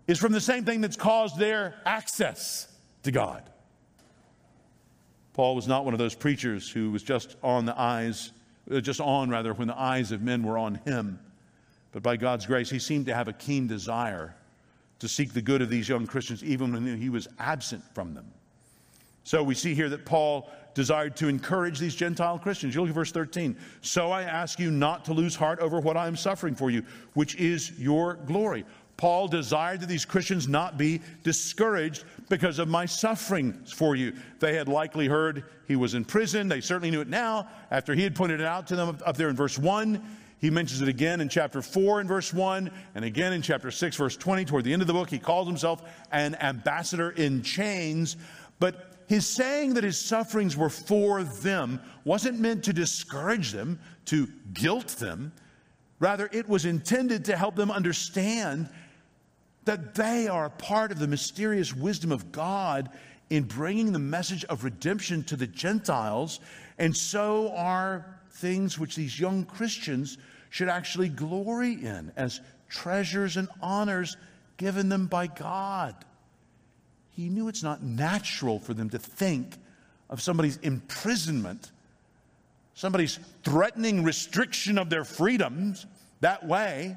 is 0.07 0.19
from 0.19 0.33
the 0.33 0.41
same 0.41 0.65
thing 0.65 0.81
that's 0.81 0.97
caused 0.97 1.39
their 1.39 1.75
access 1.87 2.69
to 3.03 3.11
God. 3.11 3.43
Paul 5.33 5.57
was 5.57 5.67
not 5.67 5.85
one 5.85 5.95
of 5.95 5.99
those 5.99 6.15
preachers 6.15 6.71
who 6.71 6.91
was 6.91 7.03
just 7.03 7.37
on 7.43 7.65
the 7.65 7.79
eyes, 7.79 8.33
uh, 8.71 8.81
just 8.81 9.01
on 9.01 9.31
rather, 9.31 9.53
when 9.53 9.69
the 9.69 9.79
eyes 9.79 10.13
of 10.13 10.23
men 10.23 10.43
were 10.43 10.57
on 10.57 10.77
him. 10.77 11.19
But 11.93 12.03
by 12.03 12.17
God's 12.17 12.47
grace, 12.47 12.71
he 12.71 12.79
seemed 12.79 13.07
to 13.07 13.15
have 13.15 13.29
a 13.29 13.33
keen 13.33 13.67
desire 13.67 14.35
to 15.01 15.09
seek 15.09 15.33
the 15.33 15.43
good 15.43 15.61
of 15.61 15.71
these 15.71 15.89
young 15.89 16.07
Christians, 16.07 16.45
even 16.45 16.73
when 16.73 17.01
he 17.01 17.09
was 17.09 17.27
absent 17.39 17.83
from 17.95 18.15
them. 18.15 18.27
So 19.25 19.43
we 19.43 19.55
see 19.55 19.75
here 19.75 19.89
that 19.89 20.05
Paul 20.05 20.51
desired 20.75 21.17
to 21.17 21.29
encourage 21.29 21.79
these 21.79 21.95
Gentile 21.95 22.39
Christians. 22.39 22.75
You 22.75 22.83
look 22.83 22.91
at 22.91 22.95
verse 22.95 23.13
13. 23.13 23.57
So 23.81 24.11
I 24.11 24.23
ask 24.23 24.59
you 24.59 24.71
not 24.71 25.05
to 25.07 25.13
lose 25.13 25.35
heart 25.35 25.61
over 25.61 25.81
what 25.81 25.97
I 25.97 26.07
am 26.07 26.17
suffering 26.17 26.55
for 26.55 26.71
you, 26.71 26.85
which 27.15 27.37
is 27.37 27.73
your 27.79 28.15
glory. 28.27 28.65
Paul 28.97 29.28
desired 29.28 29.80
that 29.80 29.88
these 29.88 30.05
Christians 30.05 30.47
not 30.47 30.78
be 30.78 31.01
discouraged 31.22 32.05
because 32.28 32.59
of 32.59 32.68
my 32.68 32.86
sufferings 32.86 33.72
for 33.72 33.97
you. 33.97 34.12
They 34.38 34.55
had 34.55 34.68
likely 34.68 35.09
heard 35.09 35.45
he 35.66 35.76
was 35.76 35.95
in 35.95 36.05
prison. 36.05 36.49
They 36.49 36.61
certainly 36.61 36.90
knew 36.90 37.01
it 37.01 37.09
now 37.09 37.49
after 37.70 37.95
he 37.95 38.03
had 38.03 38.14
pointed 38.14 38.40
it 38.40 38.47
out 38.47 38.66
to 38.68 38.76
them 38.76 38.99
up 39.05 39.16
there 39.16 39.28
in 39.28 39.36
verse 39.36 39.59
1. 39.59 40.03
He 40.38 40.51
mentions 40.51 40.82
it 40.82 40.88
again 40.88 41.20
in 41.20 41.28
chapter 41.28 41.62
4 41.62 42.01
and 42.01 42.09
verse 42.09 42.32
1, 42.32 42.70
and 42.95 43.05
again 43.05 43.32
in 43.32 43.40
chapter 43.40 43.70
6, 43.70 43.97
verse 43.97 44.16
20. 44.16 44.45
Toward 44.45 44.64
the 44.64 44.72
end 44.72 44.82
of 44.82 44.88
the 44.88 44.92
book, 44.92 45.09
he 45.09 45.18
calls 45.18 45.49
himself 45.49 45.82
an 46.12 46.34
ambassador 46.36 47.11
in 47.11 47.42
chains. 47.42 48.16
But 48.61 48.95
his 49.07 49.26
saying 49.26 49.74
that 49.74 49.84
his 49.84 49.99
sufferings 49.99 50.57
were 50.57 50.68
for 50.68 51.24
them 51.24 51.80
wasn't 52.05 52.38
meant 52.38 52.64
to 52.64 52.72
discourage 52.72 53.53
them, 53.53 53.78
to 54.07 54.28
guilt 54.53 54.88
them. 54.99 55.32
Rather, 55.99 56.28
it 56.32 56.49
was 56.49 56.64
intended 56.64 57.24
to 57.24 57.36
help 57.36 57.55
them 57.55 57.70
understand 57.70 58.68
that 59.65 59.95
they 59.95 60.29
are 60.29 60.47
a 60.47 60.51
part 60.51 60.93
of 60.93 60.99
the 60.99 61.07
mysterious 61.07 61.75
wisdom 61.75 62.12
of 62.12 62.33
God 62.33 62.91
in 63.31 63.45
bringing 63.45 63.93
the 63.93 63.99
message 63.99 64.45
of 64.45 64.65
redemption 64.65 65.25
to 65.25 65.37
the 65.37 65.47
Gentiles, 65.47 66.41
and 66.79 66.97
so 66.97 67.53
are 67.55 68.19
things 68.31 68.79
which 68.79 68.97
these 68.97 69.19
young 69.19 69.45
Christians 69.45 70.19
should 70.51 70.69
actually 70.69 71.09
glory 71.09 71.73
in 71.73 72.12
as 72.17 72.41
treasures 72.69 73.37
and 73.37 73.49
honors 73.62 74.17
given 74.57 74.89
them 74.89 75.07
by 75.07 75.27
God. 75.27 75.95
He 77.12 77.29
knew 77.29 77.49
it's 77.49 77.62
not 77.62 77.83
natural 77.83 78.59
for 78.59 78.75
them 78.75 78.91
to 78.91 78.99
think 78.99 79.57
of 80.11 80.21
somebody's 80.21 80.59
imprisonment, 80.59 81.71
somebody's 82.75 83.19
threatening 83.43 84.03
restriction 84.03 84.79
of 84.79 84.91
their 84.91 85.05
freedoms 85.05 85.87
that 86.21 86.47
way. 86.47 86.97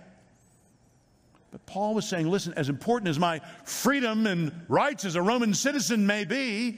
But 1.52 1.66
Paul 1.66 1.94
was 1.94 2.08
saying, 2.08 2.28
listen, 2.28 2.54
as 2.56 2.70
important 2.70 3.10
as 3.10 3.20
my 3.20 3.40
freedom 3.64 4.28
and 4.28 4.52
rights 4.68 5.06
as 5.06 5.16
a 5.16 5.22
Roman 5.22 5.54
citizen 5.54 6.06
may 6.06 6.26
be, 6.26 6.78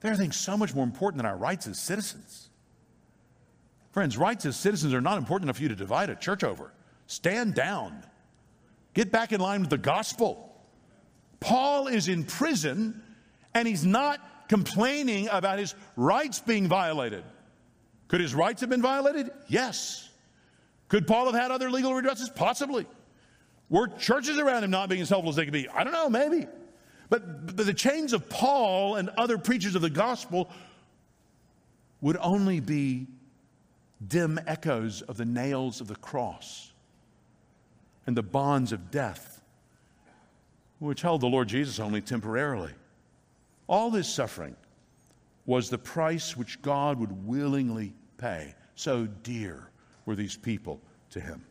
there 0.00 0.12
are 0.12 0.16
things 0.16 0.36
so 0.36 0.56
much 0.56 0.74
more 0.74 0.84
important 0.84 1.18
than 1.18 1.26
our 1.26 1.36
rights 1.36 1.66
as 1.66 1.78
citizens. 1.78 2.48
Friends, 3.92 4.16
rights 4.16 4.44
as 4.46 4.56
citizens 4.56 4.92
are 4.94 5.00
not 5.00 5.18
important 5.18 5.46
enough 5.46 5.56
for 5.56 5.62
you 5.62 5.68
to 5.70 5.74
divide 5.74 6.10
a 6.10 6.14
church 6.14 6.44
over. 6.44 6.72
Stand 7.06 7.54
down. 7.54 8.02
Get 8.94 9.10
back 9.10 9.32
in 9.32 9.40
line 9.40 9.60
with 9.60 9.70
the 9.70 9.78
gospel. 9.78 10.54
Paul 11.40 11.88
is 11.88 12.08
in 12.08 12.24
prison 12.24 13.02
and 13.54 13.66
he's 13.66 13.84
not 13.84 14.48
complaining 14.48 15.28
about 15.30 15.58
his 15.58 15.74
rights 15.96 16.40
being 16.40 16.68
violated. 16.68 17.24
Could 18.08 18.20
his 18.20 18.34
rights 18.34 18.60
have 18.60 18.70
been 18.70 18.82
violated? 18.82 19.30
Yes. 19.48 20.08
Could 20.88 21.06
Paul 21.06 21.26
have 21.26 21.34
had 21.34 21.50
other 21.50 21.70
legal 21.70 21.92
redresses? 21.92 22.32
Possibly. 22.34 22.86
Were 23.68 23.88
churches 23.88 24.38
around 24.38 24.64
him 24.64 24.70
not 24.70 24.88
being 24.88 25.00
as 25.02 25.08
helpful 25.08 25.30
as 25.30 25.36
they 25.36 25.44
could 25.44 25.52
be? 25.52 25.68
I 25.68 25.84
don't 25.84 25.92
know, 25.92 26.08
maybe. 26.08 26.46
But, 27.08 27.56
but 27.56 27.66
the 27.66 27.74
chains 27.74 28.12
of 28.12 28.28
Paul 28.28 28.96
and 28.96 29.08
other 29.10 29.38
preachers 29.38 29.74
of 29.74 29.82
the 29.82 29.90
gospel 29.90 30.50
would 32.00 32.16
only 32.20 32.60
be 32.60 33.06
dim 34.06 34.38
echoes 34.46 35.02
of 35.02 35.16
the 35.16 35.24
nails 35.24 35.80
of 35.80 35.86
the 35.86 35.96
cross 35.96 36.72
and 38.06 38.16
the 38.16 38.22
bonds 38.22 38.72
of 38.72 38.90
death, 38.90 39.42
which 40.78 41.02
held 41.02 41.20
the 41.20 41.26
Lord 41.26 41.48
Jesus 41.48 41.80
only 41.80 42.00
temporarily. 42.00 42.72
All 43.66 43.90
this 43.90 44.08
suffering 44.08 44.54
was 45.46 45.70
the 45.70 45.78
price 45.78 46.36
which 46.36 46.60
God 46.60 46.98
would 46.98 47.26
willingly 47.26 47.94
pay. 48.18 48.54
So 48.74 49.06
dear 49.06 49.70
were 50.04 50.14
these 50.16 50.36
people 50.36 50.80
to 51.10 51.20
him. 51.20 51.45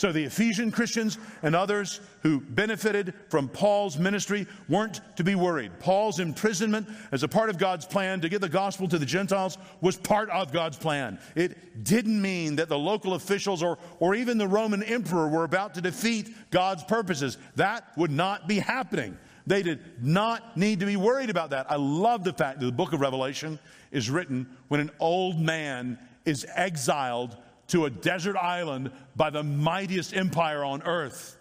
So 0.00 0.12
the 0.12 0.24
Ephesian 0.24 0.70
Christians 0.70 1.18
and 1.42 1.54
others 1.54 2.00
who 2.22 2.40
benefited 2.40 3.12
from 3.28 3.50
Paul's 3.50 3.98
ministry 3.98 4.46
weren't 4.66 5.02
to 5.16 5.22
be 5.22 5.34
worried. 5.34 5.78
Paul's 5.78 6.20
imprisonment 6.20 6.88
as 7.12 7.22
a 7.22 7.28
part 7.28 7.50
of 7.50 7.58
God's 7.58 7.84
plan 7.84 8.22
to 8.22 8.30
get 8.30 8.40
the 8.40 8.48
gospel 8.48 8.88
to 8.88 8.98
the 8.98 9.04
Gentiles 9.04 9.58
was 9.82 9.98
part 9.98 10.30
of 10.30 10.54
God's 10.54 10.78
plan. 10.78 11.18
It 11.34 11.84
didn't 11.84 12.18
mean 12.18 12.56
that 12.56 12.70
the 12.70 12.78
local 12.78 13.12
officials 13.12 13.62
or, 13.62 13.76
or 13.98 14.14
even 14.14 14.38
the 14.38 14.48
Roman 14.48 14.82
emperor 14.82 15.28
were 15.28 15.44
about 15.44 15.74
to 15.74 15.82
defeat 15.82 16.34
God's 16.50 16.82
purposes. 16.82 17.36
That 17.56 17.84
would 17.98 18.10
not 18.10 18.48
be 18.48 18.58
happening. 18.58 19.18
They 19.46 19.62
did 19.62 19.80
not 20.02 20.56
need 20.56 20.80
to 20.80 20.86
be 20.86 20.96
worried 20.96 21.28
about 21.28 21.50
that. 21.50 21.70
I 21.70 21.76
love 21.76 22.24
the 22.24 22.32
fact 22.32 22.60
that 22.60 22.64
the 22.64 22.72
book 22.72 22.94
of 22.94 23.02
Revelation 23.02 23.58
is 23.90 24.08
written 24.08 24.48
when 24.68 24.80
an 24.80 24.92
old 24.98 25.38
man 25.38 25.98
is 26.24 26.46
exiled 26.54 27.36
to 27.70 27.86
a 27.86 27.90
desert 27.90 28.36
island 28.36 28.90
by 29.16 29.30
the 29.30 29.42
mightiest 29.42 30.14
empire 30.14 30.64
on 30.64 30.82
earth. 30.82 31.36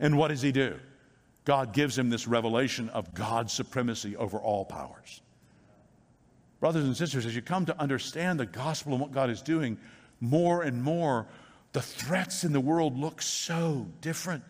And 0.00 0.16
what 0.16 0.28
does 0.28 0.42
he 0.42 0.52
do? 0.52 0.78
God 1.44 1.72
gives 1.72 1.98
him 1.98 2.10
this 2.10 2.26
revelation 2.26 2.88
of 2.90 3.14
God's 3.14 3.52
supremacy 3.52 4.16
over 4.16 4.38
all 4.38 4.64
powers. 4.64 5.20
Brothers 6.60 6.84
and 6.84 6.96
sisters, 6.96 7.26
as 7.26 7.34
you 7.34 7.42
come 7.42 7.66
to 7.66 7.80
understand 7.80 8.38
the 8.38 8.46
gospel 8.46 8.92
and 8.92 9.00
what 9.00 9.10
God 9.10 9.30
is 9.30 9.42
doing, 9.42 9.78
more 10.20 10.62
and 10.62 10.82
more, 10.82 11.26
the 11.72 11.82
threats 11.82 12.44
in 12.44 12.52
the 12.52 12.60
world 12.60 12.96
look 12.96 13.20
so 13.20 13.86
different. 14.00 14.44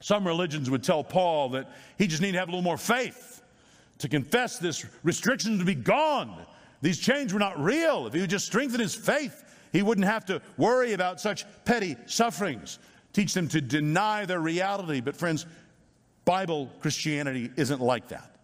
Some 0.00 0.26
religions 0.26 0.70
would 0.70 0.82
tell 0.82 1.04
Paul 1.04 1.50
that 1.50 1.70
he 1.96 2.06
just 2.06 2.22
needed 2.22 2.32
to 2.32 2.38
have 2.40 2.48
a 2.48 2.50
little 2.50 2.62
more 2.62 2.78
faith 2.78 3.42
to 3.98 4.08
confess 4.08 4.58
this 4.58 4.84
restriction 5.02 5.58
to 5.58 5.64
be 5.64 5.74
gone. 5.74 6.44
These 6.80 6.98
chains 6.98 7.32
were 7.32 7.40
not 7.40 7.60
real. 7.60 8.06
If 8.06 8.14
he 8.14 8.20
would 8.20 8.30
just 8.30 8.46
strengthen 8.46 8.80
his 8.80 8.94
faith, 8.94 9.44
he 9.72 9.82
wouldn't 9.82 10.06
have 10.06 10.24
to 10.26 10.42
worry 10.56 10.92
about 10.92 11.20
such 11.20 11.44
petty 11.64 11.96
sufferings. 12.06 12.78
Teach 13.12 13.34
them 13.34 13.48
to 13.48 13.60
deny 13.60 14.26
their 14.26 14.40
reality. 14.40 15.00
But, 15.00 15.16
friends, 15.16 15.46
Bible 16.24 16.70
Christianity 16.80 17.50
isn't 17.56 17.80
like 17.80 18.08
that. 18.08 18.36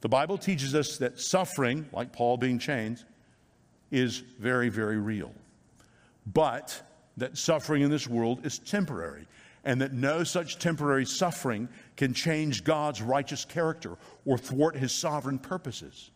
The 0.00 0.08
Bible 0.08 0.36
teaches 0.36 0.74
us 0.74 0.98
that 0.98 1.18
suffering, 1.18 1.88
like 1.92 2.12
Paul 2.12 2.36
being 2.36 2.58
chained, 2.58 3.02
is 3.90 4.18
very, 4.18 4.68
very 4.68 4.98
real. 4.98 5.32
But 6.26 6.82
that 7.16 7.38
suffering 7.38 7.82
in 7.82 7.90
this 7.90 8.08
world 8.08 8.44
is 8.44 8.58
temporary, 8.58 9.26
and 9.64 9.80
that 9.80 9.92
no 9.92 10.24
such 10.24 10.58
temporary 10.58 11.06
suffering 11.06 11.68
can 11.96 12.12
change 12.12 12.64
God's 12.64 13.00
righteous 13.00 13.44
character 13.44 13.96
or 14.26 14.36
thwart 14.36 14.76
his 14.76 14.92
sovereign 14.92 15.38
purposes. 15.38 16.10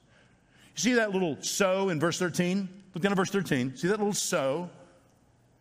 You 0.75 0.81
see 0.81 0.93
that 0.95 1.13
little 1.13 1.39
so 1.41 1.89
in 1.89 1.99
verse 2.01 2.19
13? 2.19 2.69
Look 2.99 3.05
down 3.05 3.13
at 3.13 3.17
verse 3.17 3.31
13. 3.31 3.77
See 3.77 3.87
that 3.87 3.99
little 3.99 4.13
so? 4.13 4.69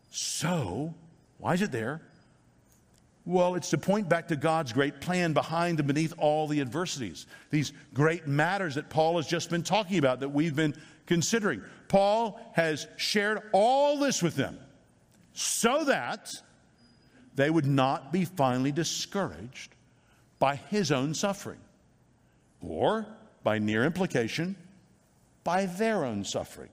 So? 0.10 0.96
Why 1.38 1.54
is 1.54 1.62
it 1.62 1.72
there? 1.72 2.02
Well, 3.28 3.54
it's 3.54 3.70
to 3.70 3.78
point 3.78 4.10
back 4.10 4.30
to 4.30 4.36
God's 4.36 4.74
great 4.74 5.02
plan 5.02 5.34
behind 5.34 5.78
and 5.78 5.88
beneath 5.88 6.16
all 6.18 6.48
the 6.48 6.62
adversities, 6.62 7.28
these 7.52 7.74
great 7.94 8.26
matters 8.26 8.74
that 8.74 8.90
Paul 8.90 9.18
has 9.18 9.28
just 9.28 9.52
been 9.52 9.62
talking 9.62 10.00
about, 10.00 10.22
that 10.22 10.30
we've 10.30 10.56
been 10.56 10.74
considering. 11.06 11.62
Paul 11.90 12.42
has 12.54 12.88
shared 12.98 13.44
all 13.54 14.00
this 14.00 14.24
with 14.24 14.34
them 14.34 14.58
so 15.34 15.84
that 15.84 16.34
they 17.36 17.52
would 17.52 17.68
not 17.68 18.12
be 18.12 18.26
finally 18.26 18.72
discouraged 18.72 19.76
by 20.40 20.56
his 20.56 20.92
own 20.92 21.14
suffering, 21.14 21.60
or 22.62 23.06
by 23.44 23.60
near 23.60 23.86
implication, 23.86 24.56
by 25.44 25.68
their 25.68 26.04
own 26.04 26.24
suffering, 26.24 26.70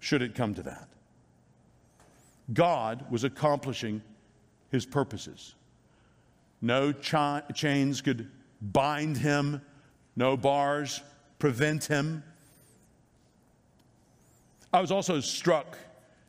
should 0.00 0.22
it 0.22 0.34
come 0.34 0.54
to 0.54 0.62
that. 0.62 0.88
God 2.52 3.04
was 3.10 3.24
accomplishing 3.24 4.02
his 4.70 4.86
purposes. 4.86 5.54
No 6.60 6.92
cha- 6.92 7.42
chains 7.54 8.00
could 8.00 8.30
bind 8.60 9.16
him, 9.16 9.60
no 10.16 10.36
bars 10.36 11.02
prevent 11.38 11.84
him. 11.84 12.22
I 14.72 14.80
was 14.80 14.90
also 14.90 15.20
struck 15.20 15.78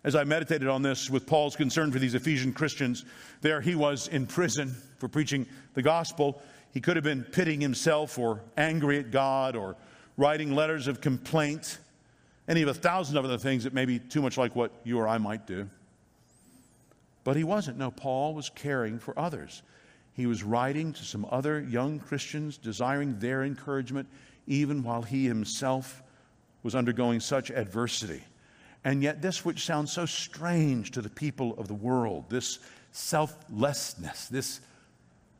As 0.01 0.15
I 0.15 0.23
meditated 0.23 0.69
on 0.69 0.81
this 0.81 1.09
with 1.09 1.27
Paul's 1.27 1.57
concern 1.57 1.91
for 1.91 1.99
these 1.99 2.15
Ephesian 2.15 2.53
Christians, 2.53 3.03
there 3.41 3.59
he 3.59 3.75
was 3.75 4.07
in 4.07 4.25
prison 4.25 4.73
for 4.97 5.09
preaching 5.09 5.45
the 5.73 5.81
gospel. 5.81 6.41
He 6.71 6.79
could 6.79 6.95
have 6.95 7.03
been 7.03 7.23
pitting 7.23 7.59
himself 7.59 8.17
or 8.17 8.41
angry 8.55 8.97
at 8.99 9.11
God 9.11 9.57
or 9.57 9.75
writing 10.15 10.55
letters 10.55 10.87
of 10.87 11.01
complaint, 11.01 11.79
any 12.49 12.63
of 12.63 12.67
a 12.67 12.73
thousand 12.73 13.15
other 13.15 13.37
things 13.37 13.63
that 13.63 13.73
may 13.73 13.85
be 13.85 13.99
too 13.99 14.23
much 14.23 14.37
like 14.37 14.55
what 14.55 14.71
you 14.83 14.97
or 14.97 15.07
I 15.07 15.19
might 15.19 15.45
do. 15.45 15.69
But 17.23 17.37
he 17.37 17.43
wasn't. 17.43 17.77
No, 17.77 17.91
Paul 17.91 18.33
was 18.33 18.49
caring 18.49 18.97
for 18.97 19.17
others. 19.17 19.61
He 20.13 20.25
was 20.25 20.43
writing 20.43 20.91
to 20.93 21.03
some 21.03 21.27
other 21.29 21.61
young 21.61 21.99
Christians, 21.99 22.57
desiring 22.57 23.19
their 23.19 23.43
encouragement, 23.43 24.07
even 24.47 24.83
while 24.83 25.03
he 25.03 25.27
himself 25.27 26.01
was 26.63 26.73
undergoing 26.73 27.19
such 27.19 27.51
adversity. 27.51 28.23
And 28.83 29.03
yet, 29.03 29.21
this 29.21 29.45
which 29.45 29.65
sounds 29.65 29.91
so 29.91 30.07
strange 30.07 30.91
to 30.91 31.01
the 31.01 31.09
people 31.09 31.53
of 31.59 31.67
the 31.67 31.75
world, 31.75 32.29
this 32.29 32.57
selflessness, 32.91 34.27
this 34.27 34.59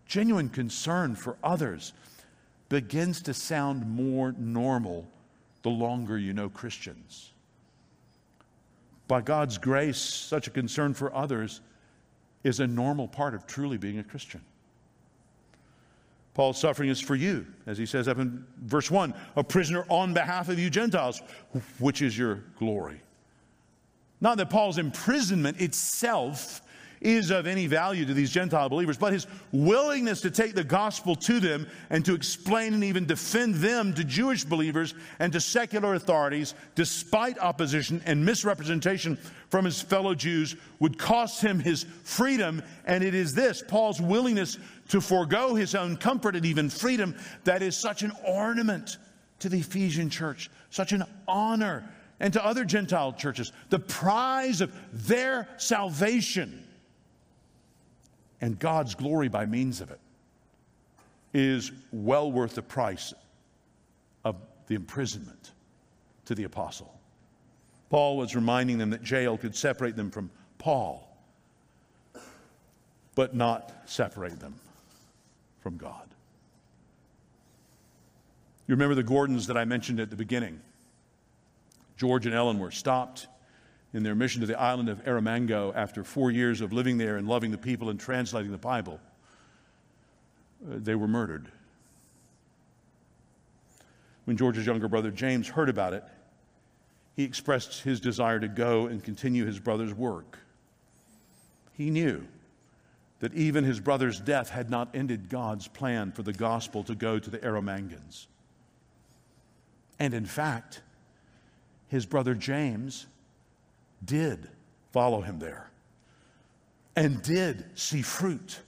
genuine 0.05 0.49
concern 0.49 1.15
for 1.15 1.37
others, 1.43 1.93
begins 2.67 3.21
to 3.23 3.33
sound 3.33 3.89
more 3.89 4.33
normal 4.37 5.07
the 5.63 5.69
longer 5.69 6.17
you 6.17 6.33
know 6.33 6.49
Christians. 6.49 7.31
By 9.07 9.21
God's 9.21 9.57
grace, 9.57 9.97
such 9.97 10.47
a 10.47 10.51
concern 10.51 10.93
for 10.93 11.13
others 11.13 11.61
is 12.43 12.59
a 12.59 12.67
normal 12.67 13.07
part 13.07 13.33
of 13.33 13.47
truly 13.47 13.77
being 13.77 13.99
a 13.99 14.03
Christian. 14.03 14.41
Paul's 16.33 16.59
suffering 16.59 16.89
is 16.89 17.01
for 17.01 17.15
you, 17.15 17.45
as 17.65 17.77
he 17.77 17.85
says 17.85 18.07
up 18.07 18.17
in 18.17 18.45
verse 18.63 18.89
1 18.89 19.13
a 19.35 19.43
prisoner 19.43 19.83
on 19.89 20.13
behalf 20.13 20.47
of 20.47 20.57
you 20.57 20.69
Gentiles, 20.69 21.21
which 21.79 22.01
is 22.01 22.17
your 22.17 22.43
glory. 22.57 23.01
Not 24.21 24.37
that 24.37 24.49
Paul's 24.49 24.77
imprisonment 24.77 25.59
itself 25.59 26.61
is 27.01 27.31
of 27.31 27.47
any 27.47 27.67
value 27.67 28.05
to 28.05 28.13
these 28.13 28.31
Gentile 28.31 28.69
believers, 28.69 28.97
but 28.97 29.13
his 29.13 29.27
willingness 29.51 30.21
to 30.21 30.31
take 30.31 30.53
the 30.53 30.63
gospel 30.63 31.15
to 31.15 31.39
them 31.39 31.67
and 31.89 32.03
to 32.05 32.13
explain 32.13 32.73
and 32.73 32.83
even 32.83 33.05
defend 33.05 33.55
them 33.55 33.93
to 33.93 34.03
Jewish 34.03 34.43
believers 34.43 34.93
and 35.19 35.31
to 35.33 35.39
secular 35.39 35.93
authorities, 35.93 36.55
despite 36.75 37.39
opposition 37.39 38.01
and 38.05 38.25
misrepresentation 38.25 39.17
from 39.49 39.65
his 39.65 39.81
fellow 39.81 40.13
Jews, 40.13 40.55
would 40.79 40.97
cost 40.97 41.41
him 41.41 41.59
his 41.59 41.85
freedom. 42.03 42.61
And 42.85 43.03
it 43.03 43.15
is 43.15 43.33
this 43.33 43.63
Paul's 43.65 44.01
willingness 44.01 44.57
to 44.89 45.01
forego 45.01 45.55
his 45.55 45.75
own 45.75 45.97
comfort 45.97 46.35
and 46.35 46.45
even 46.45 46.69
freedom 46.69 47.15
that 47.45 47.61
is 47.61 47.77
such 47.77 48.03
an 48.03 48.11
ornament 48.25 48.97
to 49.39 49.49
the 49.49 49.59
Ephesian 49.59 50.09
church, 50.09 50.49
such 50.69 50.91
an 50.91 51.03
honor 51.27 51.89
and 52.19 52.33
to 52.33 52.45
other 52.45 52.65
Gentile 52.65 53.13
churches, 53.13 53.53
the 53.69 53.79
prize 53.79 54.59
of 54.59 54.73
their 54.91 55.47
salvation 55.57 56.65
and 58.41 58.57
God's 58.57 58.95
glory 58.95 59.27
by 59.27 59.45
means 59.45 59.81
of 59.81 59.91
it 59.91 59.99
is 61.33 61.71
well 61.91 62.31
worth 62.31 62.55
the 62.55 62.61
price 62.61 63.13
of 64.23 64.35
the 64.67 64.75
imprisonment 64.75 65.51
to 66.25 66.35
the 66.35 66.43
apostle. 66.43 66.93
Paul 67.89 68.17
was 68.17 68.35
reminding 68.35 68.77
them 68.77 68.91
that 68.91 69.03
jail 69.03 69.37
could 69.37 69.55
separate 69.55 69.95
them 69.95 70.11
from 70.11 70.29
Paul, 70.57 71.07
but 73.15 73.35
not 73.35 73.71
separate 73.85 74.39
them 74.39 74.55
from 75.61 75.77
God. 75.77 76.07
You 78.67 78.75
remember 78.75 78.95
the 78.95 79.03
Gordons 79.03 79.47
that 79.47 79.57
I 79.57 79.65
mentioned 79.65 79.99
at 79.99 80.11
the 80.11 80.15
beginning? 80.15 80.61
George 81.97 82.27
and 82.27 82.35
Ellen 82.35 82.59
were 82.59 82.71
stopped 82.71 83.27
in 83.93 84.03
their 84.03 84.15
mission 84.15 84.41
to 84.41 84.47
the 84.47 84.59
island 84.59 84.89
of 84.89 85.03
Erromango 85.05 85.73
after 85.75 86.03
four 86.03 86.31
years 86.31 86.61
of 86.61 86.73
living 86.73 86.97
there 86.97 87.17
and 87.17 87.27
loving 87.27 87.51
the 87.51 87.57
people 87.57 87.89
and 87.89 87.99
translating 87.99 88.51
the 88.51 88.57
Bible. 88.57 88.99
Uh, 90.63 90.75
they 90.77 90.95
were 90.95 91.07
murdered. 91.07 91.47
When 94.25 94.37
George's 94.37 94.65
younger 94.65 94.87
brother 94.87 95.09
James 95.09 95.47
heard 95.47 95.69
about 95.69 95.93
it, 95.93 96.03
he 97.15 97.23
expressed 97.23 97.81
his 97.81 97.99
desire 97.99 98.39
to 98.39 98.47
go 98.47 98.87
and 98.87 99.03
continue 99.03 99.45
his 99.45 99.59
brother's 99.59 99.93
work. 99.93 100.37
He 101.73 101.89
knew 101.89 102.25
that 103.19 103.33
even 103.33 103.63
his 103.63 103.79
brother's 103.79 104.19
death 104.19 104.49
had 104.49 104.69
not 104.69 104.89
ended 104.93 105.29
God's 105.29 105.67
plan 105.67 106.11
for 106.11 106.23
the 106.23 106.31
gospel 106.31 106.83
to 106.83 106.95
go 106.95 107.19
to 107.19 107.29
the 107.29 107.39
Erromangans. 107.39 108.27
And 109.97 110.13
in 110.13 110.25
fact, 110.25 110.81
his 111.87 112.05
brother 112.05 112.35
James 112.35 113.07
did 114.03 114.49
follow 114.91 115.21
him 115.21 115.39
there 115.39 115.69
and 116.95 117.21
did 117.21 117.65
see 117.75 118.01
fruit. 118.01 118.59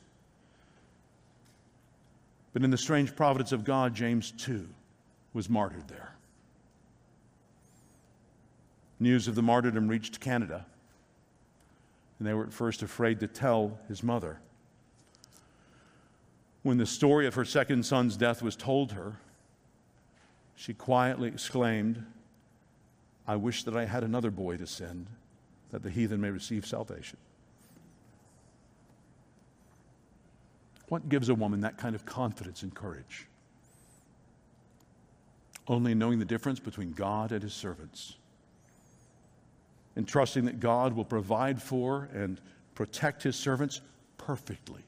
But 2.54 2.64
in 2.64 2.72
the 2.72 2.78
strange 2.78 3.16
providence 3.16 3.52
of 3.52 3.64
God, 3.64 3.94
James 3.94 4.32
too 4.32 4.68
was 5.34 5.50
martyred 5.50 5.88
there. 5.88 6.14
News 9.00 9.28
of 9.28 9.36
the 9.36 9.42
martyrdom 9.42 9.88
reached 9.88 10.20
Canada, 10.20 10.66
and 12.20 12.28
they 12.28 12.34
were 12.34 12.44
at 12.44 12.54
first 12.54 12.84
afraid 12.84 13.20
to 13.22 13.28
tell 13.28 13.80
his 13.88 14.04
mother. 14.04 14.40
When 16.64 16.78
the 16.78 16.86
story 16.86 17.26
of 17.26 17.34
her 17.34 17.46
second 17.46 17.84
son's 17.84 18.16
death 18.16 18.44
was 18.44 18.56
told 18.56 18.92
her, 18.92 19.18
she 20.56 20.74
quietly 20.74 21.30
exclaimed, 21.30 22.06
I 23.28 23.36
wish 23.36 23.64
that 23.64 23.76
I 23.76 23.86
had 23.86 24.04
another 24.04 24.30
boy 24.30 24.58
to 24.58 24.68
send, 24.68 25.08
that 25.72 25.84
the 25.84 25.90
heathen 25.90 26.22
may 26.22 26.30
receive 26.30 26.66
salvation. 26.66 27.18
What 30.90 31.08
gives 31.08 31.30
a 31.30 31.36
woman 31.36 31.62
that 31.62 31.78
kind 31.78 31.96
of 31.96 32.06
confidence 32.06 32.64
and 32.64 32.74
courage? 32.74 33.28
Only 35.68 35.96
knowing 35.96 36.20
the 36.20 36.26
difference 36.26 36.60
between 36.60 36.92
God 36.92 37.32
and 37.32 37.42
his 37.42 37.54
servants. 37.54 38.18
And 39.96 40.08
trusting 40.08 40.46
that 40.46 40.60
God 40.60 40.94
will 40.94 41.06
provide 41.06 41.62
for 41.62 42.10
and 42.14 42.42
protect 42.76 43.24
his 43.24 43.36
servants 43.36 43.82
perfectly 44.18 44.84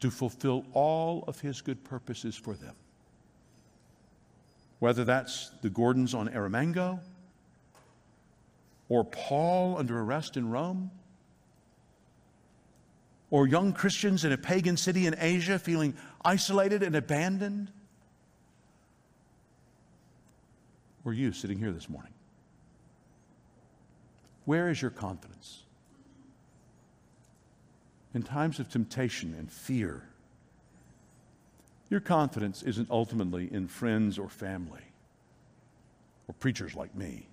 to 0.00 0.10
fulfill 0.10 0.64
all 0.72 1.24
of 1.28 1.40
his 1.40 1.60
good 1.60 1.84
purposes 1.84 2.34
for 2.34 2.54
them. 2.54 2.74
Whether 4.80 5.04
that's 5.04 5.50
the 5.62 5.70
Gordons 5.70 6.14
on 6.14 6.28
Erromango 6.28 7.00
or 8.90 9.04
Paul 9.04 9.78
under 9.78 9.98
arrest 9.98 10.36
in 10.36 10.50
Rome? 10.50 10.90
Or 13.30 13.46
young 13.46 13.72
Christians 13.72 14.24
in 14.24 14.32
a 14.32 14.36
pagan 14.36 14.76
city 14.76 15.06
in 15.06 15.14
Asia 15.18 15.58
feeling 15.58 15.94
isolated 16.24 16.82
and 16.82 16.96
abandoned? 16.96 17.70
Or 21.04 21.14
you 21.14 21.32
sitting 21.32 21.58
here 21.58 21.70
this 21.70 21.88
morning? 21.88 22.12
Where 24.44 24.68
is 24.68 24.82
your 24.82 24.90
confidence? 24.90 25.62
In 28.12 28.24
times 28.24 28.58
of 28.58 28.68
temptation 28.68 29.36
and 29.38 29.50
fear, 29.50 30.02
your 31.88 32.00
confidence 32.00 32.64
isn't 32.64 32.90
ultimately 32.90 33.52
in 33.52 33.68
friends 33.68 34.18
or 34.18 34.28
family 34.28 34.82
or 36.26 36.34
preachers 36.34 36.74
like 36.74 36.92
me. 36.96 37.29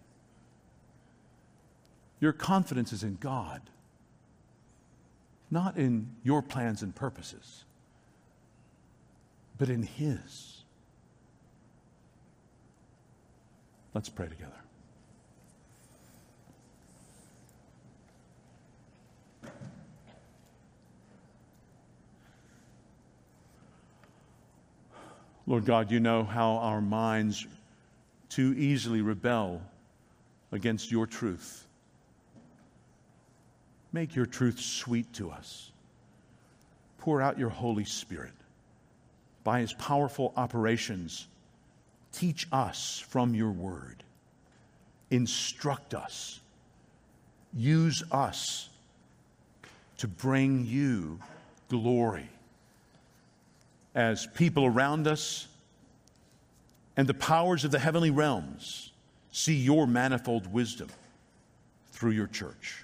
Your 2.20 2.34
confidence 2.34 2.92
is 2.94 3.04
in 3.04 3.18
God, 3.20 3.62
not 5.52 5.78
in 5.78 6.16
your 6.24 6.42
plans 6.42 6.82
and 6.82 6.96
purposes, 6.96 7.64
but 9.58 9.70
in 9.70 9.84
His. 9.84 10.64
Let's 13.94 14.10
pray 14.10 14.28
together. 14.28 14.52
Lord 25.48 25.66
God, 25.66 25.92
you 25.92 26.02
know 26.02 26.26
how 26.26 26.58
our 26.58 26.82
minds 26.82 27.48
too 28.28 28.54
easily 28.58 29.02
rebel 29.02 29.62
against 30.52 30.92
your 30.92 31.08
truth. 31.08 31.67
Make 33.98 34.16
your 34.16 34.28
truth 34.28 34.60
sweet 34.60 35.12
to 35.14 35.32
us. 35.32 35.72
Pour 37.00 37.20
out 37.20 37.40
your 37.40 37.50
Holy 37.50 37.84
Spirit. 37.84 38.34
By 39.44 39.62
his 39.62 39.74
powerful 39.74 40.34
operations, 40.38 41.26
teach 42.14 42.46
us 42.52 43.04
from 43.10 43.34
your 43.34 43.50
word. 43.50 44.04
Instruct 45.10 45.96
us. 45.96 46.40
Use 47.56 48.04
us 48.12 48.70
to 49.98 50.08
bring 50.08 50.68
you 50.68 51.18
glory 51.68 52.30
as 53.96 54.28
people 54.28 54.68
around 54.68 55.08
us 55.08 55.48
and 56.96 57.08
the 57.08 57.16
powers 57.16 57.66
of 57.66 57.72
the 57.72 57.80
heavenly 57.80 58.12
realms 58.12 58.92
see 59.32 59.56
your 59.56 59.88
manifold 59.88 60.54
wisdom 60.54 60.90
through 61.94 62.12
your 62.12 62.28
church. 62.28 62.84